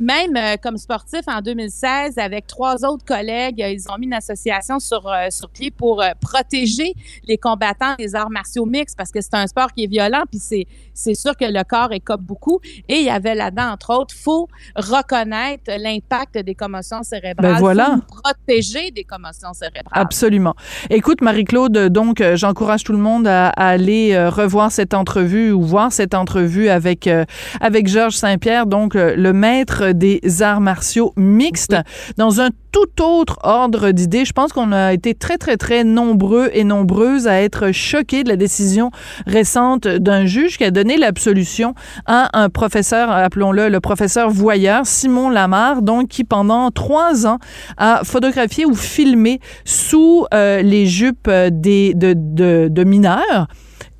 même 0.00 0.34
euh, 0.36 0.56
comme 0.60 0.78
sportif 0.78 1.20
en 1.26 1.40
2016, 1.42 2.18
avec 2.18 2.46
trois 2.46 2.84
autres 2.84 3.04
collègues, 3.04 3.62
euh, 3.62 3.68
ils 3.68 3.84
ont 3.90 3.98
mis 3.98 4.06
une 4.06 4.14
association 4.14 4.80
sur, 4.80 5.06
euh, 5.06 5.28
sur 5.30 5.50
pied 5.50 5.70
pour 5.70 6.00
euh, 6.02 6.10
protéger 6.20 6.94
les 7.28 7.36
combattants 7.36 7.94
des 7.98 8.14
arts 8.14 8.30
martiaux 8.30 8.64
mixtes 8.64 8.96
parce 8.96 9.10
que 9.10 9.20
c'est 9.20 9.34
un 9.34 9.46
sport 9.46 9.72
qui 9.72 9.84
est 9.84 9.86
violent, 9.86 10.22
puis 10.28 10.40
c'est, 10.40 10.66
c'est 10.94 11.14
sûr 11.14 11.36
que 11.36 11.44
le 11.44 11.62
corps 11.64 11.92
écope 11.92 12.22
beaucoup. 12.22 12.60
Et 12.88 12.96
il 12.96 13.04
y 13.04 13.10
avait 13.10 13.34
là-dedans, 13.34 13.72
entre 13.72 13.94
autres, 13.94 14.14
faut 14.14 14.48
reconnaître 14.74 15.70
l'impact 15.78 16.38
des 16.38 16.54
commotions 16.54 17.02
cérébrales. 17.02 17.54
Ben 17.54 17.58
voilà. 17.58 17.98
Faut 18.08 18.20
protéger 18.22 18.90
des 18.90 19.04
commotions 19.04 19.52
cérébrales. 19.52 19.92
Absolument. 19.92 20.54
Écoute, 20.88 21.20
Marie-Claude, 21.20 21.88
donc, 21.88 22.20
euh, 22.20 22.36
j'encourage 22.36 22.84
tout 22.84 22.92
le 22.92 22.98
monde 22.98 23.26
à, 23.26 23.48
à 23.48 23.68
aller 23.68 24.18
revoir 24.28 24.72
cette 24.72 24.94
entrevue 24.94 25.52
ou 25.52 25.62
voir 25.62 25.92
cette 25.92 26.14
entrevue 26.14 26.68
avec, 26.68 27.06
euh, 27.06 27.24
avec 27.60 27.86
Georges 27.86 28.16
Saint-Pierre, 28.16 28.66
donc 28.66 28.94
le 28.94 29.32
maître 29.32 29.89
des 29.92 30.20
arts 30.42 30.60
martiaux 30.60 31.12
mixtes, 31.16 31.76
dans 32.16 32.40
un 32.40 32.50
tout 32.72 33.02
autre 33.02 33.38
ordre 33.42 33.90
d'idées. 33.90 34.24
Je 34.24 34.32
pense 34.32 34.52
qu'on 34.52 34.72
a 34.72 34.92
été 34.92 35.14
très, 35.14 35.38
très, 35.38 35.56
très 35.56 35.84
nombreux 35.84 36.50
et 36.52 36.64
nombreuses 36.64 37.26
à 37.26 37.40
être 37.40 37.72
choqués 37.72 38.22
de 38.22 38.28
la 38.28 38.36
décision 38.36 38.90
récente 39.26 39.88
d'un 39.88 40.24
juge 40.24 40.58
qui 40.58 40.64
a 40.64 40.70
donné 40.70 40.96
l'absolution 40.96 41.74
à 42.06 42.38
un 42.38 42.48
professeur, 42.48 43.10
appelons-le 43.10 43.68
le 43.68 43.80
professeur 43.80 44.30
voyeur, 44.30 44.86
Simon 44.86 45.30
Lamar, 45.30 45.82
donc 45.82 46.08
qui 46.08 46.24
pendant 46.24 46.70
trois 46.70 47.26
ans 47.26 47.38
a 47.76 48.02
photographié 48.04 48.66
ou 48.66 48.74
filmé 48.74 49.40
sous 49.64 50.26
euh, 50.32 50.62
les 50.62 50.86
jupes 50.86 51.28
euh, 51.28 51.50
des, 51.52 51.94
de, 51.94 52.14
de, 52.16 52.68
de 52.70 52.84
mineurs. 52.84 53.48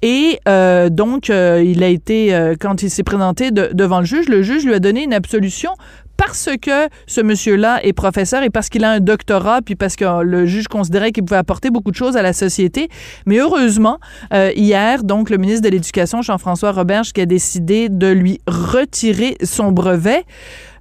Et 0.02 0.38
euh, 0.48 0.88
donc, 0.88 1.28
euh, 1.30 1.62
il 1.64 1.82
a 1.82 1.88
été, 1.88 2.34
euh, 2.34 2.54
quand 2.58 2.82
il 2.82 2.90
s'est 2.90 3.02
présenté 3.02 3.50
de- 3.50 3.70
devant 3.72 3.98
le 4.00 4.06
juge, 4.06 4.28
le 4.28 4.42
juge 4.42 4.64
lui 4.64 4.74
a 4.74 4.78
donné 4.78 5.02
une 5.04 5.12
absolution 5.12 5.72
parce 6.16 6.50
que 6.60 6.88
ce 7.06 7.22
monsieur-là 7.22 7.80
est 7.82 7.94
professeur 7.94 8.42
et 8.42 8.50
parce 8.50 8.68
qu'il 8.68 8.84
a 8.84 8.90
un 8.90 9.00
doctorat, 9.00 9.62
puis 9.62 9.74
parce 9.74 9.96
que 9.96 10.22
le 10.22 10.44
juge 10.44 10.68
considérait 10.68 11.12
qu'il 11.12 11.24
pouvait 11.24 11.38
apporter 11.38 11.70
beaucoup 11.70 11.90
de 11.90 11.96
choses 11.96 12.14
à 12.14 12.20
la 12.20 12.34
société. 12.34 12.88
Mais 13.24 13.38
heureusement, 13.38 13.98
euh, 14.34 14.50
hier, 14.54 15.02
donc, 15.02 15.30
le 15.30 15.38
ministre 15.38 15.62
de 15.62 15.70
l'Éducation, 15.70 16.20
Jean-François 16.20 16.72
Roberge, 16.72 17.14
qui 17.14 17.22
a 17.22 17.26
décidé 17.26 17.88
de 17.88 18.08
lui 18.08 18.38
retirer 18.46 19.38
son 19.42 19.72
brevet. 19.72 20.24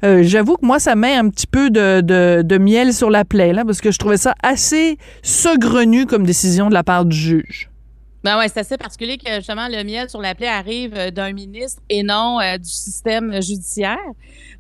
Euh, 0.04 0.24
J'avoue 0.24 0.56
que 0.56 0.66
moi, 0.66 0.80
ça 0.80 0.96
met 0.96 1.14
un 1.16 1.30
petit 1.30 1.48
peu 1.48 1.70
de, 1.70 2.02
de, 2.02 2.42
de 2.42 2.58
miel 2.58 2.94
sur 2.94 3.10
la 3.10 3.24
plaie, 3.24 3.54
là, 3.54 3.64
parce 3.64 3.80
que 3.80 3.92
je 3.92 3.98
trouvais 3.98 4.18
ça 4.18 4.34
assez 4.44 4.98
saugrenu 5.24 6.06
comme 6.06 6.26
décision 6.26 6.68
de 6.68 6.74
la 6.74 6.84
part 6.84 7.06
du 7.06 7.16
juge. 7.16 7.69
Ben 8.24 8.38
ouais, 8.38 8.50
c'est 8.50 8.60
assez 8.60 8.78
particulier 8.78 9.18
que 9.18 9.36
justement 9.36 9.68
le 9.70 9.82
miel 9.84 10.10
sur 10.10 10.22
la 10.22 10.36
plaie 10.36 10.48
arrive 10.50 10.94
euh, 10.96 11.10
d'un 11.10 11.32
ministre 11.32 11.82
et 11.88 12.04
non 12.04 12.40
euh, 12.42 12.58
du 12.58 12.70
système 12.70 13.42
judiciaire 13.42 13.98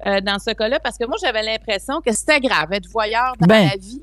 euh, 0.05 0.21
dans 0.21 0.39
ce 0.39 0.51
cas-là, 0.51 0.79
parce 0.79 0.97
que 0.97 1.05
moi 1.05 1.17
j'avais 1.21 1.43
l'impression 1.43 1.99
que 1.99 2.13
c'était 2.13 2.39
grave 2.39 2.71
être 2.71 2.87
voyeur 2.87 3.33
dans 3.39 3.47
Ben. 3.47 3.67
la 3.69 3.75
vie. 3.75 4.01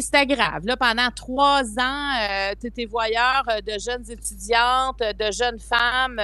C'était 0.00 0.26
grave. 0.26 0.64
Là, 0.64 0.76
pendant 0.76 1.08
trois 1.10 1.62
ans, 1.62 2.14
euh, 2.20 2.52
tu 2.60 2.68
étais 2.68 2.84
voyeur 2.84 3.42
de 3.66 3.72
jeunes 3.80 4.04
étudiantes, 4.08 5.00
de 5.00 5.32
jeunes 5.32 5.58
femmes, 5.58 6.20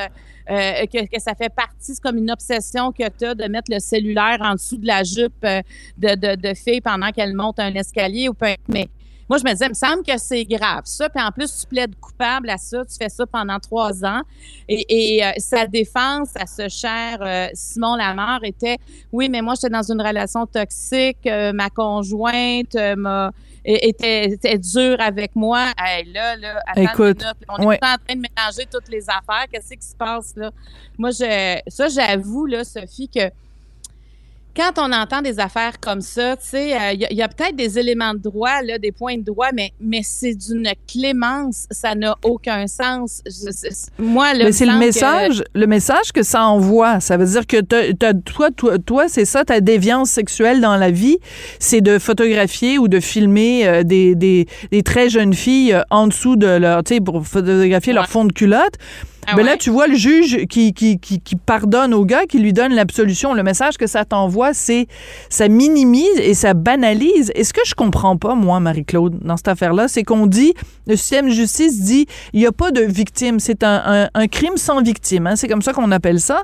que, 0.47 1.07
que 1.07 1.21
ça 1.21 1.35
fait 1.35 1.49
partie, 1.49 1.95
c'est 1.95 2.01
comme 2.01 2.19
une 2.19 2.31
obsession 2.31 2.93
que 2.93 3.09
tu 3.09 3.25
as 3.25 3.35
de 3.35 3.45
mettre 3.49 3.73
le 3.73 3.81
cellulaire 3.81 4.39
en 4.43 4.53
dessous 4.53 4.77
de 4.77 4.87
la 4.87 5.03
jupe 5.03 5.43
de, 5.43 6.15
de, 6.15 6.37
de 6.37 6.55
filles 6.55 6.81
pendant 6.81 7.11
qu'elles 7.11 7.35
montent 7.35 7.59
un 7.59 7.75
escalier 7.75 8.29
ou 8.29 8.35
peu 8.35 8.55
Mais 8.69 8.89
moi, 9.29 9.39
je 9.39 9.45
me 9.45 9.51
disais, 9.51 9.67
il 9.67 9.71
me 9.71 9.75
semble 9.75 10.03
que 10.03 10.17
c'est 10.19 10.45
grave, 10.45 10.83
ça. 10.85 11.09
Puis 11.09 11.23
en 11.23 11.31
plus, 11.31 11.61
tu 11.61 11.67
plaides 11.67 11.95
coupable 12.01 12.49
à 12.51 12.57
ça. 12.57 12.85
Tu 12.85 12.97
fais 12.97 13.09
ça 13.09 13.27
pendant 13.27 13.59
trois 13.59 14.05
ans. 14.05 14.23
Et, 14.69 15.17
et 15.17 15.25
euh, 15.25 15.31
sa 15.39 15.67
défense 15.67 16.31
à 16.35 16.47
ce 16.47 16.69
cher 16.69 17.19
euh, 17.21 17.49
Simon 17.55 17.97
Lamar 17.97 18.41
était, 18.45 18.79
oui, 19.13 19.29
mais 19.29 19.43
moi, 19.43 19.55
j'étais 19.55 19.71
dans 19.71 19.83
une 19.91 20.01
relation 20.01 20.47
toxique. 20.47 21.27
euh, 21.27 21.53
ma 21.53 21.71
conjointe 21.71 22.75
euh, 22.75 22.97
m'a 22.97 23.33
était, 23.65 24.31
était 24.31 24.57
dure 24.57 24.97
avec 24.99 25.37
moi. 25.37 25.67
Hey, 25.79 26.11
là, 26.13 26.37
là, 26.37 26.63
Écoute, 26.77 27.21
minute. 27.23 27.37
on 27.49 27.67
ouais. 27.67 27.75
est 27.77 27.85
en 27.85 27.97
train 27.97 28.15
de 28.17 28.23
mélanger 28.23 28.67
toutes 28.71 28.89
les 28.89 29.05
affaires. 29.11 29.47
Qu'est-ce 29.53 29.75
qui 29.75 29.87
se 29.87 29.95
passe 29.95 30.35
là? 30.37 30.51
Moi, 30.97 31.11
je, 31.11 31.59
ça, 31.67 31.89
j'avoue, 31.89 32.47
là, 32.47 32.65
Sophie, 32.65 33.09
que 33.09 33.31
quand 34.59 34.73
on 34.79 34.93
entend 34.93 35.23
des 35.23 35.39
affaires 35.39 35.79
comme 35.81 36.01
ça, 36.01 36.37
tu 36.37 36.49
sais, 36.49 36.75
euh, 36.75 36.93
il 36.93 37.17
y 37.17 37.23
a, 37.23 37.29
peut-être 37.29 37.55
des 37.55 37.79
éléments 37.79 38.13
de 38.13 38.19
droit, 38.19 38.61
là, 38.65 38.77
des 38.79 38.91
points 38.91 39.17
de 39.17 39.23
droit, 39.23 39.51
mais, 39.55 39.73
mais 39.81 40.01
c'est 40.03 40.35
d'une 40.35 40.69
clémence, 40.93 41.67
ça 41.71 41.95
n'a 41.95 42.17
aucun 42.25 42.67
sens. 42.67 43.23
Je- 43.25 44.03
moi, 44.03 44.35
là, 44.35 44.47
Mais 44.47 44.53
c'est 44.53 44.67
le 44.67 44.77
message, 44.77 45.45
le 45.55 45.67
message 45.69 46.11
que 46.13 46.25
ça 46.25 46.43
envoie. 46.43 46.99
Ça 46.99 47.17
veut 47.17 47.27
dire 47.27 47.47
que 47.47 47.61
toi, 47.61 48.51
toi, 48.51 48.79
toi, 48.79 49.05
c'est 49.09 49.25
ça, 49.25 49.45
ta 49.45 49.61
déviance 49.61 50.11
sexuelle 50.11 50.61
dans 50.61 50.77
la 50.77 50.91
vie, 50.91 51.19
c'est 51.61 51.81
de 51.81 52.01
photographier 52.01 52.79
ou 52.79 52.89
de 52.89 52.99
filmer 52.99 53.65
euh, 53.69 53.85
des, 53.85 54.17
des, 54.17 54.49
des 54.73 54.83
très 54.83 55.09
jeunes 55.09 55.35
filles 55.35 55.73
euh, 55.75 55.83
en 55.91 56.09
dessous 56.09 56.35
de 56.35 56.49
leur, 56.49 56.83
tu 56.83 56.95
sais, 56.95 57.01
pour 57.01 57.25
photographier 57.25 57.93
leur 57.93 58.09
fond 58.09 58.25
de 58.25 58.33
culotte. 58.33 58.75
Ah 59.31 59.37
Ben 59.37 59.45
là, 59.45 59.57
tu 59.59 59.71
vois 59.71 59.87
le 59.87 59.95
juge 59.95 60.47
qui, 60.47 60.73
qui, 60.73 60.99
qui, 60.99 61.21
qui 61.21 61.37
pardonne 61.37 61.93
au 61.93 62.05
gars, 62.07 62.25
qui 62.27 62.39
lui 62.39 62.53
donne 62.55 62.73
l'absolution. 62.73 63.35
Le 63.35 63.43
message 63.43 63.77
que 63.77 63.87
ça 63.87 64.05
t'envoie, 64.07 64.55
c'est 64.55 64.87
ça 65.29 65.49
minimise 65.49 66.19
et 66.19 66.33
ça 66.35 66.55
banalise. 66.55 67.31
Et 67.35 67.45
ce 67.45 67.53
que 67.53 67.61
je 67.67 67.75
comprends 67.75 68.17
pas, 68.17 68.35
moi, 68.35 68.59
Marie-Claude, 68.61 69.19
dans 69.23 69.37
cette 69.37 69.49
affaire-là, 69.49 69.87
c'est 69.89 70.03
qu'on 70.03 70.27
dit, 70.27 70.55
le 70.87 70.97
système 70.97 71.27
de 71.27 71.33
justice 71.33 71.81
dit, 71.83 72.07
il 72.33 72.41
n'y 72.41 72.47
a 72.47 72.53
pas 72.53 72.71
de 72.71 72.81
victime. 72.81 73.39
C'est 73.39 73.63
un, 73.65 73.83
un- 73.85 74.09
un 74.15 74.27
crime 74.29 74.57
sans 74.57 74.81
victime. 74.83 75.27
hein. 75.27 75.37
C'est 75.37 75.49
comme 75.49 75.63
ça 75.63 75.73
qu'on 75.75 75.93
appelle 75.93 76.21
ça. 76.21 76.43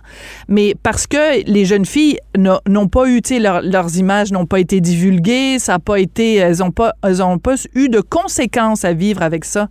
Mais 0.48 0.74
parce 0.82 1.06
que 1.06 1.42
les 1.50 1.64
jeunes 1.64 1.86
filles 1.86 2.18
n'ont 2.36 2.88
pas 2.88 3.08
eu, 3.08 3.22
tu 3.22 3.34
sais, 3.34 3.40
leur- 3.40 3.62
leurs 3.62 3.96
images 3.96 4.30
n'ont 4.30 4.46
pas 4.46 4.60
été 4.60 4.80
divulguées, 4.80 5.58
ça 5.58 5.72
n'a 5.72 5.78
pas 5.78 5.98
été, 6.00 6.34
elles 6.34 6.58
n'ont 6.58 6.70
pas, 6.70 6.92
elles 7.02 7.22
ont 7.22 7.38
pas 7.38 7.54
eu 7.74 7.88
de 7.88 8.00
conséquences 8.00 8.84
à 8.84 8.92
vivre 8.92 9.22
avec 9.22 9.44
ça. 9.46 9.68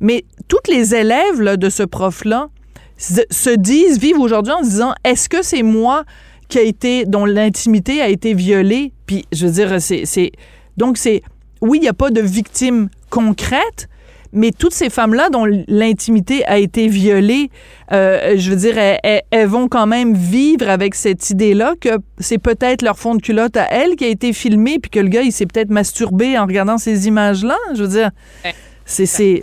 Mais 0.00 0.24
toutes 0.48 0.68
les 0.68 0.94
élèves 0.94 1.40
là, 1.40 1.56
de 1.56 1.68
ce 1.68 1.82
prof-là 1.82 2.48
se 2.96 3.22
se 3.30 3.50
disent, 3.50 3.98
vivent 3.98 4.20
aujourd'hui 4.20 4.52
en 4.52 4.62
se 4.62 4.70
disant, 4.70 4.94
est-ce 5.04 5.28
que 5.28 5.42
c'est 5.42 5.62
moi 5.62 6.04
qui 6.48 6.58
a 6.58 6.62
été, 6.62 7.04
dont 7.06 7.24
l'intimité 7.24 8.00
a 8.00 8.08
été 8.08 8.34
violée? 8.34 8.92
Puis, 9.06 9.24
je 9.32 9.46
veux 9.46 9.52
dire, 9.52 9.80
c'est, 9.80 10.32
donc 10.76 10.96
c'est, 10.98 11.22
oui, 11.60 11.78
il 11.78 11.82
n'y 11.82 11.88
a 11.88 11.94
pas 11.94 12.10
de 12.10 12.20
victime 12.20 12.88
concrète, 13.10 13.88
mais 14.32 14.50
toutes 14.50 14.74
ces 14.74 14.90
femmes-là 14.90 15.28
dont 15.30 15.46
l'intimité 15.68 16.44
a 16.46 16.58
été 16.58 16.88
violée, 16.88 17.50
euh, 17.92 18.34
je 18.36 18.50
veux 18.50 18.56
dire, 18.56 18.74
elles 18.76 19.46
vont 19.46 19.68
quand 19.68 19.86
même 19.86 20.14
vivre 20.14 20.68
avec 20.68 20.94
cette 20.96 21.30
idée-là 21.30 21.74
que 21.80 21.90
c'est 22.18 22.38
peut-être 22.38 22.82
leur 22.82 22.98
fond 22.98 23.14
de 23.14 23.22
culotte 23.22 23.56
à 23.56 23.66
elles 23.70 23.94
qui 23.94 24.04
a 24.04 24.08
été 24.08 24.32
filmé, 24.32 24.78
puis 24.80 24.90
que 24.90 25.00
le 25.00 25.08
gars, 25.08 25.22
il 25.22 25.32
s'est 25.32 25.46
peut-être 25.46 25.70
masturbé 25.70 26.36
en 26.36 26.46
regardant 26.46 26.78
ces 26.78 27.06
images-là. 27.06 27.56
Je 27.74 27.82
veux 27.84 27.88
dire, 27.88 28.10
c'est, 28.84 29.40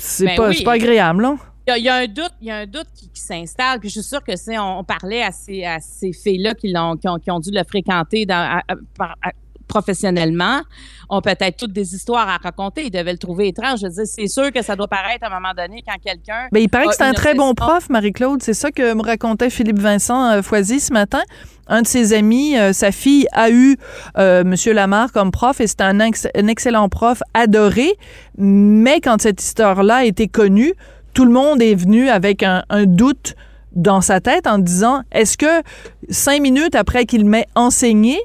c'est, 0.00 0.26
certain. 0.26 0.34
c'est 0.34 0.36
Ben 0.36 0.36
pas, 0.36 0.48
oui. 0.50 0.64
pas 0.64 0.72
agréable, 0.72 1.22
là. 1.22 1.36
Il 1.68 1.70
y, 1.70 1.72
a, 1.72 1.78
il 1.78 1.84
y 1.84 1.88
a 1.88 1.94
un 1.96 2.06
doute, 2.06 2.32
il 2.40 2.46
y 2.46 2.50
a 2.52 2.58
un 2.58 2.66
doute 2.66 2.86
qui, 2.94 3.08
qui 3.10 3.20
s'installe. 3.20 3.80
Puis 3.80 3.88
je 3.88 3.94
suis 4.00 4.08
sûre 4.08 4.22
que 4.22 4.36
c'est, 4.36 4.56
on, 4.56 4.78
on 4.78 4.84
parlait 4.84 5.22
à 5.22 5.32
ces, 5.32 5.64
à 5.64 5.80
ces 5.80 6.12
filles-là 6.12 6.54
qui, 6.54 6.72
qui, 6.72 7.08
ont, 7.08 7.18
qui 7.18 7.30
ont 7.30 7.40
dû 7.40 7.50
le 7.52 7.64
fréquenter 7.64 8.24
dans, 8.24 8.36
à- 8.36 8.62
à- 8.72 8.76
par- 8.96 9.16
à- 9.20 9.32
professionnellement, 9.66 10.60
ont 11.08 11.20
peut-être 11.20 11.56
toutes 11.56 11.72
des 11.72 11.94
histoires 11.94 12.28
à 12.28 12.36
raconter. 12.36 12.84
Ils 12.86 12.90
devaient 12.90 13.12
le 13.12 13.18
trouver 13.18 13.48
étrange. 13.48 13.80
Je 13.80 13.86
veux 13.86 13.92
dire, 13.92 14.06
c'est 14.06 14.26
sûr 14.26 14.52
que 14.52 14.62
ça 14.62 14.76
doit 14.76 14.88
paraître 14.88 15.24
à 15.24 15.28
un 15.28 15.40
moment 15.40 15.54
donné 15.56 15.82
quand 15.86 15.96
quelqu'un. 16.04 16.48
Ben, 16.52 16.60
il 16.60 16.68
paraît 16.68 16.86
que 16.86 16.94
c'est 16.94 17.04
un 17.04 17.12
très 17.12 17.34
bon 17.34 17.54
prof, 17.54 17.88
Marie-Claude. 17.90 18.42
C'est 18.42 18.54
ça 18.54 18.70
que 18.70 18.94
me 18.94 19.02
racontait 19.02 19.50
Philippe 19.50 19.78
Vincent 19.78 20.30
euh, 20.30 20.42
Foisy 20.42 20.80
ce 20.80 20.92
matin. 20.92 21.22
Un 21.68 21.82
de 21.82 21.86
ses 21.86 22.12
amis, 22.12 22.56
euh, 22.56 22.72
sa 22.72 22.92
fille 22.92 23.26
a 23.32 23.50
eu 23.50 23.76
euh, 24.18 24.44
Monsieur 24.44 24.72
Lamar 24.72 25.10
comme 25.12 25.32
prof 25.32 25.60
et 25.60 25.66
c'est 25.66 25.80
un, 25.80 25.98
ex- 25.98 26.28
un 26.36 26.46
excellent 26.46 26.88
prof 26.88 27.22
adoré. 27.34 27.92
Mais 28.38 29.00
quand 29.00 29.20
cette 29.20 29.42
histoire-là 29.42 29.96
a 29.96 30.04
été 30.04 30.28
connue, 30.28 30.74
tout 31.12 31.24
le 31.24 31.32
monde 31.32 31.60
est 31.62 31.74
venu 31.74 32.08
avec 32.08 32.42
un, 32.42 32.62
un 32.68 32.84
doute 32.84 33.34
dans 33.72 34.00
sa 34.00 34.20
tête 34.20 34.46
en 34.46 34.58
disant 34.58 35.02
est-ce 35.12 35.36
que 35.36 35.62
cinq 36.08 36.40
minutes 36.40 36.74
après 36.74 37.04
qu'il 37.04 37.24
m'ait 37.26 37.46
enseigné, 37.54 38.18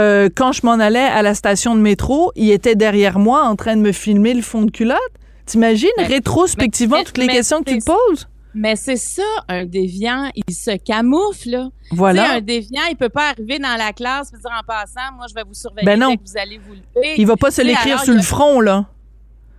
euh, 0.00 0.28
quand 0.34 0.52
je 0.52 0.62
m'en 0.64 0.72
allais 0.72 0.98
à 0.98 1.22
la 1.22 1.34
station 1.34 1.74
de 1.74 1.80
métro, 1.80 2.32
il 2.34 2.50
était 2.50 2.74
derrière 2.74 3.18
moi 3.18 3.42
en 3.44 3.54
train 3.56 3.76
de 3.76 3.82
me 3.82 3.92
filmer 3.92 4.34
le 4.34 4.42
fond 4.42 4.62
de 4.62 4.70
culotte? 4.70 4.98
T'imagines, 5.46 5.90
rétrospectivement, 5.98 6.98
mais- 6.98 7.04
toutes 7.04 7.18
les 7.18 7.26
mais 7.26 7.32
questions 7.34 7.62
que 7.62 7.70
tu 7.70 7.78
te 7.78 7.84
poses? 7.84 8.28
Mais 8.54 8.74
c'est 8.74 8.96
ça, 8.96 9.22
un 9.48 9.64
déviant, 9.64 10.28
il 10.34 10.52
se 10.54 10.76
camoufle, 10.76 11.50
là. 11.50 11.68
Voilà. 11.92 12.22
Tu 12.24 12.28
sais, 12.30 12.34
un 12.36 12.40
déviant, 12.40 12.82
il 12.90 12.96
peut 12.96 13.08
pas 13.08 13.28
arriver 13.30 13.58
dans 13.60 13.76
la 13.78 13.92
classe 13.92 14.32
et 14.34 14.38
dire 14.38 14.50
en 14.50 14.64
passant, 14.66 15.12
moi, 15.16 15.26
je 15.28 15.34
vais 15.34 15.44
vous 15.44 15.54
surveiller 15.54 15.86
Ben 15.86 15.98
non. 16.00 16.16
que 16.16 16.22
vous 16.24 16.36
allez 16.36 16.58
vous 16.58 16.72
lever. 16.74 17.14
Il 17.16 17.26
va 17.28 17.36
pas 17.36 17.50
se 17.52 17.62
l'écrire 17.62 18.00
sur 18.02 18.12
il 18.14 18.16
le 18.16 18.22
front, 18.24 18.60
là. 18.60 18.86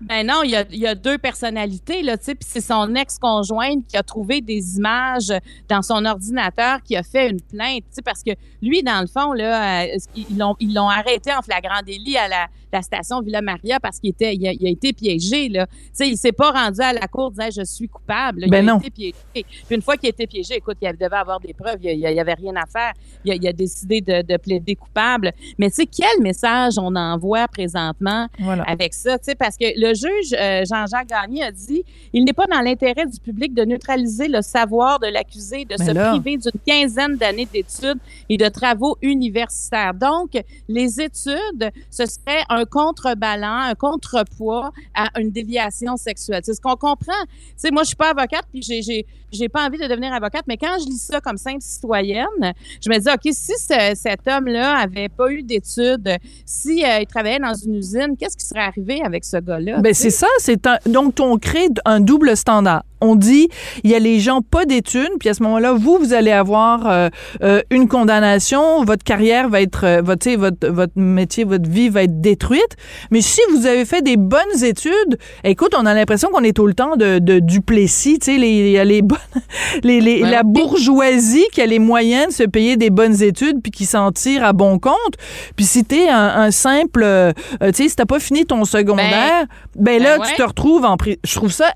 Ben 0.02 0.26
non, 0.26 0.42
il 0.44 0.50
y 0.52 0.88
a, 0.88 0.96
deux 0.96 1.18
personnalités, 1.18 2.02
là, 2.02 2.18
tu 2.18 2.26
sais, 2.26 2.36
puis 2.36 2.48
c'est 2.50 2.62
son 2.62 2.96
ex-conjointe 2.96 3.86
qui 3.88 3.98
a 3.98 4.04
trouvé 4.04 4.42
des 4.42 4.78
images 4.78 5.32
dans 5.70 5.82
son 5.82 6.06
ordinateur 6.06 6.82
qui 6.84 6.96
a 6.96 7.04
fait 7.04 7.30
une 7.30 7.42
plainte, 7.42 7.84
tu 7.84 7.92
sais, 7.92 8.02
parce 8.02 8.24
que 8.24 8.32
lui, 8.62 8.82
dans 8.82 9.02
le 9.02 9.08
fond, 9.08 9.34
là, 9.34 9.84
euh, 9.84 9.98
ils 10.16 10.74
l'ont 10.74 10.90
arrêté 10.90 11.32
en 11.34 11.42
flagrant 11.42 11.82
délit 11.86 12.18
à 12.18 12.28
la, 12.28 12.48
la 12.74 12.82
station 12.82 13.22
Villa 13.22 13.42
Maria 13.42 13.80
parce 13.80 14.00
qu'il 14.00 14.10
était, 14.12 14.36
il 14.36 14.48
a, 14.48 14.52
il 14.54 14.66
a 14.66 14.70
été 14.70 14.94
piégé, 14.94 15.50
là. 15.50 15.68
Tu 15.68 15.74
sais, 15.94 16.08
il 16.10 16.18
s'est 16.18 16.32
pas 16.32 16.52
rendu 16.52 16.82
à 16.82 16.94
la 16.94 17.08
cour 17.08 17.32
disant 17.32 17.50
je 17.56 17.64
suis 17.64 17.88
coupable. 17.88 18.42
là. 18.42 18.48
Ben 18.50 18.64
il 18.64 18.70
a 18.70 18.74
non. 18.74 18.80
été 18.80 18.90
piégé. 18.90 19.16
Puis 19.34 19.46
une 19.76 19.82
fois 19.82 19.98
qu'il 19.98 20.08
a 20.08 20.10
été 20.12 20.28
piégé, 20.28 20.56
écoute, 20.56 20.78
il 20.82 20.92
devait 20.94 21.16
avoir 21.16 21.40
des 21.40 21.54
preuves, 21.54 21.80
il 21.84 22.00
y 22.00 22.20
avait 22.20 22.34
rien 22.34 22.54
à 22.56 22.66
faire. 22.66 22.94
Il 23.26 23.32
a, 23.32 23.36
il 23.36 23.48
a 23.48 23.54
décidé 23.54 24.02
de, 24.02 24.22
de 24.22 24.38
plaider 24.38 24.76
coupable. 24.76 25.32
Mais 25.58 25.70
tu 25.70 25.76
sais, 25.78 25.86
quel 25.86 26.22
message 26.22 26.78
on 26.78 26.96
envoie 26.96 27.48
présentement 27.48 28.28
Voilà. 28.40 28.64
avec 28.64 28.94
ça, 28.94 29.18
tu 29.20 29.26
sais, 29.26 29.36
parce 29.36 29.58
que 29.58 29.66
le 29.80 29.94
juge 29.94 30.34
euh, 30.40 30.64
Jean-Jacques 30.70 31.08
Gagné 31.10 31.44
a 31.44 31.52
dit 31.52 31.84
il 32.14 32.24
n'est 32.26 32.34
pas 32.34 32.46
dans 32.46 32.62
l'intérêt 32.62 33.06
du 33.06 33.20
public 33.20 33.54
de 33.54 33.64
neutraliser 33.64 34.28
le 34.28 34.42
savoir 34.42 35.00
de 35.00 35.08
l'accusé, 35.08 35.66
de 35.66 35.76
Mais 35.80 35.86
se 35.86 35.92
là- 35.92 36.12
priver 36.12 36.38
d'une 36.38 36.52
quinzaine 36.66 37.16
d'années 37.18 37.48
d'études 37.52 38.00
et 38.30 38.38
de 38.38 38.48
travaux 38.48 38.98
universitaires. 39.02 39.94
Donc, 39.94 40.32
les 40.68 41.00
études, 41.02 41.72
ce 41.90 42.06
serait 42.06 42.44
un 42.50 42.61
contrebalan, 42.66 43.70
un 43.72 43.76
contrepoids 43.76 44.72
à 44.94 45.08
une 45.20 45.32
déviation 45.32 45.98
sexuelle. 45.98 46.42
C'est 46.44 46.54
ce 46.54 46.62
qu'on 46.62 46.76
comprend. 46.76 47.14
Tu 47.26 47.38
sais, 47.58 47.72
moi, 47.72 47.84
je 47.84 47.88
suis 47.88 47.96
pas 47.96 48.12
avocate, 48.12 48.46
puis 48.52 48.62
j'ai, 48.62 48.82
j'ai, 48.82 49.06
j'ai 49.32 49.50
pas 49.50 49.66
envie 49.68 49.78
de 49.78 49.88
devenir 49.88 50.14
avocate, 50.14 50.44
mais 50.48 50.58
quand 50.58 50.78
je 50.80 50.86
lis 50.86 50.98
ça 51.02 51.22
comme 51.22 51.38
simple 51.38 51.62
citoyenne, 51.62 52.54
je 52.84 52.90
me 52.90 52.98
dis, 52.98 53.10
OK, 53.10 53.34
si 53.34 53.54
ce- 53.58 53.94
cet 53.96 54.28
homme-là 54.28 54.78
avait 54.80 55.10
pas 55.10 55.32
eu 55.32 55.44
d'études, 55.44 56.10
si 56.46 56.84
euh, 56.84 57.00
il 57.02 57.06
travaillait 57.08 57.40
dans 57.40 57.54
une 57.54 57.76
usine, 57.76 58.16
qu'est-ce 58.20 58.38
qui 58.38 58.46
serait 58.46 58.62
arrivé 58.62 59.02
avec 59.04 59.24
ce 59.26 59.38
gars-là? 59.38 59.80
Ben 59.82 59.94
c'est 59.94 60.10
ça, 60.10 60.28
c'est 60.40 60.66
un 60.68 60.78
donc 60.86 61.16
on 61.20 61.38
crée 61.38 61.68
un 61.86 62.00
double 62.00 62.36
standard. 62.36 62.84
On 63.02 63.16
dit 63.16 63.50
il 63.84 63.90
y 63.92 63.96
a 63.96 64.00
les 64.00 64.20
gens 64.20 64.42
pas 64.42 64.66
d'études, 64.66 65.10
puis 65.20 65.30
à 65.30 65.34
ce 65.34 65.44
moment-là 65.44 65.74
vous 65.74 65.98
vous 66.00 66.14
allez 66.14 66.32
avoir 66.32 66.88
euh, 66.88 67.10
euh, 67.44 67.62
une 67.72 67.88
condamnation, 67.88 68.84
votre 68.86 69.04
carrière 69.04 69.50
va 69.50 69.62
être 69.62 69.86
euh, 69.86 70.02
votre 70.04 70.22
tu 70.22 70.32
sais, 70.32 70.36
votre 70.36 70.68
votre 70.68 70.94
métier, 70.98 71.44
votre 71.44 71.70
vie 71.70 71.90
va 71.90 72.04
être 72.04 72.22
détruite. 72.22 72.76
Mais 73.10 73.22
si 73.22 73.42
vous 73.54 73.66
avez 73.66 73.86
fait 73.86 74.02
des 74.02 74.18
bonnes 74.18 74.64
études, 74.64 75.18
écoute, 75.44 75.74
on 75.78 75.86
a 75.86 75.94
l'impression 75.94 76.30
qu'on 76.30 76.44
est 76.44 76.56
tout 76.56 76.68
le 76.68 76.74
temps 76.74 76.96
de, 76.96 77.20
de 77.20 77.40
Duplessis, 77.40 78.20
tu 78.20 78.26
sais 78.26 78.36
il 78.36 78.70
y 78.70 78.78
a 78.78 78.84
les 78.86 79.02
bonnes 79.02 79.18
les, 79.84 80.00
les- 80.02 80.22
Ouais. 80.24 80.30
la 80.30 80.44
bourgeoisie 80.44 81.46
qui 81.54 81.62
a 81.62 81.66
les 81.66 81.80
moyens 81.80 82.28
de 82.28 82.32
se 82.34 82.44
payer 82.44 82.78
des 82.78 82.90
bonnes 82.90 83.22
études 83.24 83.62
puis 83.62 83.72
qui 83.72 83.86
s'en 83.86 84.12
tire 84.12 84.44
à 84.44 84.54
bon 84.54 84.78
compte. 84.78 85.16
Puis 85.56 85.66
si 85.66 85.84
t'es 85.84 86.10
un, 86.10 86.28
un 86.42 86.52
simple, 86.52 87.02
euh, 87.04 87.32
tu 87.62 87.74
sais, 87.74 87.90
si 87.90 87.96
t'as 87.96 88.06
pas 88.06 88.20
fini 88.20 88.46
ton 88.46 88.66
secondaire, 88.66 89.46
ben, 89.76 90.02
là, 90.02 90.18
ben 90.20 90.26
tu 90.28 90.36
te 90.36 90.44
retrouves 90.44 90.86
en 90.86 90.98
prison. 90.98 91.18
Je 91.26 91.36
trouve 91.36 91.52
ça 91.52 91.72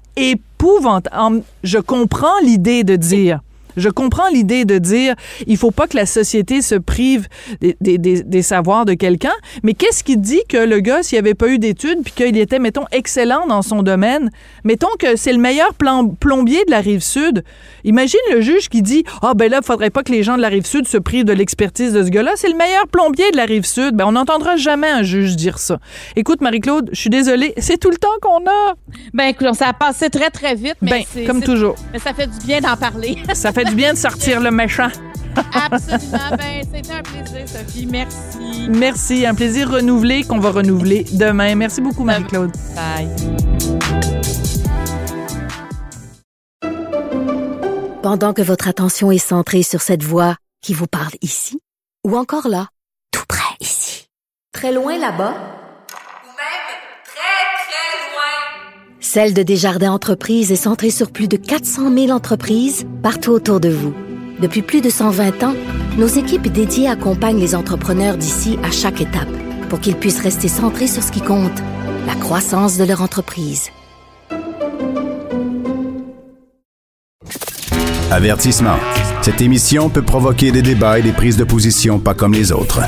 épouvantable. 0.65 1.43
Je 1.63 1.77
comprends 1.77 2.39
l'idée 2.43 2.83
de 2.83 2.95
dire. 2.95 3.41
Je 3.77 3.89
comprends 3.89 4.27
l'idée 4.29 4.65
de 4.65 4.77
dire 4.77 5.15
il 5.47 5.57
faut 5.57 5.71
pas 5.71 5.87
que 5.87 5.95
la 5.97 6.05
société 6.05 6.61
se 6.61 6.75
prive 6.75 7.27
des, 7.61 7.75
des- 7.81 7.97
des- 7.97 8.23
des 8.23 8.41
savoirs 8.41 8.85
de 8.85 8.93
quelqu'un, 8.93 9.33
mais 9.63 9.73
qu'est-ce 9.73 10.03
qui 10.03 10.17
dit 10.17 10.41
que 10.49 10.57
le 10.57 10.79
gars, 10.79 11.03
s'il 11.03 11.17
avait 11.17 11.33
pas 11.33 11.47
eu 11.49 11.59
d'études 11.59 11.99
puis 12.03 12.13
qu'il 12.13 12.37
était, 12.37 12.59
mettons, 12.59 12.85
excellent 12.91 13.47
dans 13.47 13.61
son 13.61 13.83
domaine, 13.83 14.29
mettons 14.63 14.87
que 14.99 15.15
c'est 15.15 15.31
le 15.33 15.39
meilleur 15.39 15.73
plan- 15.73 16.07
plombier 16.07 16.63
de 16.65 16.71
la 16.71 16.79
rive 16.79 17.01
sud, 17.01 17.43
imagine 17.83 18.19
le 18.33 18.41
juge 18.41 18.69
qui 18.69 18.81
dit 18.81 19.03
ah 19.21 19.33
ben 19.35 19.49
là, 19.51 19.61
faudrait 19.63 19.89
pas 19.89 20.03
que 20.03 20.11
les 20.11 20.23
gens 20.23 20.37
de 20.37 20.41
la 20.41 20.49
rive 20.49 20.65
sud 20.65 20.87
se 20.87 20.97
privent 20.97 21.25
de 21.25 21.33
l'expertise 21.33 21.93
de 21.93 22.03
ce 22.03 22.09
gars-là, 22.09 22.31
c'est 22.35 22.49
le 22.49 22.55
meilleur 22.57 22.87
plombier 22.87 23.29
de 23.31 23.37
la 23.37 23.45
rive 23.45 23.65
sud. 23.65 23.95
Ben 23.95 24.05
on 24.05 24.13
n'entendra 24.13 24.55
jamais 24.55 24.89
un 24.89 25.03
juge 25.03 25.35
dire 25.35 25.57
ça. 25.59 25.79
Écoute 26.15 26.41
Marie-Claude, 26.41 26.89
je 26.93 26.99
suis 26.99 27.09
désolée, 27.09 27.53
c'est 27.57 27.77
tout 27.79 27.89
le 27.89 27.97
temps 27.97 28.07
qu'on 28.21 28.45
a. 28.47 28.73
Ben, 29.13 29.25
écoute, 29.25 29.53
ça 29.55 29.67
a 29.67 29.73
passé 29.73 30.09
très, 30.09 30.29
très 30.29 30.55
vite, 30.55 30.75
mais 30.81 31.05
Ben, 31.15 31.27
comme 31.27 31.41
toujours. 31.41 31.75
Mais 31.93 31.99
ça 31.99 32.13
fait 32.13 32.27
du 32.27 32.37
bien 32.45 32.59
d'en 32.61 32.75
parler. 32.77 33.17
Ça 33.33 33.51
fait 33.51 33.64
du 33.65 33.75
bien 33.75 33.93
de 33.93 33.97
sortir 33.97 34.39
le 34.39 34.51
méchant. 34.51 34.89
Absolument. 35.53 36.17
Ben, 36.37 36.63
c'était 36.63 36.93
un 36.93 37.01
plaisir, 37.01 37.47
Sophie. 37.47 37.85
Merci. 37.85 38.69
Merci, 38.69 39.25
un 39.25 39.35
plaisir 39.35 39.69
renouvelé 39.69 40.23
qu'on 40.23 40.39
va 40.39 40.51
renouveler 40.51 41.05
demain. 41.13 41.55
Merci 41.55 41.81
beaucoup, 41.81 42.03
Marie-Claude. 42.03 42.51
Bye. 42.75 43.09
Pendant 48.01 48.33
que 48.33 48.41
votre 48.41 48.67
attention 48.67 49.11
est 49.11 49.17
centrée 49.17 49.63
sur 49.63 49.81
cette 49.81 50.03
voix 50.03 50.35
qui 50.61 50.73
vous 50.73 50.87
parle 50.87 51.13
ici, 51.21 51.59
ou 52.05 52.15
encore 52.15 52.47
là, 52.47 52.67
tout 53.11 53.23
près 53.27 53.55
ici, 53.59 54.07
très 54.51 54.71
loin 54.71 54.97
là-bas, 54.97 55.33
Ou 56.23 56.27
même 56.27 56.65
très, 57.03 57.45
très 57.65 57.97
loin. 58.13 58.94
Celle 59.07 59.35
de 59.35 59.43
Desjardins 59.43 59.91
Entreprises 59.91 60.51
est 60.51 60.55
centrée 60.55 60.89
sur 60.89 61.11
plus 61.11 61.27
de 61.27 61.37
400 61.37 61.93
000 61.93 62.09
entreprises 62.09 62.87
partout 63.03 63.29
autour 63.29 63.59
de 63.59 63.69
vous. 63.69 63.93
Depuis 64.41 64.63
plus 64.63 64.81
de 64.81 64.89
120 64.89 65.43
ans, 65.43 65.53
nos 65.99 66.07
équipes 66.07 66.51
dédiées 66.51 66.87
accompagnent 66.87 67.39
les 67.39 67.53
entrepreneurs 67.53 68.17
d'ici 68.17 68.57
à 68.63 68.71
chaque 68.71 69.01
étape 69.01 69.29
pour 69.69 69.79
qu'ils 69.79 69.95
puissent 69.95 70.21
rester 70.21 70.47
centrés 70.47 70.87
sur 70.87 71.03
ce 71.03 71.11
qui 71.11 71.21
compte, 71.21 71.61
la 72.07 72.15
croissance 72.15 72.79
de 72.79 72.83
leur 72.83 73.03
entreprise. 73.03 73.69
Avertissement. 78.09 78.79
Cette 79.21 79.39
émission 79.39 79.89
peut 79.89 80.01
provoquer 80.01 80.51
des 80.51 80.63
débats 80.63 80.97
et 80.97 81.03
des 81.03 81.13
prises 81.13 81.37
de 81.37 81.43
position 81.43 81.99
pas 81.99 82.15
comme 82.15 82.33
les 82.33 82.51
autres. 82.51 82.81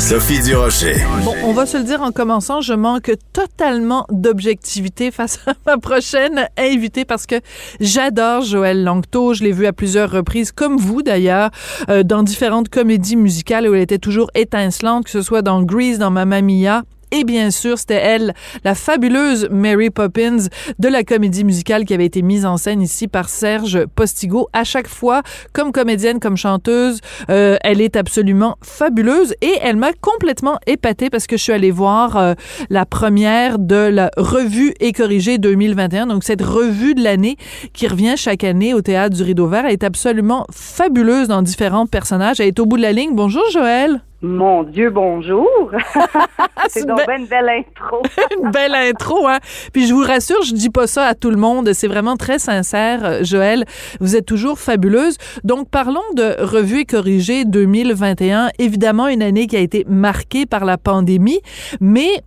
Sophie 0.00 0.40
Durocher. 0.42 0.96
Bon, 1.24 1.32
on 1.44 1.52
va 1.52 1.66
se 1.66 1.76
le 1.76 1.84
dire 1.84 2.02
en 2.02 2.10
commençant, 2.10 2.60
je 2.60 2.74
manque 2.74 3.12
totalement 3.32 4.04
d'objectivité 4.10 5.12
face 5.12 5.38
à 5.46 5.52
ma 5.66 5.78
prochaine 5.78 6.48
invitée 6.58 7.04
parce 7.04 7.24
que 7.26 7.36
j'adore 7.78 8.42
Joël 8.42 8.82
Langto. 8.82 9.34
Je 9.34 9.44
l'ai 9.44 9.52
vue 9.52 9.66
à 9.66 9.72
plusieurs 9.72 10.10
reprises, 10.10 10.50
comme 10.50 10.78
vous 10.78 11.02
d'ailleurs, 11.02 11.50
euh, 11.88 12.02
dans 12.02 12.24
différentes 12.24 12.70
comédies 12.70 13.14
musicales 13.14 13.68
où 13.68 13.74
elle 13.74 13.82
était 13.82 13.98
toujours 13.98 14.32
étincelante, 14.34 15.04
que 15.04 15.10
ce 15.10 15.22
soit 15.22 15.42
dans 15.42 15.62
Grease, 15.62 15.98
dans 15.98 16.10
Mamma 16.10 16.42
Mia. 16.42 16.82
Et 17.10 17.24
bien 17.24 17.50
sûr, 17.50 17.78
c'était 17.78 17.94
elle, 17.94 18.34
la 18.64 18.74
fabuleuse 18.74 19.48
Mary 19.50 19.90
Poppins 19.90 20.48
de 20.78 20.88
la 20.88 21.04
comédie 21.04 21.44
musicale 21.44 21.84
qui 21.84 21.94
avait 21.94 22.04
été 22.04 22.20
mise 22.20 22.44
en 22.44 22.58
scène 22.58 22.82
ici 22.82 23.08
par 23.08 23.28
Serge 23.28 23.86
Postigo. 23.86 24.48
À 24.52 24.64
chaque 24.64 24.88
fois, 24.88 25.22
comme 25.54 25.72
comédienne, 25.72 26.20
comme 26.20 26.36
chanteuse, 26.36 27.00
euh, 27.30 27.56
elle 27.62 27.80
est 27.80 27.96
absolument 27.96 28.56
fabuleuse 28.62 29.34
et 29.40 29.54
elle 29.62 29.76
m'a 29.76 29.92
complètement 29.94 30.58
épatée 30.66 31.08
parce 31.08 31.26
que 31.26 31.36
je 31.36 31.42
suis 31.42 31.52
allée 31.52 31.70
voir 31.70 32.16
euh, 32.16 32.34
la 32.68 32.84
première 32.84 33.58
de 33.58 33.76
la 33.76 34.10
revue 34.16 34.74
et 34.80 34.92
corrigée 34.92 35.38
2021. 35.38 36.08
Donc 36.08 36.24
cette 36.24 36.42
revue 36.42 36.94
de 36.94 37.02
l'année 37.02 37.36
qui 37.72 37.86
revient 37.86 38.14
chaque 38.16 38.44
année 38.44 38.74
au 38.74 38.82
théâtre 38.82 39.16
du 39.16 39.22
Rideau 39.22 39.46
Vert. 39.46 39.64
Elle 39.64 39.72
est 39.72 39.84
absolument 39.84 40.46
fabuleuse 40.52 41.28
dans 41.28 41.42
différents 41.42 41.86
personnages. 41.86 42.40
Elle 42.40 42.48
est 42.48 42.60
au 42.60 42.66
bout 42.66 42.76
de 42.76 42.82
la 42.82 42.92
ligne. 42.92 43.14
Bonjour 43.14 43.44
Joël. 43.50 44.02
Mon 44.20 44.64
Dieu, 44.64 44.90
bonjour! 44.90 45.70
c'est 46.68 46.84
donc 46.84 47.06
ben 47.06 47.20
une 47.20 47.26
belle 47.26 47.48
intro. 47.48 48.02
une 48.42 48.50
belle 48.50 48.74
intro, 48.74 49.28
hein? 49.28 49.38
Puis 49.72 49.86
je 49.86 49.94
vous 49.94 50.02
rassure, 50.02 50.42
je 50.42 50.54
dis 50.54 50.70
pas 50.70 50.88
ça 50.88 51.04
à 51.04 51.14
tout 51.14 51.30
le 51.30 51.36
monde. 51.36 51.72
C'est 51.72 51.86
vraiment 51.86 52.16
très 52.16 52.40
sincère, 52.40 53.04
euh, 53.04 53.22
Joël. 53.22 53.64
Vous 54.00 54.16
êtes 54.16 54.26
toujours 54.26 54.58
fabuleuse. 54.58 55.18
Donc, 55.44 55.68
parlons 55.70 56.02
de 56.16 56.34
Revue 56.42 56.80
et 56.80 56.84
corrigée 56.84 57.44
2021. 57.44 58.48
Évidemment, 58.58 59.06
une 59.06 59.22
année 59.22 59.46
qui 59.46 59.56
a 59.56 59.60
été 59.60 59.84
marquée 59.88 60.46
par 60.46 60.64
la 60.64 60.78
pandémie, 60.78 61.40
mais 61.80 62.24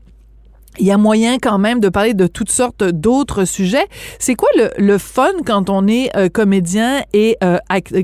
il 0.80 0.86
y 0.86 0.92
a 0.92 0.98
moyen 0.98 1.38
quand 1.42 1.58
même 1.58 1.80
de 1.80 1.90
parler 1.90 2.14
de 2.14 2.28
toutes 2.28 2.50
sortes 2.50 2.84
d'autres 2.84 3.46
sujets. 3.46 3.86
C'est 4.20 4.36
quoi 4.36 4.50
le, 4.78 4.98
fun 4.98 5.32
quand 5.46 5.70
on 5.70 5.88
est 5.88 6.16
euh, 6.16 6.30
comédien 6.30 7.02
et, 7.14 7.38
euh, 7.44 7.58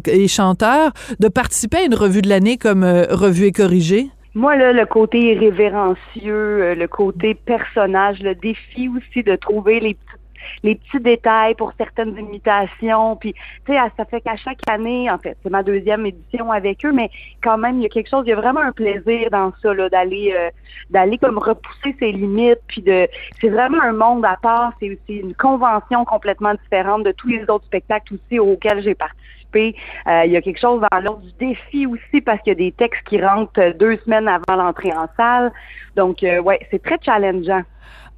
et, 0.06 0.28
chanteur 0.28 0.92
de 1.20 1.28
participer 1.28 1.78
à 1.78 1.84
une 1.84 1.96
revue 1.96 2.22
de 2.22 2.30
l'année 2.30 2.58
comme 2.58 2.84
euh, 2.84 3.06
Revue 3.10 3.46
et 3.46 3.52
corrigée? 3.52 4.08
Moi, 4.36 4.56
là, 4.56 4.72
le 4.72 4.86
côté 4.86 5.34
révérencieux, 5.34 6.76
le 6.76 6.88
côté 6.88 7.34
personnage, 7.34 8.20
le 8.22 8.36
défi 8.36 8.90
aussi 8.90 9.24
de 9.24 9.36
trouver 9.36 9.80
les 9.80 9.96
petites 9.96 10.17
les 10.64 10.76
petits 10.76 11.00
détails 11.00 11.56
pour 11.56 11.74
certaines 11.78 12.18
imitations. 12.18 13.16
Puis, 13.16 13.34
tu 13.66 13.74
sais, 13.74 13.80
ça 13.96 14.06
fait 14.06 14.22
qu'à 14.22 14.36
chaque 14.36 14.60
année, 14.70 15.10
en 15.10 15.18
fait, 15.18 15.38
c'est 15.44 15.50
ma 15.50 15.64
deuxième 15.64 16.06
édition 16.06 16.52
avec 16.52 16.86
eux, 16.86 16.92
mais 16.92 17.10
quand 17.44 17.58
même, 17.58 17.78
il 17.78 17.84
y 17.84 17.86
a 17.86 17.90
quelque 17.90 18.10
chose, 18.10 18.24
il 18.26 18.30
y 18.30 18.34
a 18.34 18.36
vraiment 18.36 18.62
un 18.62 18.72
plaisir 18.72 19.30
dans 19.32 19.52
ça, 19.62 19.74
là, 19.74 19.90
d'aller, 19.90 20.34
euh, 20.36 20.50
d'aller 20.90 21.18
comme 21.18 21.38
repousser 21.38 21.96
ses 22.00 22.12
limites. 22.12 22.60
Puis 22.68 22.82
de, 22.82 23.08
c'est 23.40 23.50
vraiment 23.50 23.82
un 23.82 23.94
monde 23.94 24.26
à 24.26 24.38
part. 24.42 24.74
C'est 24.80 24.90
aussi 24.92 25.20
une 25.20 25.36
convention 25.36 26.06
complètement 26.06 26.54
différente 26.54 27.04
de 27.04 27.12
tous 27.12 27.28
les 27.28 27.44
autres 27.50 27.66
spectacles 27.66 28.16
aussi 28.16 28.40
auxquels 28.40 28.82
j'ai 28.82 28.96
participé. 28.96 29.76
Euh, 30.08 30.24
il 30.26 30.32
y 30.32 30.38
a 30.38 30.42
quelque 30.42 30.60
chose 30.60 30.82
dans 30.92 31.00
l'ordre 31.00 31.22
du 31.22 31.32
défi 31.40 31.86
aussi 31.86 32.22
parce 32.22 32.42
qu'il 32.42 32.52
y 32.52 32.56
a 32.56 32.60
des 32.60 32.72
textes 32.72 33.02
qui 33.08 33.22
rentrent 33.22 33.74
deux 33.78 33.98
semaines 34.06 34.28
avant 34.28 34.62
l'entrée 34.62 34.92
en 34.92 35.08
salle. 35.16 35.52
Donc, 35.96 36.24
euh, 36.24 36.40
ouais, 36.40 36.60
c'est 36.70 36.82
très 36.82 36.98
challengeant. 37.02 37.64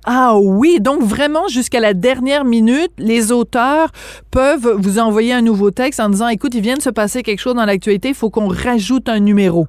Ah 0.05 0.37
oui, 0.37 0.79
donc 0.79 1.01
vraiment 1.01 1.47
jusqu'à 1.49 1.79
la 1.79 1.93
dernière 1.93 2.45
minute, 2.45 2.91
les 2.97 3.31
auteurs 3.31 3.89
peuvent 4.31 4.75
vous 4.77 4.97
envoyer 4.97 5.33
un 5.33 5.41
nouveau 5.41 5.71
texte 5.71 5.99
en 5.99 6.09
disant 6.09 6.29
écoute, 6.29 6.55
il 6.55 6.61
vient 6.61 6.77
de 6.77 6.81
se 6.81 6.89
passer 6.89 7.21
quelque 7.21 7.39
chose 7.39 7.55
dans 7.55 7.65
l'actualité, 7.65 8.09
il 8.09 8.15
faut 8.15 8.29
qu'on 8.29 8.47
rajoute 8.47 9.09
un 9.09 9.19
numéro. 9.19 9.67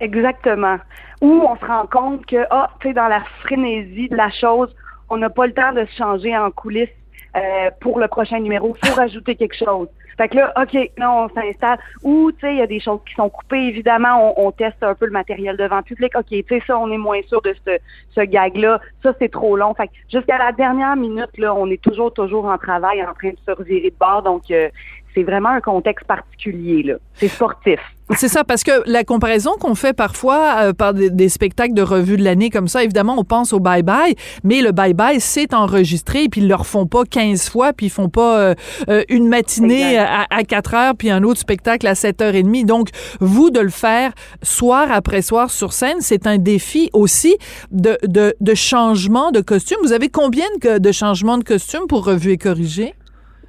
Exactement. 0.00 0.76
Ou 1.20 1.42
on 1.48 1.56
se 1.56 1.64
rend 1.64 1.86
compte 1.86 2.24
que 2.26 2.44
ah, 2.50 2.70
tu 2.80 2.88
sais 2.88 2.94
dans 2.94 3.08
la 3.08 3.22
frénésie 3.42 4.08
de 4.08 4.16
la 4.16 4.30
chose, 4.30 4.68
on 5.10 5.16
n'a 5.16 5.30
pas 5.30 5.46
le 5.46 5.52
temps 5.52 5.72
de 5.72 5.84
se 5.86 5.96
changer 5.96 6.36
en 6.36 6.50
coulisses 6.50 6.88
euh, 7.36 7.70
pour 7.80 7.98
le 7.98 8.08
prochain 8.08 8.40
numéro, 8.40 8.76
il 8.82 8.88
faut 8.88 8.94
rajouter 8.94 9.34
quelque 9.36 9.56
chose. 9.56 9.88
Fait 10.16 10.28
que 10.28 10.36
là, 10.36 10.52
OK, 10.60 10.90
non, 10.98 11.24
on 11.24 11.28
s'installe. 11.30 11.78
Ou, 12.02 12.32
tu 12.32 12.40
sais, 12.40 12.52
il 12.52 12.58
y 12.58 12.62
a 12.62 12.66
des 12.66 12.80
choses 12.80 13.00
qui 13.08 13.14
sont 13.14 13.30
coupées. 13.30 13.66
Évidemment, 13.68 14.34
on, 14.38 14.50
teste 14.52 14.82
un 14.82 14.94
peu 14.94 15.06
le 15.06 15.12
matériel 15.12 15.56
devant 15.56 15.78
le 15.78 15.82
public. 15.82 16.12
OK, 16.14 16.26
tu 16.28 16.44
sais, 16.48 16.62
ça, 16.66 16.78
on 16.78 16.90
est 16.92 16.98
moins 16.98 17.20
sûr 17.28 17.40
de 17.42 17.54
ce, 17.66 17.78
ce 18.14 18.20
gag-là. 18.20 18.80
Ça, 19.02 19.14
c'est 19.18 19.30
trop 19.30 19.56
long. 19.56 19.72
Fait 19.74 19.88
que 19.88 19.92
jusqu'à 20.10 20.38
la 20.38 20.52
dernière 20.52 20.96
minute, 20.96 21.30
là, 21.38 21.54
on 21.54 21.70
est 21.70 21.80
toujours, 21.80 22.12
toujours 22.12 22.44
en 22.44 22.58
travail, 22.58 23.02
en 23.02 23.14
train 23.14 23.30
de 23.30 23.38
se 23.46 23.52
revirer 23.52 23.90
de 23.90 23.96
bord. 23.98 24.22
Donc, 24.22 24.50
euh, 24.50 24.68
c'est 25.14 25.22
vraiment 25.22 25.50
un 25.50 25.60
contexte 25.60 26.06
particulier, 26.06 26.82
là. 26.82 26.94
C'est 27.14 27.28
sportif. 27.28 27.80
C'est 28.16 28.28
ça, 28.28 28.44
parce 28.44 28.62
que 28.62 28.72
la 28.86 29.04
comparaison 29.04 29.52
qu'on 29.58 29.74
fait 29.74 29.94
parfois 29.94 30.56
euh, 30.60 30.72
par 30.72 30.92
des, 30.92 31.28
spectacles 31.28 31.72
de 31.72 31.82
revue 31.82 32.16
de 32.16 32.24
l'année 32.24 32.50
comme 32.50 32.68
ça, 32.68 32.84
évidemment, 32.84 33.14
on 33.16 33.24
pense 33.24 33.52
au 33.52 33.60
bye-bye, 33.60 34.16
mais 34.44 34.60
le 34.60 34.70
bye-bye, 34.70 35.18
c'est 35.18 35.54
enregistré, 35.54 36.28
puis 36.28 36.42
ils 36.42 36.48
le 36.48 36.54
refont 36.54 36.86
pas 36.86 37.04
15 37.04 37.48
fois, 37.48 37.72
puis 37.72 37.86
ils 37.86 37.90
font 37.90 38.08
pas 38.08 38.38
euh, 38.38 38.54
euh, 38.88 39.02
une 39.08 39.28
matinée 39.28 39.98
à, 39.98 40.26
à, 40.30 40.42
4 40.44 40.74
heures, 40.74 40.94
puis 40.96 41.10
un 41.10 41.22
autre 41.22 41.40
spectacle 41.40 41.86
à 41.86 41.94
7 41.94 42.20
heures 42.20 42.34
et 42.34 42.42
demie. 42.42 42.64
Donc, 42.64 42.88
vous, 43.20 43.50
de 43.50 43.60
le 43.60 43.70
faire 43.70 44.12
soir 44.42 44.88
après 44.92 45.22
soir 45.22 45.50
sur 45.50 45.72
scène, 45.72 46.00
c'est 46.00 46.26
un 46.26 46.38
défi 46.38 46.90
aussi 46.92 47.36
de, 47.70 47.96
de, 48.02 48.34
de 48.40 48.54
changement 48.54 49.30
de 49.30 49.40
costume. 49.40 49.78
Vous 49.82 49.92
avez 49.92 50.08
combien 50.08 50.46
de, 50.60 50.78
de 50.78 50.92
changements 50.92 51.38
de 51.38 51.44
costume 51.44 51.86
pour 51.88 52.04
revue 52.04 52.32
et 52.32 52.38
corriger? 52.38 52.94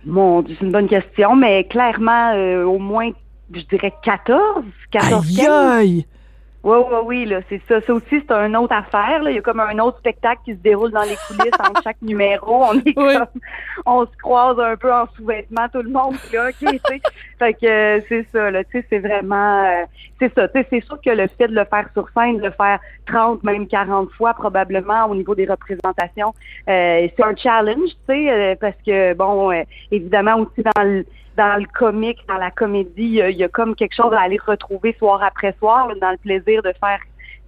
Mon 0.06 0.44
c'est 0.46 0.62
une 0.62 0.72
bonne 0.72 0.88
question, 0.88 1.36
mais 1.36 1.64
clairement, 1.66 2.34
au 2.66 2.80
moins 2.80 3.12
je 3.54 3.62
dirais 3.62 3.94
14, 4.04 4.64
14, 4.92 5.40
aïe, 5.40 5.48
aïe. 5.48 6.06
Oui, 6.64 6.78
oui, 6.78 6.98
oui, 7.04 7.26
là, 7.26 7.42
c'est 7.50 7.62
ça. 7.68 7.82
Ça 7.82 7.94
aussi, 7.94 8.06
c'est 8.10 8.32
une 8.32 8.56
autre 8.56 8.74
affaire. 8.74 9.22
Là. 9.22 9.32
Il 9.32 9.36
y 9.36 9.38
a 9.38 9.42
comme 9.42 9.60
un 9.60 9.78
autre 9.80 9.98
spectacle 9.98 10.42
qui 10.46 10.54
se 10.54 10.60
déroule 10.60 10.92
dans 10.92 11.02
les 11.02 11.18
coulisses 11.28 11.60
entre 11.60 11.84
chaque 11.84 12.02
numéro. 12.02 12.64
On 12.64 12.80
est 12.80 12.94
comme, 12.94 13.26
on 13.86 14.06
se 14.06 14.18
croise 14.22 14.58
un 14.62 14.78
peu 14.78 14.94
en 14.94 15.06
sous-vêtements, 15.18 15.68
tout 15.74 15.82
le 15.82 15.90
monde. 15.90 16.16
Là, 16.32 16.50
ok, 16.50 16.80
fait 17.40 17.54
que 17.56 17.66
euh, 17.66 18.02
c'est 18.08 18.26
ça. 18.32 18.50
Là, 18.50 18.64
tu 18.64 18.80
sais, 18.80 18.86
c'est 18.90 19.00
vraiment, 19.00 19.66
euh, 19.66 19.84
c'est 20.20 20.34
ça. 20.34 20.48
Tu 20.48 20.62
sais, 20.62 20.68
c'est 20.70 20.86
sûr 20.86 21.02
que 21.02 21.10
le 21.10 21.28
fait 21.28 21.50
de 21.50 21.56
le 21.56 21.66
faire 21.66 21.90
sur 21.92 22.08
scène, 22.16 22.38
de 22.38 22.44
le 22.44 22.52
faire 22.52 22.80
30, 23.08 23.44
même 23.44 23.68
40 23.68 24.10
fois 24.14 24.34
probablement 24.34 25.08
au 25.08 25.16
niveau 25.16 25.36
des 25.36 25.46
représentations, 25.46 26.34
euh, 26.70 27.10
c'est 27.14 27.24
un 27.24 27.36
challenge, 27.36 27.90
tu 28.08 28.14
sais, 28.28 28.58
parce 28.62 28.78
que 28.86 29.14
bon, 29.16 29.52
évidemment 29.92 30.38
aussi 30.38 30.64
dans 30.64 30.84
le 30.84 31.06
dans 31.38 31.60
le 31.60 31.66
comique, 31.74 32.20
dans 32.28 32.38
la 32.38 32.52
comédie, 32.52 33.22
il 33.30 33.38
y 33.38 33.44
a 33.44 33.48
comme 33.50 33.76
quelque 33.76 33.96
chose 33.96 34.14
à 34.14 34.22
aller 34.22 34.40
retrouver 34.46 34.96
soir 35.00 35.24
après 35.24 35.56
soir, 35.60 35.90
dans 36.00 36.12
le 36.12 36.18
plaisir 36.18 36.62
de 36.64 36.74
faire 36.80 37.00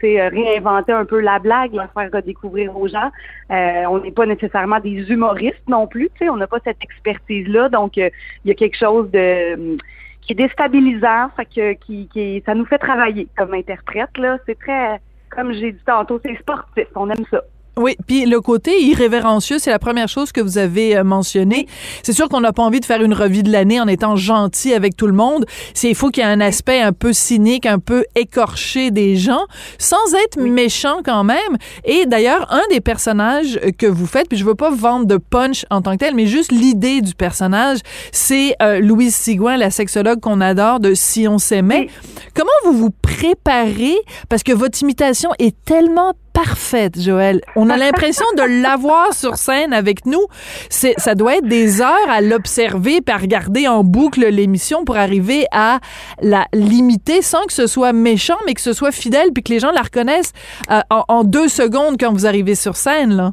c'est 0.02 0.28
réinventer 0.28 0.92
un 0.92 1.06
peu 1.06 1.20
la 1.20 1.40
blague, 1.40 1.74
la 1.74 1.88
faire 1.88 2.10
redécouvrir 2.12 2.76
aux 2.78 2.88
gens. 2.88 3.12
Euh, 3.52 3.84
on 3.90 4.00
n'est 4.00 4.12
pas 4.12 4.26
nécessairement 4.26 4.80
des 4.80 5.10
humoristes 5.10 5.68
non 5.68 5.88
plus, 5.88 6.10
tu 6.16 6.26
sais, 6.26 6.30
on 6.30 6.38
n'a 6.38 6.48
pas 6.48 6.60
cette 6.64 6.84
expertise-là, 6.84 7.70
donc 7.70 7.98
euh, 7.98 8.10
il 8.44 8.50
y 8.50 8.52
a 8.52 8.56
quelque 8.56 8.78
chose 8.78 9.10
de 9.12 9.78
qui 10.22 10.34
est 10.34 10.36
déstabilisant, 10.36 11.30
fait 11.36 11.46
que 11.46 11.74
qui, 11.74 12.08
qui 12.12 12.42
ça 12.46 12.56
nous 12.56 12.66
fait 12.66 12.80
travailler 12.80 13.28
comme 13.38 13.54
interprète 13.54 14.18
là. 14.18 14.38
C'est 14.46 14.58
très, 14.58 15.00
comme 15.30 15.54
j'ai 15.54 15.74
dit 15.74 15.84
tantôt, 15.86 16.20
c'est 16.26 16.36
sportif, 16.40 16.88
on 16.96 17.10
aime 17.10 17.26
ça. 17.30 17.42
Oui, 17.78 17.98
puis 18.08 18.26
le 18.26 18.40
côté 18.40 18.84
irrévérencieux, 18.84 19.60
c'est 19.60 19.70
la 19.70 19.80
première 19.80 20.08
chose 20.08 20.32
que 20.32 20.40
vous 20.40 20.58
avez 20.58 20.96
euh, 20.96 21.04
mentionné. 21.04 21.68
C'est 22.04 22.14
sûr 22.14 22.30
qu'on 22.30 22.40
n'a 22.40 22.54
pas 22.54 22.64
envie 22.64 22.80
de 22.80 22.86
faire 22.86 23.02
une 23.02 23.14
revue 23.14 23.44
de 23.44 23.52
l'année 23.52 23.82
en 23.82 23.88
étant 23.88 24.16
gentil 24.16 24.74
avec 24.74 24.96
tout 24.96 25.08
le 25.08 25.14
monde. 25.14 25.46
C'est 25.74 25.90
il 25.90 25.96
faut 25.96 26.10
qu'il 26.10 26.24
y 26.24 26.26
ait 26.26 26.30
un 26.30 26.40
aspect 26.40 26.80
un 26.80 26.94
peu 26.94 27.12
cynique, 27.12 27.66
un 27.66 27.80
peu 27.80 28.06
écorché 28.16 28.92
des 28.92 29.18
gens, 29.18 29.46
sans 29.78 30.14
être 30.24 30.40
méchant 30.40 31.02
quand 31.04 31.26
même. 31.26 31.58
Et 31.84 32.06
d'ailleurs, 32.06 32.48
un 32.54 32.64
des 32.70 32.80
personnages 32.80 33.60
que 33.78 33.88
vous 33.88 34.08
faites, 34.08 34.30
puis 34.30 34.38
je 34.38 34.46
veux 34.46 34.56
pas 34.56 34.72
vendre 34.72 35.06
de 35.06 35.18
punch 35.18 35.66
en 35.70 35.82
tant 35.82 35.94
que 35.94 35.98
tel, 35.98 36.16
mais 36.16 36.28
juste 36.28 36.54
l'idée 36.54 37.02
du 37.02 37.14
personnage, 37.14 37.80
c'est 38.14 38.56
euh, 38.62 38.80
Louise 38.80 39.16
Sigouin, 39.16 39.58
la 39.58 39.70
sexologue 39.70 40.22
qu'on 40.22 40.40
adore 40.40 40.80
de 40.80 40.94
Si 40.94 41.28
on 41.28 41.40
s'aimait. 41.40 41.90
Comment 42.34 42.50
vous 42.64 42.78
vous 42.78 42.92
préparez? 43.02 43.96
Parce 44.30 44.44
que 44.44 44.54
votre 44.54 44.82
imitation 44.82 45.32
est 45.40 45.56
tellement 45.66 46.14
parfaite, 46.36 47.02
Joël. 47.02 47.40
On 47.56 47.70
a 47.70 47.78
l'impression 47.78 48.26
de 48.38 48.62
l'avoir 48.62 49.14
sur 49.14 49.38
scène 49.38 49.74
avec 49.74 50.06
nous. 50.06 50.28
C'est, 50.70 50.94
ça 50.98 51.16
doit 51.16 51.38
être 51.38 51.48
des 51.48 51.82
heures 51.82 52.10
à 52.10 52.20
l'observer, 52.20 53.00
puis 53.02 53.16
à 53.16 53.18
regarder 53.18 53.68
en 53.68 53.84
boucle 53.84 54.28
l'émission 54.28 54.84
pour 54.84 54.98
arriver 54.98 55.46
à 55.52 55.80
la 56.22 56.46
limiter 56.54 57.22
sans 57.22 57.46
que 57.46 57.54
ce 57.54 57.68
soit 57.68 57.94
méchant, 57.94 58.38
mais 58.46 58.54
que 58.54 58.62
ce 58.62 58.74
soit 58.74 58.92
fidèle, 58.92 59.32
puis 59.34 59.44
que 59.44 59.54
les 59.54 59.60
gens 59.60 59.72
la 59.72 59.82
reconnaissent 59.82 60.34
euh, 60.70 60.82
en, 60.90 61.24
deux 61.24 61.48
secondes 61.48 61.96
quand 61.98 62.12
vous 62.12 62.28
arrivez 62.28 62.56
sur 62.56 62.76
scène, 62.76 63.16
là. 63.16 63.32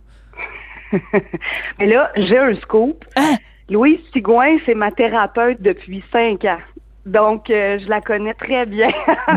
mais 1.78 1.86
là, 1.86 2.11
j'ai 2.16 2.38
un 2.38 2.55
scoop. 2.55 3.05
Hein? 3.16 3.36
Louise 3.68 3.98
Sigouin, 4.12 4.59
c'est 4.64 4.74
ma 4.74 4.92
thérapeute 4.92 5.61
depuis 5.61 6.05
cinq 6.12 6.44
ans. 6.44 6.61
Donc, 7.05 7.50
euh, 7.50 7.78
je 7.80 7.88
la 7.88 8.00
connais 8.00 8.34
très 8.34 8.64
bien. 8.66 8.90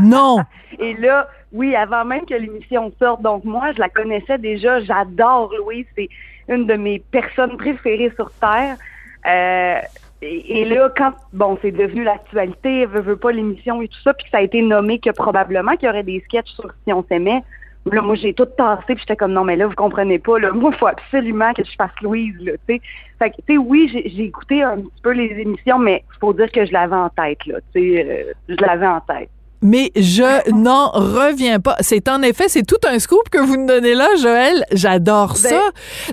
Non. 0.03 0.37
Et 0.79 0.93
là, 0.95 1.27
oui, 1.55 1.75
avant 1.75 2.03
même 2.05 2.25
que 2.25 2.33
l'émission 2.33 2.91
sorte, 2.99 3.21
donc 3.21 3.45
moi, 3.45 3.71
je 3.73 3.79
la 3.79 3.89
connaissais 3.89 4.37
déjà. 4.37 4.81
J'adore 4.81 5.51
Louise. 5.57 5.85
C'est 5.95 6.09
une 6.49 6.65
de 6.67 6.73
mes 6.75 6.99
personnes 6.99 7.55
préférées 7.57 8.11
sur 8.15 8.29
Terre. 8.33 8.75
Euh, 9.25 9.79
et, 10.21 10.65
là, 10.65 10.89
quand, 10.95 11.13
bon, 11.33 11.57
c'est 11.61 11.71
devenu 11.71 12.03
l'actualité, 12.03 12.85
veut, 12.85 13.01
veut 13.01 13.15
pas 13.15 13.31
l'émission 13.31 13.81
et 13.81 13.87
tout 13.87 13.99
ça, 14.03 14.13
puis 14.13 14.25
que 14.25 14.31
ça 14.31 14.37
a 14.37 14.41
été 14.41 14.61
nommé 14.61 14.99
que 14.99 15.11
probablement 15.11 15.75
qu'il 15.75 15.87
y 15.87 15.89
aurait 15.89 16.03
des 16.03 16.21
sketchs 16.21 16.51
sur 16.51 16.73
Si 16.85 16.93
on 16.93 17.03
s'aimait, 17.03 17.41
Là, 17.91 18.01
moi, 18.01 18.15
j'ai 18.15 18.33
tout 18.33 18.47
tassé, 18.47 18.83
puis 18.87 18.97
j'étais 18.97 19.15
comme, 19.15 19.33
non, 19.33 19.43
mais 19.43 19.55
là, 19.55 19.67
vous 19.67 19.75
comprenez 19.75 20.17
pas, 20.17 20.39
là, 20.39 20.51
moi, 20.51 20.71
il 20.73 20.77
faut 20.77 20.87
absolument 20.87 21.53
que 21.53 21.63
je 21.63 21.71
fasse 21.75 21.91
Louise, 22.01 22.35
là, 22.41 22.53
tu 22.67 22.75
sais. 22.77 22.81
Fait 23.19 23.29
que, 23.29 23.35
tu 23.35 23.53
sais, 23.53 23.57
oui, 23.59 23.87
j'ai 23.93 24.23
écouté 24.23 24.63
un 24.63 24.77
petit 24.77 25.01
peu 25.03 25.11
les 25.11 25.39
émissions, 25.39 25.77
mais 25.77 26.03
faut 26.19 26.33
dire 26.33 26.51
que 26.51 26.65
je 26.65 26.73
l'avais 26.73 26.95
en 26.95 27.09
tête, 27.09 27.45
là, 27.45 27.59
tu 27.75 27.93
sais, 27.93 28.05
euh, 28.09 28.33
je 28.49 28.55
l'avais 28.55 28.87
en 28.87 29.01
tête. 29.01 29.29
Mais 29.67 29.91
je 29.95 30.51
n'en 30.51 30.89
reviens 30.91 31.59
pas. 31.59 31.75
C'est 31.79 32.07
en 32.07 32.21
effet, 32.21 32.47
c'est 32.49 32.61
tout 32.65 32.77
un 32.87 32.99
scoop 32.99 33.29
que 33.31 33.39
vous 33.39 33.57
nous 33.57 33.65
donnez 33.65 33.95
là, 33.95 34.07
Joël. 34.21 34.63
J'adore 34.71 35.37
ça. 35.37 35.59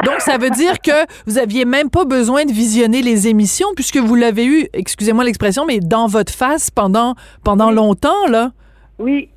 Donc, 0.06 0.20
ça 0.20 0.38
veut 0.38 0.48
dire 0.48 0.80
que 0.80 1.04
vous 1.26 1.36
aviez 1.36 1.66
même 1.66 1.90
pas 1.90 2.06
besoin 2.06 2.46
de 2.46 2.50
visionner 2.50 3.02
les 3.02 3.28
émissions 3.28 3.68
puisque 3.76 3.98
vous 3.98 4.14
l'avez 4.14 4.46
eu, 4.46 4.68
excusez-moi 4.72 5.22
l'expression, 5.24 5.66
mais 5.66 5.80
dans 5.80 6.06
votre 6.06 6.32
face 6.32 6.70
pendant, 6.70 7.14
pendant 7.44 7.70
longtemps, 7.70 8.26
là. 8.28 8.52
Oui. 8.98 9.28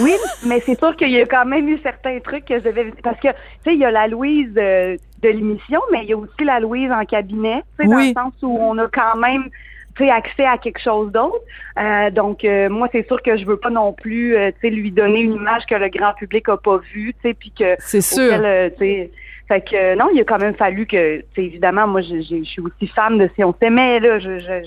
Oui, 0.00 0.14
mais 0.46 0.60
c'est 0.64 0.76
sûr 0.78 0.96
qu'il 0.96 1.10
y 1.10 1.20
a 1.20 1.26
quand 1.26 1.44
même 1.44 1.68
eu 1.68 1.78
certains 1.82 2.18
trucs 2.20 2.46
que 2.46 2.58
je 2.58 2.64
devais... 2.64 2.90
Parce 3.02 3.20
que, 3.20 3.28
tu 3.28 3.34
sais, 3.64 3.74
il 3.74 3.78
y 3.78 3.84
a 3.84 3.90
la 3.90 4.08
Louise 4.08 4.50
euh, 4.56 4.96
de 5.22 5.28
l'émission, 5.28 5.80
mais 5.92 6.00
il 6.04 6.08
y 6.08 6.14
a 6.14 6.16
aussi 6.16 6.42
la 6.44 6.58
Louise 6.58 6.90
en 6.90 7.04
cabinet, 7.04 7.62
tu 7.78 7.84
sais, 7.84 7.90
dans 7.90 7.96
Oui. 7.96 8.08
le 8.08 8.20
sens 8.20 8.32
où 8.42 8.58
on 8.60 8.76
a 8.78 8.88
quand 8.88 9.16
même 9.18 9.44
accès 10.06 10.44
à 10.44 10.58
quelque 10.58 10.80
chose 10.80 11.10
d'autre. 11.12 11.40
Euh, 11.78 12.10
donc, 12.10 12.44
euh, 12.44 12.68
moi, 12.68 12.88
c'est 12.92 13.06
sûr 13.06 13.20
que 13.22 13.36
je 13.36 13.44
veux 13.44 13.56
pas 13.56 13.70
non 13.70 13.92
plus, 13.92 14.36
euh, 14.36 14.50
tu 14.52 14.68
sais, 14.68 14.70
lui 14.70 14.90
donner 14.90 15.20
une 15.20 15.34
image 15.34 15.66
que 15.66 15.74
le 15.74 15.88
grand 15.88 16.12
public 16.14 16.48
a 16.48 16.56
pas 16.56 16.78
vue, 16.92 17.12
tu 17.14 17.28
sais, 17.28 17.34
puis 17.34 17.50
que... 17.50 17.74
C'est 17.78 18.00
sûr. 18.00 18.24
auquel, 18.24 18.44
euh, 18.44 18.70
fait 19.48 19.62
que 19.62 19.74
euh, 19.74 19.94
non, 19.96 20.08
il 20.12 20.20
a 20.20 20.24
quand 20.24 20.38
même 20.38 20.54
fallu 20.54 20.86
que, 20.86 21.18
tu 21.20 21.24
sais, 21.34 21.44
évidemment, 21.44 21.86
moi, 21.86 22.02
je, 22.02 22.20
je- 22.20 22.38
je 22.44 22.44
suis 22.44 22.60
aussi 22.60 22.86
fan 22.94 23.16
de 23.18 23.28
Si 23.34 23.42
on 23.42 23.54
s'aimait, 23.60 23.98
là, 23.98 24.18
je, 24.18 24.38
je, 24.40 24.62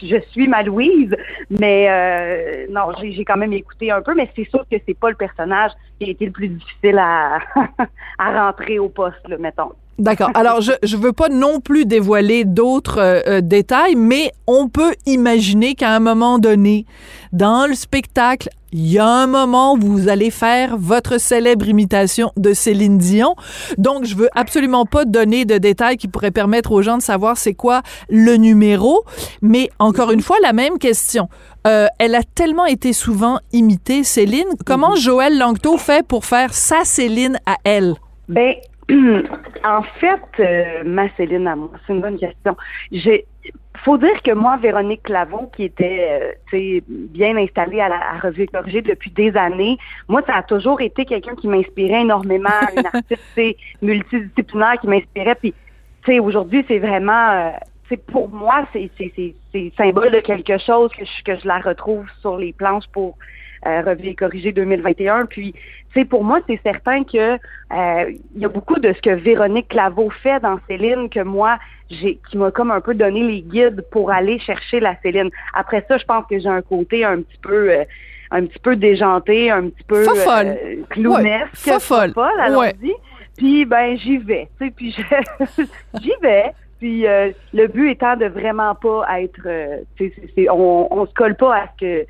je, 0.00 0.06
je 0.06 0.16
suis 0.30 0.48
ma 0.48 0.62
Louise, 0.62 1.14
mais 1.50 1.86
euh, 1.90 2.66
non, 2.70 2.92
j'ai 2.98 3.12
j'ai 3.12 3.24
quand 3.26 3.36
même 3.36 3.52
écouté 3.52 3.90
un 3.90 4.00
peu, 4.00 4.14
mais 4.14 4.30
c'est 4.34 4.48
sûr 4.48 4.64
que 4.70 4.76
c'est 4.88 4.98
pas 4.98 5.10
le 5.10 5.16
personnage 5.16 5.72
qui 6.00 6.06
a 6.08 6.10
été 6.12 6.24
le 6.24 6.32
plus 6.32 6.48
difficile 6.48 6.98
à, 6.98 7.40
à 8.18 8.44
rentrer 8.46 8.78
au 8.78 8.88
poste, 8.88 9.20
là, 9.28 9.36
mettons. 9.38 9.72
D'accord. 9.98 10.30
Alors, 10.34 10.60
je 10.60 10.72
je 10.82 10.96
veux 10.96 11.12
pas 11.12 11.28
non 11.28 11.60
plus 11.60 11.84
dévoiler 11.84 12.44
d'autres 12.44 12.98
euh, 12.98 13.20
euh, 13.26 13.40
détails, 13.40 13.94
mais 13.94 14.32
on 14.46 14.68
peut 14.68 14.94
imaginer 15.06 15.74
qu'à 15.74 15.90
un 15.90 16.00
moment 16.00 16.38
donné, 16.38 16.86
dans 17.32 17.66
le 17.68 17.74
spectacle, 17.74 18.48
il 18.72 18.90
y 18.90 18.98
a 18.98 19.06
un 19.06 19.26
moment 19.26 19.74
où 19.74 19.80
vous 19.80 20.08
allez 20.08 20.30
faire 20.30 20.78
votre 20.78 21.20
célèbre 21.20 21.68
imitation 21.68 22.32
de 22.38 22.54
Céline 22.54 22.96
Dion. 22.96 23.36
Donc, 23.76 24.06
je 24.06 24.16
veux 24.16 24.30
absolument 24.34 24.86
pas 24.86 25.04
donner 25.04 25.44
de 25.44 25.58
détails 25.58 25.98
qui 25.98 26.08
pourraient 26.08 26.30
permettre 26.30 26.72
aux 26.72 26.80
gens 26.80 26.96
de 26.96 27.02
savoir 27.02 27.36
c'est 27.36 27.52
quoi 27.52 27.82
le 28.08 28.36
numéro. 28.36 29.04
Mais 29.42 29.68
encore 29.78 30.10
une 30.10 30.22
fois, 30.22 30.36
la 30.42 30.54
même 30.54 30.78
question. 30.78 31.28
Euh, 31.66 31.86
elle 31.98 32.14
a 32.14 32.22
tellement 32.22 32.66
été 32.66 32.94
souvent 32.94 33.38
imitée, 33.52 34.04
Céline. 34.04 34.48
Comment 34.64 34.96
Joël 34.96 35.38
Langto 35.38 35.76
fait 35.76 36.04
pour 36.04 36.24
faire 36.24 36.54
sa 36.54 36.84
Céline 36.84 37.38
à 37.44 37.56
elle? 37.64 37.94
Ben, 38.28 38.54
en 39.64 39.82
fait, 40.00 40.20
euh, 40.40 40.82
ma 40.84 41.08
Céline 41.16 41.46
à 41.46 41.56
moi, 41.56 41.70
c'est 41.86 41.92
une 41.92 42.00
bonne 42.00 42.18
question. 42.18 42.56
J'ai, 42.90 43.26
faut 43.84 43.96
dire 43.96 44.22
que 44.22 44.32
moi, 44.32 44.56
Véronique 44.56 45.04
Clavon, 45.04 45.46
qui 45.54 45.64
était, 45.64 46.34
euh, 46.52 46.80
bien 46.88 47.36
installée 47.36 47.80
à 47.80 47.88
la 47.88 47.96
à 47.96 48.18
Revue 48.18 48.46
Corrigée 48.46 48.82
depuis 48.82 49.10
des 49.10 49.36
années, 49.36 49.78
moi, 50.08 50.22
ça 50.26 50.36
a 50.36 50.42
toujours 50.42 50.80
été 50.80 51.04
quelqu'un 51.04 51.34
qui 51.36 51.48
m'inspirait 51.48 52.02
énormément, 52.02 52.50
une 52.76 52.86
artiste, 52.86 53.58
multidisciplinaire 53.80 54.80
qui 54.80 54.88
m'inspirait. 54.88 55.36
Puis, 55.36 55.54
tu 56.04 56.12
sais, 56.12 56.18
aujourd'hui, 56.18 56.64
c'est 56.66 56.78
vraiment, 56.78 57.30
euh, 57.30 57.50
tu 57.88 57.90
sais, 57.90 57.96
pour 57.96 58.28
moi, 58.28 58.66
c'est, 58.72 58.90
c'est, 58.98 59.12
c'est, 59.14 59.34
c'est 59.52 59.72
symbole 59.76 60.10
de 60.10 60.20
quelque 60.20 60.58
chose 60.58 60.90
que 60.92 61.04
je, 61.04 61.24
que 61.24 61.38
je 61.38 61.46
la 61.46 61.58
retrouve 61.58 62.06
sur 62.20 62.36
les 62.36 62.52
planches 62.52 62.88
pour 62.92 63.16
euh, 63.66 63.82
Revue 63.82 64.08
et 64.08 64.14
Corrigée 64.14 64.52
2021. 64.52 65.26
Puis, 65.26 65.52
tu 65.52 65.60
sais, 66.00 66.04
pour 66.04 66.24
moi, 66.24 66.40
c'est 66.48 66.60
certain 66.62 67.04
que 67.04 67.34
euh, 67.34 68.10
il 68.34 68.40
y 68.40 68.44
a 68.44 68.48
beaucoup 68.48 68.78
de 68.78 68.92
ce 68.92 69.00
que 69.00 69.10
Véronique 69.10 69.68
Claveau 69.68 70.10
fait 70.10 70.40
dans 70.40 70.58
Céline 70.68 71.08
que 71.08 71.20
moi, 71.20 71.58
j'ai, 71.90 72.18
qui 72.30 72.38
m'a 72.38 72.50
comme 72.50 72.70
un 72.70 72.80
peu 72.80 72.94
donné 72.94 73.22
les 73.22 73.42
guides 73.42 73.84
pour 73.90 74.10
aller 74.10 74.38
chercher 74.40 74.80
la 74.80 74.96
Céline. 75.02 75.30
Après 75.54 75.84
ça, 75.88 75.98
je 75.98 76.04
pense 76.04 76.24
que 76.26 76.38
j'ai 76.38 76.48
un 76.48 76.62
côté 76.62 77.04
un 77.04 77.18
petit 77.22 77.38
peu, 77.42 77.70
euh, 77.70 77.84
un 78.30 78.46
petit 78.46 78.58
peu 78.58 78.76
déjanté, 78.76 79.50
un 79.50 79.68
petit 79.68 79.84
peu 79.86 80.04
Fofolle. 80.04 80.46
euh, 80.46 80.76
clownesque, 80.90 81.66
Ouais, 81.66 81.72
fofolle. 81.78 82.12
allons-y. 82.40 82.94
Puis 83.36 83.64
ben 83.64 83.96
j'y 83.96 84.18
vais, 84.18 84.48
tu 84.58 84.66
sais, 84.66 84.72
puis 84.76 84.90
je- 84.92 85.62
j'y 86.02 86.12
vais. 86.20 86.52
Puis 86.78 87.06
euh, 87.06 87.30
le 87.54 87.66
but 87.68 87.90
étant 87.90 88.16
de 88.16 88.26
vraiment 88.26 88.74
pas 88.74 89.06
être, 89.20 89.40
euh, 89.46 89.78
on, 90.50 90.88
on 90.90 91.06
se 91.06 91.14
colle 91.14 91.36
pas 91.36 91.56
à 91.56 91.66
ce 91.68 91.80
que 91.80 92.06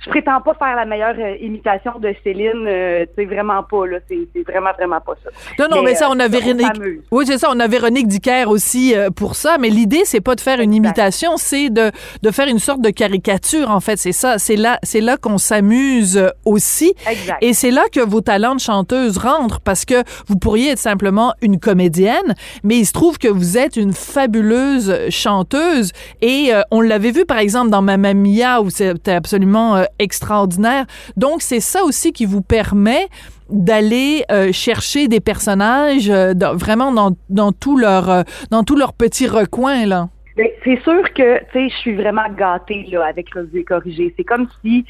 je 0.00 0.10
prétends 0.10 0.40
pas 0.40 0.54
faire 0.54 0.76
la 0.76 0.84
meilleure 0.84 1.16
euh, 1.18 1.36
imitation 1.40 1.92
de 1.98 2.14
Céline, 2.22 2.66
euh, 2.66 3.06
sais, 3.16 3.24
vraiment 3.24 3.62
pas, 3.62 3.86
là. 3.86 3.98
C'est 4.08 4.28
c'est 4.34 4.42
vraiment, 4.42 4.70
vraiment 4.76 5.00
pas 5.00 5.14
ça. 5.24 5.30
Non, 5.58 5.74
non, 5.74 5.82
mais, 5.82 5.94
ça, 5.94 6.06
euh, 6.06 6.12
on 6.12 6.20
a 6.20 6.28
Véronique. 6.28 6.66
Oui, 7.10 7.24
c'est 7.26 7.38
ça, 7.38 7.48
on 7.52 7.58
a 7.58 7.66
Véronique 7.66 8.06
Dicker 8.06 8.44
aussi 8.46 8.94
euh, 8.94 9.10
pour 9.10 9.34
ça. 9.34 9.56
Mais 9.58 9.68
l'idée, 9.68 10.02
c'est 10.04 10.20
pas 10.20 10.34
de 10.34 10.40
faire 10.40 10.60
une 10.60 10.74
imitation, 10.74 11.36
c'est 11.36 11.70
de, 11.70 11.90
de 12.22 12.30
faire 12.30 12.46
une 12.48 12.58
sorte 12.58 12.80
de 12.82 12.90
caricature, 12.90 13.70
en 13.70 13.80
fait. 13.80 13.96
C'est 13.96 14.12
ça. 14.12 14.38
C'est 14.38 14.56
là, 14.56 14.78
c'est 14.82 15.00
là 15.00 15.16
qu'on 15.16 15.38
s'amuse 15.38 16.18
euh, 16.18 16.28
aussi. 16.44 16.94
Exact. 17.10 17.38
Et 17.40 17.52
c'est 17.52 17.70
là 17.70 17.84
que 17.90 18.00
vos 18.00 18.20
talents 18.20 18.54
de 18.54 18.60
chanteuse 18.60 19.18
rentrent 19.18 19.60
parce 19.60 19.84
que 19.84 20.02
vous 20.28 20.36
pourriez 20.36 20.72
être 20.72 20.78
simplement 20.78 21.32
une 21.40 21.58
comédienne, 21.58 22.34
mais 22.62 22.76
il 22.76 22.84
se 22.86 22.92
trouve 22.92 23.18
que 23.18 23.28
vous 23.28 23.56
êtes 23.58 23.76
une 23.76 23.92
fabuleuse 23.92 25.08
chanteuse. 25.10 25.92
Et 26.20 26.50
euh, 26.52 26.60
on 26.70 26.80
l'avait 26.80 27.12
vu, 27.12 27.24
par 27.24 27.38
exemple, 27.38 27.70
dans 27.70 27.82
Mamma 27.82 28.14
Mia, 28.14 28.60
où 28.60 28.70
c'était 28.70 29.12
absolument 29.12 29.76
euh, 29.76 29.84
extraordinaire. 29.98 30.86
Donc, 31.16 31.42
c'est 31.42 31.60
ça 31.60 31.84
aussi 31.84 32.12
qui 32.12 32.26
vous 32.26 32.42
permet 32.42 33.08
d'aller 33.48 34.24
euh, 34.30 34.50
chercher 34.52 35.08
des 35.08 35.20
personnages 35.20 36.10
euh, 36.10 36.32
vraiment 36.54 36.92
dans, 36.92 37.16
dans 37.28 37.52
tout 37.52 37.78
leur 37.78 38.10
euh, 38.10 38.22
dans 38.50 38.64
tout 38.64 38.76
leur 38.76 38.92
petit 38.92 39.28
recoin 39.28 39.86
là. 39.86 40.08
Ben, 40.36 40.48
c'est 40.64 40.78
sûr 40.82 41.02
que, 41.14 41.38
tu 41.38 41.52
sais, 41.52 41.68
je 41.70 41.76
suis 41.76 41.94
vraiment 41.94 42.28
gâtée, 42.36 42.86
là, 42.90 43.06
avec 43.06 43.32
Revue 43.32 43.60
et 43.60 43.64
Corrigée. 43.64 44.12
C'est 44.18 44.24
comme 44.24 44.46
si 44.60 44.84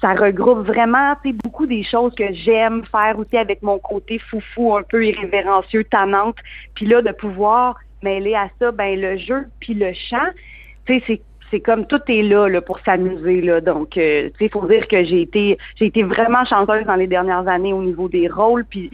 ça 0.00 0.12
regroupe 0.14 0.66
vraiment, 0.66 1.14
tu 1.24 1.32
beaucoup 1.32 1.66
des 1.66 1.82
choses 1.82 2.14
que 2.14 2.32
j'aime 2.32 2.84
faire 2.92 3.18
aussi 3.18 3.36
avec 3.36 3.60
mon 3.62 3.78
côté 3.80 4.20
foufou, 4.30 4.76
un 4.76 4.84
peu 4.84 5.04
irrévérencieux, 5.04 5.82
tannante. 5.84 6.36
Puis 6.74 6.86
là, 6.86 7.02
de 7.02 7.10
pouvoir 7.10 7.76
mêler 8.02 8.36
à 8.36 8.48
ça, 8.60 8.70
ben, 8.70 9.00
le 9.00 9.16
jeu 9.16 9.46
puis 9.58 9.74
le 9.74 9.92
chant, 9.94 10.30
tu 10.86 10.94
sais, 10.94 11.02
c'est 11.08 11.20
c'est 11.54 11.60
comme 11.60 11.86
tout 11.86 12.00
est 12.08 12.22
là, 12.22 12.48
là 12.48 12.60
pour 12.60 12.80
s'amuser 12.80 13.40
là. 13.40 13.60
Donc, 13.60 13.96
euh, 13.96 14.28
tu 14.30 14.44
sais, 14.44 14.48
faut 14.50 14.66
dire 14.66 14.88
que 14.88 15.04
j'ai 15.04 15.20
été 15.22 15.56
j'ai 15.76 15.86
été 15.86 16.02
vraiment 16.02 16.44
chanteuse 16.44 16.84
dans 16.84 16.96
les 16.96 17.06
dernières 17.06 17.46
années 17.46 17.72
au 17.72 17.82
niveau 17.82 18.08
des 18.08 18.26
rôles. 18.28 18.64
Puis 18.64 18.90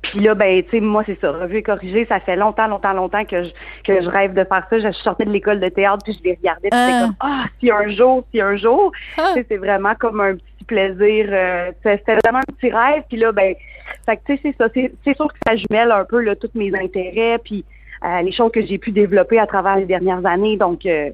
puis 0.00 0.20
là, 0.20 0.34
ben, 0.34 0.62
tu 0.62 0.70
sais, 0.70 0.80
moi, 0.80 1.02
c'est 1.04 1.20
ça. 1.20 1.32
Revue 1.32 1.58
et 1.58 1.62
corrigée, 1.62 2.06
ça 2.06 2.20
fait 2.20 2.36
longtemps, 2.36 2.66
longtemps, 2.68 2.92
longtemps 2.94 3.24
que 3.24 3.42
je, 3.42 3.50
que 3.84 4.00
je 4.00 4.08
rêve 4.08 4.32
de 4.32 4.44
faire 4.44 4.64
ça. 4.70 4.78
Je 4.78 4.92
sortais 4.92 5.24
de 5.26 5.30
l'école 5.30 5.60
de 5.60 5.68
théâtre, 5.68 6.02
puis 6.04 6.14
je 6.14 6.22
les 6.26 6.36
regardais, 6.36 6.68
puis 6.70 6.78
c'était 6.78 6.92
Ah. 6.92 7.00
comme, 7.02 7.14
ah, 7.20 7.44
si 7.60 7.70
un 7.70 7.88
jour, 7.90 8.24
si 8.32 8.40
un 8.40 8.56
jour. 8.56 8.92
Sais, 9.34 9.44
c'est 9.48 9.56
vraiment 9.58 9.94
comme 9.96 10.20
un 10.20 10.34
petit 10.36 10.64
plaisir. 10.66 11.26
euh, 11.30 11.72
c'était 11.82 12.16
vraiment 12.24 12.38
un 12.38 12.52
petit 12.54 12.70
rêve. 12.70 13.02
Puis 13.08 13.18
là, 13.18 13.32
ben, 13.32 13.54
fait 14.06 14.16
que, 14.16 14.22
tu 14.26 14.34
sais, 14.36 14.40
c'est 14.44 14.56
ça. 14.56 14.70
C'est 14.72 14.92
c'est 15.04 15.16
sûr 15.16 15.26
que 15.26 15.38
ça 15.46 15.56
jumelle 15.56 15.90
un 15.90 16.04
peu, 16.04 16.20
là, 16.20 16.36
tous 16.36 16.50
mes 16.54 16.72
intérêts, 16.74 17.38
puis 17.44 17.64
euh, 18.04 18.22
les 18.22 18.32
choses 18.32 18.52
que 18.52 18.64
j'ai 18.64 18.78
pu 18.78 18.92
développer 18.92 19.38
à 19.40 19.46
travers 19.46 19.76
les 19.76 19.84
dernières 19.86 20.24
années. 20.24 20.56
Donc, 20.56 20.86
euh, 20.86 21.10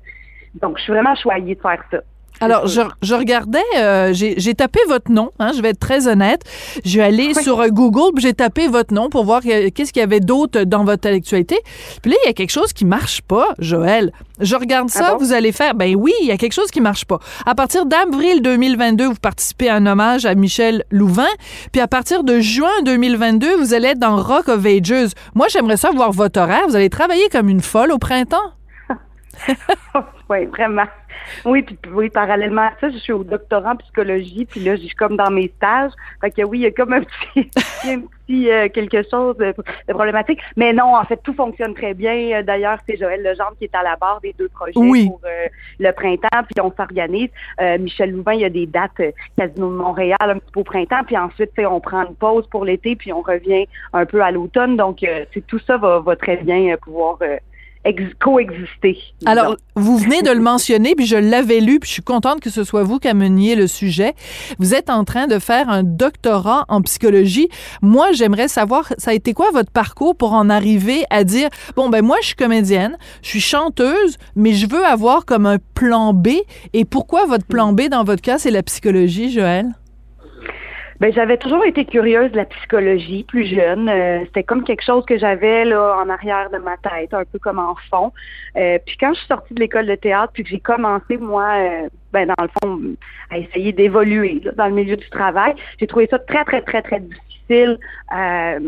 donc, 0.63 0.79
je 0.79 0.83
suis 0.85 0.93
vraiment 0.93 1.15
choyée 1.15 1.55
de 1.55 1.61
faire 1.61 1.83
ça. 1.91 1.99
Alors, 2.41 2.67
je, 2.67 2.81
je 3.01 3.15
regardais, 3.15 3.63
euh, 3.79 4.11
j'ai 4.13 4.55
tapé 4.55 4.81
votre 4.89 5.09
nom, 5.11 5.31
hein, 5.39 5.53
je 5.57 5.63
vais 5.63 5.69
être 5.69 5.79
très 5.79 6.09
honnête. 6.09 6.43
Je 6.85 6.99
vais 6.99 7.05
aller 7.05 7.33
sur 7.33 7.61
euh, 7.61 7.69
Google, 7.69 8.21
j'ai 8.21 8.35
tapé 8.35 8.67
votre 8.67 8.93
nom 8.93 9.09
pour 9.09 9.25
voir 9.25 9.41
que- 9.41 9.69
qu'est-ce 9.69 9.93
qu'il 9.93 10.01
y 10.01 10.03
avait 10.03 10.19
d'autre 10.19 10.65
dans 10.65 10.83
votre 10.83 11.07
actualité. 11.09 11.57
Puis 12.03 12.11
là, 12.11 12.17
il 12.25 12.27
y 12.27 12.31
a 12.31 12.33
quelque 12.33 12.51
chose 12.51 12.73
qui 12.73 12.85
marche 12.85 13.23
pas, 13.23 13.47
Joël. 13.61 14.11
Je 14.41 14.57
regarde 14.57 14.91
ça, 14.91 15.11
Ah 15.11 15.13
bon? 15.13 15.19
vous 15.19 15.33
allez 15.33 15.53
faire, 15.53 15.75
ben 15.77 15.95
oui, 15.95 16.13
il 16.23 16.27
y 16.27 16.33
a 16.33 16.37
quelque 16.37 16.55
chose 16.55 16.73
qui 16.73 16.81
marche 16.81 17.05
pas. 17.05 17.21
À 17.47 17.55
partir 17.55 17.87
d'avril 17.87 18.43
2022, 18.43 19.07
vous 19.07 19.15
participez 19.15 19.69
à 19.69 19.77
un 19.77 19.87
hommage 19.87 20.27
à 20.27 20.35
Michel 20.35 20.83
Louvain, 20.91 21.31
puis 21.71 21.81
à 21.81 21.87
partir 21.87 22.25
de 22.25 22.41
juin 22.41 22.83
2022, 22.85 23.59
vous 23.59 23.75
allez 23.75 23.89
être 23.91 24.01
dans 24.01 24.17
Rock 24.21 24.49
of 24.49 24.67
Ages. 24.67 25.13
Moi, 25.37 25.47
j'aimerais 25.51 25.77
ça 25.77 25.91
voir 25.93 26.11
votre 26.11 26.41
horaire. 26.41 26.65
Vous 26.67 26.75
allez 26.75 26.91
travailler 26.91 27.29
comme 27.31 27.49
une 27.49 27.61
folle 27.63 27.93
au 27.93 27.99
printemps. 27.99 28.51
oui, 30.31 30.47
vraiment. 30.47 30.87
Oui, 31.45 31.63
puis 31.63 31.79
oui, 31.93 32.11
parallèlement 32.11 32.63
à 32.63 32.73
ça, 32.81 32.91
je 32.91 32.99
suis 32.99 33.13
au 33.13 33.25
doctorat 33.25 33.73
en 33.73 33.77
psychologie, 33.77 34.47
puis 34.47 34.61
là, 34.61 34.77
je 34.77 34.83
suis 34.83 34.95
comme 34.95 35.17
dans 35.17 35.31
mes 35.31 35.53
stages. 35.57 35.93
Fait 36.21 36.31
que 36.31 36.43
oui, 36.43 36.59
il 36.59 36.63
y 36.63 36.67
a 36.67 36.71
comme 36.71 36.93
un 36.93 37.03
petit, 37.03 37.51
un 37.89 38.01
petit 38.01 38.51
euh, 38.51 38.69
quelque 38.69 39.03
chose 39.09 39.37
de, 39.37 39.55
de 39.89 39.93
problématique. 39.93 40.41
Mais 40.57 40.73
non, 40.73 40.97
en 40.97 41.05
fait, 41.05 41.21
tout 41.23 41.35
fonctionne 41.35 41.75
très 41.75 41.95
bien. 41.95 42.39
Euh, 42.39 42.43
D'ailleurs, 42.43 42.79
c'est 42.89 42.97
Joël 42.97 43.23
Legendre 43.23 43.57
qui 43.59 43.65
est 43.65 43.75
à 43.75 43.83
la 43.83 43.97
barre 43.97 44.21
des 44.23 44.35
deux 44.39 44.49
projets 44.49 44.73
Oui. 44.77 45.07
pour 45.07 45.21
euh, 45.25 45.47
le 45.79 45.93
printemps, 45.93 46.43
puis 46.45 46.61
on 46.61 46.73
s'organise. 46.73 47.31
Euh, 47.61 47.79
Michel 47.79 48.11
Louvain, 48.11 48.35
il 48.35 48.41
y 48.41 48.45
a 48.45 48.51
des 48.51 48.67
dates 48.67 49.01
Casino 49.39 49.71
de 49.71 49.77
Montréal 49.77 50.17
un 50.21 50.39
petit 50.39 50.53
peu 50.53 50.61
au 50.61 50.65
printemps, 50.65 51.05
puis 51.07 51.17
ensuite, 51.17 51.53
on 51.59 51.81
prend 51.81 52.07
une 52.07 52.15
pause 52.17 52.47
pour 52.49 52.65
l'été, 52.65 52.97
puis 52.97 53.13
on 53.13 53.23
revient 53.23 53.67
un 53.93 54.07
peu 54.07 54.23
à 54.23 54.31
l'automne. 54.31 54.77
Donc, 54.77 55.03
euh, 55.03 55.25
c'est 55.33 55.47
tout 55.47 55.59
ça 55.61 55.77
va, 55.77 56.01
va 56.01 56.17
très 56.17 56.37
bien 56.37 56.77
pouvoir 56.77 57.19
euh, 57.23 57.37
coexister. 58.19 58.99
Alors, 59.27 59.57
vous 59.77 59.99
venez 59.99 60.23
de 60.23 60.31
le 60.31 60.41
mentionner, 60.41 60.95
puis 60.95 61.07
je 61.07 61.17
l'avais 61.17 61.61
lu, 61.61 61.79
puis 61.81 61.89
je 61.89 61.95
suis 61.95 62.03
contente 62.03 62.41
que 62.41 62.51
ce 62.51 62.65
soit 62.65 62.83
vous 62.83 62.99
qui 62.99 63.09
ameniez 63.09 63.55
le 63.55 63.67
sujet. 63.67 64.15
Vous 64.59 64.75
êtes 64.75 64.91
en 64.91 65.05
train 65.05 65.27
de 65.27 65.39
faire 65.39 65.69
un 65.69 65.83
doctorat 65.83 66.65
en 66.69 66.81
psychologie. 66.83 67.49
Moi, 67.83 68.13
j'aimerais 68.13 68.49
savoir, 68.49 68.93
ça 68.99 69.11
a 69.11 69.15
été 69.15 69.35
quoi 69.35 69.51
votre 69.53 69.71
parcours 69.71 70.17
pour 70.17 70.33
en 70.33 70.49
arriver 70.49 71.05
à 71.11 71.25
dire, 71.25 71.49
bon, 71.77 71.89
ben 71.89 72.03
moi, 72.03 72.17
je 72.21 72.29
suis 72.29 72.37
comédienne, 72.37 72.97
je 73.23 73.29
suis 73.29 73.41
chanteuse, 73.41 74.17
mais 74.35 74.53
je 74.53 74.69
veux 74.69 74.85
avoir 74.85 75.25
comme 75.25 75.47
un 75.47 75.59
plan 75.75 76.15
B. 76.15 76.29
Et 76.73 76.85
pourquoi 76.85 77.27
votre 77.27 77.47
plan 77.47 77.73
B, 77.73 77.89
dans 77.91 78.05
votre 78.05 78.23
cas, 78.23 78.39
c'est 78.39 78.51
la 78.51 78.63
psychologie, 78.63 79.31
Joël? 79.31 79.67
Ben, 81.01 81.13
j'avais 81.13 81.37
toujours 81.39 81.65
été 81.65 81.85
curieuse 81.85 82.31
de 82.31 82.37
la 82.37 82.45
psychologie 82.45 83.25
plus 83.25 83.47
jeune. 83.47 83.89
Euh, 83.89 84.25
C'était 84.27 84.45
comme 84.45 84.63
quelque 84.65 84.85
chose 84.85 85.05
que 85.05 85.19
j'avais 85.19 85.65
là 85.65 85.97
en 86.05 86.09
arrière 86.09 86.51
de 86.51 86.59
ma 86.59 86.77
tête, 86.77 87.13
un 87.13 87.25
peu 87.25 87.39
comme 87.39 87.59
en 87.59 87.75
fond. 87.91 88.13
Euh, 88.57 88.79
puis 88.85 88.97
quand 88.99 89.13
je 89.13 89.19
suis 89.19 89.27
sortie 89.27 89.55
de 89.55 89.61
l'école 89.61 89.87
de 89.87 89.97
théâtre, 89.97 90.33
puis 90.33 90.45
que 90.45 90.51
j'ai 90.51 90.61
commencé 90.61 91.17
moi, 91.17 91.49
euh, 91.57 91.89
ben 92.15 92.25
dans 92.33 92.45
le 92.49 92.53
fond, 92.57 92.73
à 93.33 93.39
essayer 93.45 93.73
d'évoluer 93.81 94.41
dans 94.61 94.69
le 94.73 94.77
milieu 94.81 94.97
du 95.05 95.09
travail, 95.11 95.53
j'ai 95.79 95.89
trouvé 95.93 96.07
ça 96.13 96.19
très 96.31 96.45
très 96.49 96.63
très 96.69 96.83
très 96.89 97.01
difficile. 97.01 97.79
Euh, 98.17 98.59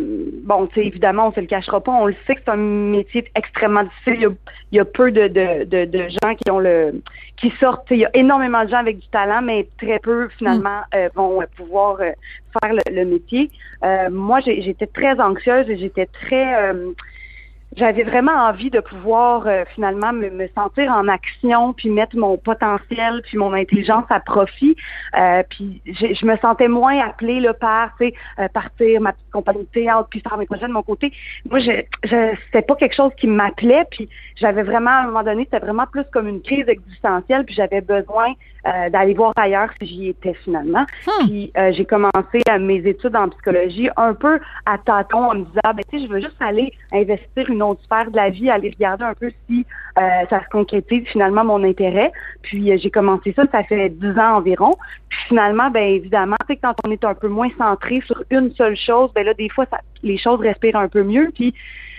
bon, 0.51 0.66
tu 0.66 0.74
sais, 0.74 0.86
évidemment, 0.86 1.28
on 1.28 1.32
se 1.32 1.40
le 1.40 1.47
cachera 1.47 1.80
pas, 1.80 1.92
on 1.92 2.07
le 2.07 2.16
sait 2.26 2.34
que 2.34 2.42
c'est 2.44 2.51
un 2.51 2.57
métier 2.99 3.24
extrêmement 3.34 3.84
difficile. 3.84 4.14
Il 4.16 4.22
y 4.22 4.26
a, 4.26 4.32
il 4.72 4.76
y 4.76 4.80
a 4.80 4.84
peu 4.84 5.11
de, 5.18 5.28
de, 5.28 5.64
de, 5.64 5.80
de 5.97 6.03
gens 6.09 6.34
qui 6.34 6.51
ont 6.51 6.59
le 6.59 7.01
qui 7.40 7.51
sortent. 7.61 7.86
Il 7.90 7.99
y 7.99 8.05
a 8.05 8.11
énormément 8.14 8.64
de 8.64 8.70
gens 8.70 8.82
avec 8.86 8.99
du 8.99 9.09
talent, 9.09 9.42
mais 9.42 9.68
très 9.78 9.99
peu 9.99 10.28
finalement 10.38 10.80
euh, 10.94 11.09
vont 11.14 11.40
euh, 11.40 11.47
pouvoir 11.57 11.92
euh, 12.01 12.12
faire 12.61 12.72
le, 12.74 12.84
le 12.99 13.05
métier. 13.05 13.51
Euh, 13.82 14.11
moi, 14.11 14.40
j'étais 14.40 14.90
très 14.99 15.14
anxieuse 15.20 15.68
et 15.70 15.76
j'étais 15.78 16.07
très 16.07 16.49
euh, 16.62 16.92
j'avais 17.76 18.04
vraiment 18.04 18.32
envie 18.32 18.70
de 18.70 18.80
pouvoir 18.80 19.46
euh, 19.46 19.64
finalement 19.74 20.12
me, 20.12 20.30
me 20.30 20.48
sentir 20.48 20.90
en 20.90 21.08
action, 21.08 21.74
puis 21.74 21.90
mettre 21.90 22.16
mon 22.16 22.38
potentiel, 22.38 23.22
puis 23.22 23.36
mon 23.36 23.52
intelligence 23.52 24.04
à 24.08 24.20
profit. 24.20 24.76
Euh, 25.18 25.42
puis 25.50 25.82
je 25.86 26.26
me 26.26 26.36
sentais 26.38 26.68
moins 26.68 26.98
appelée 27.00 27.40
là, 27.40 27.52
par 27.52 27.96
tu 27.98 28.06
sais, 28.06 28.14
euh, 28.38 28.48
partir 28.48 29.00
ma 29.00 29.12
petite 29.12 29.30
compagnie 29.30 29.64
de 29.64 29.68
théâtre, 29.68 30.08
puis 30.10 30.20
faire 30.20 30.38
mes 30.38 30.46
projets 30.46 30.68
de 30.68 30.72
mon 30.72 30.82
côté. 30.82 31.12
Moi, 31.48 31.58
je, 31.58 31.82
je 32.04 32.34
c'était 32.46 32.62
pas 32.62 32.76
quelque 32.76 32.94
chose 32.94 33.12
qui 33.18 33.26
m'appelait, 33.26 33.84
puis 33.90 34.08
j'avais 34.36 34.62
vraiment, 34.62 34.90
à 34.90 35.02
un 35.02 35.06
moment 35.06 35.22
donné, 35.22 35.44
c'était 35.44 35.64
vraiment 35.64 35.86
plus 35.86 36.04
comme 36.12 36.28
une 36.28 36.42
crise 36.42 36.68
existentielle, 36.68 37.44
puis 37.44 37.54
j'avais 37.54 37.82
besoin 37.82 38.32
euh, 38.66 38.90
d'aller 38.90 39.14
voir 39.14 39.32
ailleurs 39.36 39.70
si 39.80 39.86
j'y 39.86 40.08
étais 40.08 40.34
finalement. 40.44 40.84
Puis 41.20 41.52
euh, 41.56 41.72
j'ai 41.72 41.84
commencé 41.84 42.40
euh, 42.48 42.58
mes 42.58 42.78
études 42.86 43.16
en 43.16 43.28
psychologie 43.28 43.88
un 43.96 44.14
peu 44.14 44.40
à 44.64 44.78
tâtons 44.78 45.30
en 45.30 45.34
me 45.34 45.44
disant, 45.44 45.60
ben, 45.64 45.82
tu 45.90 45.98
sais, 45.98 46.06
je 46.06 46.12
veux 46.12 46.20
juste 46.20 46.40
aller 46.40 46.72
investir 46.92 47.48
une 47.48 47.62
autre 47.62 47.82
sphère 47.84 48.10
de 48.10 48.16
la 48.16 48.30
vie, 48.30 48.50
aller 48.50 48.70
regarder 48.70 49.04
un 49.04 49.14
peu 49.14 49.30
si 49.48 49.64
euh, 49.98 50.02
ça 50.28 50.42
se 50.42 50.48
concrétise 50.50 51.06
finalement 51.06 51.44
mon 51.44 51.62
intérêt. 51.64 52.12
Puis 52.42 52.72
euh, 52.72 52.76
j'ai 52.80 52.90
commencé 52.90 53.32
ça, 53.34 53.44
ça 53.50 53.62
fait 53.64 53.88
dix 53.90 54.18
ans 54.18 54.36
environ. 54.36 54.74
Puis 55.08 55.18
finalement, 55.28 55.70
ben 55.70 55.84
évidemment, 55.84 56.36
tu 56.48 56.54
sais, 56.54 56.60
quand 56.62 56.74
on 56.86 56.90
est 56.90 57.04
un 57.04 57.14
peu 57.14 57.28
moins 57.28 57.50
centré 57.58 58.02
sur 58.06 58.22
une 58.30 58.52
seule 58.54 58.76
chose, 58.76 59.10
ben 59.14 59.24
là, 59.24 59.34
des 59.34 59.48
fois, 59.48 59.66
ça, 59.70 59.78
les 60.02 60.18
choses 60.18 60.40
respirent 60.40 60.76
un 60.76 60.88
peu 60.88 61.02
mieux. 61.02 61.30
Puis 61.34 61.54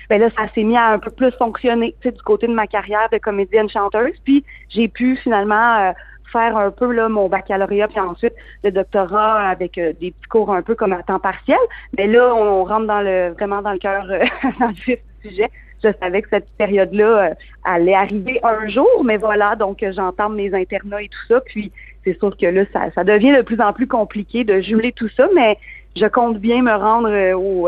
ben 0.09 0.21
là, 0.21 0.29
ça 0.37 0.47
s'est 0.53 0.63
mis 0.63 0.77
à 0.77 0.87
un 0.89 0.99
peu 0.99 1.11
plus 1.11 1.31
fonctionner, 1.31 1.93
tu 2.01 2.09
sais, 2.09 2.15
du 2.15 2.21
côté 2.21 2.47
de 2.47 2.53
ma 2.53 2.67
carrière 2.67 3.09
de 3.11 3.17
comédienne 3.17 3.69
chanteuse. 3.69 4.13
Puis 4.23 4.43
j'ai 4.69 4.87
pu 4.87 5.17
finalement 5.17 5.79
euh, 5.79 5.91
faire 6.31 6.57
un 6.57 6.71
peu 6.71 6.91
là 6.91 7.09
mon 7.09 7.27
baccalauréat, 7.27 7.87
puis 7.87 7.99
ensuite 7.99 8.33
le 8.63 8.71
doctorat 8.71 9.49
avec 9.49 9.77
euh, 9.77 9.93
des 9.99 10.11
petits 10.11 10.29
cours 10.29 10.53
un 10.53 10.61
peu 10.61 10.75
comme 10.75 10.93
à 10.93 11.03
temps 11.03 11.19
partiel. 11.19 11.57
Mais 11.97 12.07
là, 12.07 12.33
on, 12.35 12.63
rentre 12.63 12.87
dans 12.87 13.01
le 13.01 13.33
vraiment 13.33 13.61
dans 13.61 13.73
le 13.73 13.79
cœur, 13.79 14.05
euh, 14.09 14.25
dans 14.59 14.67
le 14.67 14.73
du 14.73 14.97
sujet. 15.23 15.49
Je 15.83 15.89
savais 16.01 16.23
que 16.23 16.29
cette 16.29 16.49
période-là 16.57 17.05
euh, 17.05 17.33
allait 17.63 17.93
arriver 17.93 18.39
un 18.43 18.67
jour, 18.67 19.03
mais 19.03 19.17
voilà, 19.17 19.55
donc 19.55 19.85
j'entame 19.91 20.35
mes 20.35 20.53
internats 20.53 21.01
et 21.01 21.09
tout 21.09 21.27
ça. 21.27 21.41
Puis 21.41 21.71
c'est 22.03 22.17
sûr 22.17 22.35
que 22.35 22.47
là, 22.47 22.63
ça, 22.95 23.03
devient 23.03 23.35
de 23.35 23.41
plus 23.41 23.61
en 23.61 23.73
plus 23.73 23.87
compliqué 23.87 24.43
de 24.43 24.59
jumeler 24.61 24.91
tout 24.91 25.09
ça, 25.15 25.27
mais 25.35 25.57
je 25.95 26.05
compte 26.05 26.37
bien 26.37 26.61
me 26.61 26.73
rendre 26.73 27.33
au, 27.35 27.67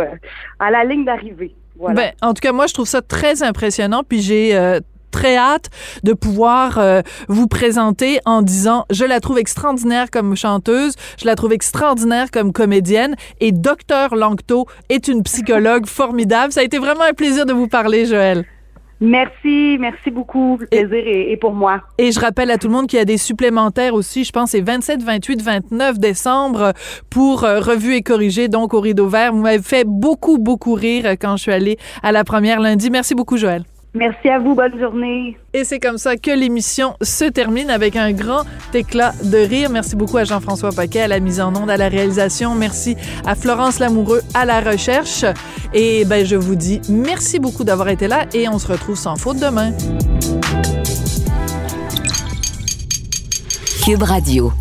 à 0.60 0.72
la 0.72 0.84
ligne 0.84 1.06
d'arrivée. 1.06 1.54
Ben, 1.80 2.12
en 2.22 2.34
tout 2.34 2.42
cas, 2.42 2.52
moi, 2.52 2.68
je 2.68 2.74
trouve 2.74 2.88
ça 2.88 3.02
très 3.02 3.42
impressionnant, 3.42 4.04
puis 4.08 4.22
j'ai 4.22 4.56
euh, 4.56 4.80
très 5.20 5.36
hâte 5.36 5.70
de 6.04 6.14
pouvoir 6.14 6.80
euh, 6.80 7.02
vous 7.28 7.48
présenter 7.48 8.20
en 8.24 8.42
disant 8.42 8.86
je 8.90 9.04
la 9.04 9.20
trouve 9.20 9.38
extraordinaire 9.38 10.12
comme 10.12 10.34
chanteuse, 10.38 10.94
je 11.20 11.26
la 11.26 11.36
trouve 11.36 11.52
extraordinaire 11.52 12.32
comme 12.32 12.54
comédienne 12.54 13.18
et 13.42 13.52
docteur 13.52 14.16
Langto 14.16 14.66
est 14.88 15.10
une 15.10 15.24
psychologue 15.24 15.86
formidable. 16.00 16.54
Ça 16.54 16.62
a 16.62 16.64
été 16.64 16.78
vraiment 16.78 17.04
un 17.04 17.14
plaisir 17.14 17.46
de 17.46 17.52
vous 17.52 17.68
parler, 17.68 18.06
Joël. 18.06 18.46
Merci, 19.02 19.78
merci 19.78 20.10
beaucoup. 20.10 20.58
Le 20.60 20.68
plaisir 20.68 20.94
est, 20.94 21.32
est 21.32 21.38
pour 21.38 21.54
moi. 21.54 21.82
Et 21.98 22.14
je 22.14 22.20
rappelle 22.22 22.50
à 22.50 22.58
tout 22.58 22.68
le 22.68 22.74
monde 22.74 22.88
qu'il 22.88 23.00
y 23.00 23.02
a 23.02 23.06
des 23.06 23.18
supplémentaires 23.18 23.96
aussi, 23.96 24.24
je 24.24 24.32
pense 24.32 24.52
c'est 24.52 24.62
27, 24.62 25.04
28, 25.04 25.42
29 25.42 26.00
décembre 26.00 26.72
pour 27.10 27.44
euh, 27.44 27.60
Revue 27.60 27.96
et 27.96 28.04
Corrigé, 28.04 28.48
donc 28.48 28.74
au 28.74 28.80
Rideau 28.80 29.08
Vert. 29.10 29.34
Vous 29.34 29.42
m'avez 29.42 29.62
fait 29.62 29.86
beaucoup, 29.86 30.38
beaucoup 30.38 30.76
rire 30.76 31.06
euh, 31.06 31.16
quand 31.20 31.36
je 31.36 31.44
suis 31.44 31.52
allée 31.52 31.78
à 32.04 32.14
la 32.14 32.24
première 32.24 32.62
lundi. 32.62 32.90
Merci 32.90 33.16
beaucoup, 33.16 33.36
Joël. 33.36 33.64
Merci 33.94 34.30
à 34.30 34.40
vous. 34.40 34.54
Bonne 34.54 34.80
journée. 34.80 35.38
Et 35.54 35.64
c'est 35.64 35.80
comme 35.80 35.98
ça 35.98 36.16
que 36.16 36.32
l'émission 36.32 36.96
se 37.02 37.26
termine 37.26 37.70
avec 37.70 37.96
un 37.96 38.12
grand 38.12 38.44
éclat 38.74 39.14
de 39.24 39.38
rire. 39.38 39.70
Merci 39.70 39.96
beaucoup 39.96 40.18
à 40.18 40.24
Jean-François 40.24 40.72
Paquet 40.72 41.02
à 41.02 41.08
la 41.08 41.20
mise 41.20 41.42
en 41.42 41.56
onde, 41.56 41.70
à 41.70 41.78
la 41.78 41.90
réalisation. 41.90 42.54
Merci 42.54 42.96
à 43.26 43.36
Florence 43.36 43.80
Lamoureux 43.80 44.22
à 44.34 44.46
la 44.46 44.62
recherche. 44.62 45.26
Et 45.74 46.06
ben, 46.06 46.26
je 46.26 46.36
vous 46.36 46.56
dis 46.56 46.82
merci 46.88 47.40
beaucoup 47.40 47.64
d'avoir 47.64 47.90
été 47.90 48.08
là 48.08 48.26
et 48.34 48.48
on 48.48 48.60
se 48.60 48.72
retrouve 48.72 48.98
sans 48.98 49.16
faute 49.16 49.38
demain. 49.38 49.72
Cube 53.84 54.04
Radio. 54.04 54.52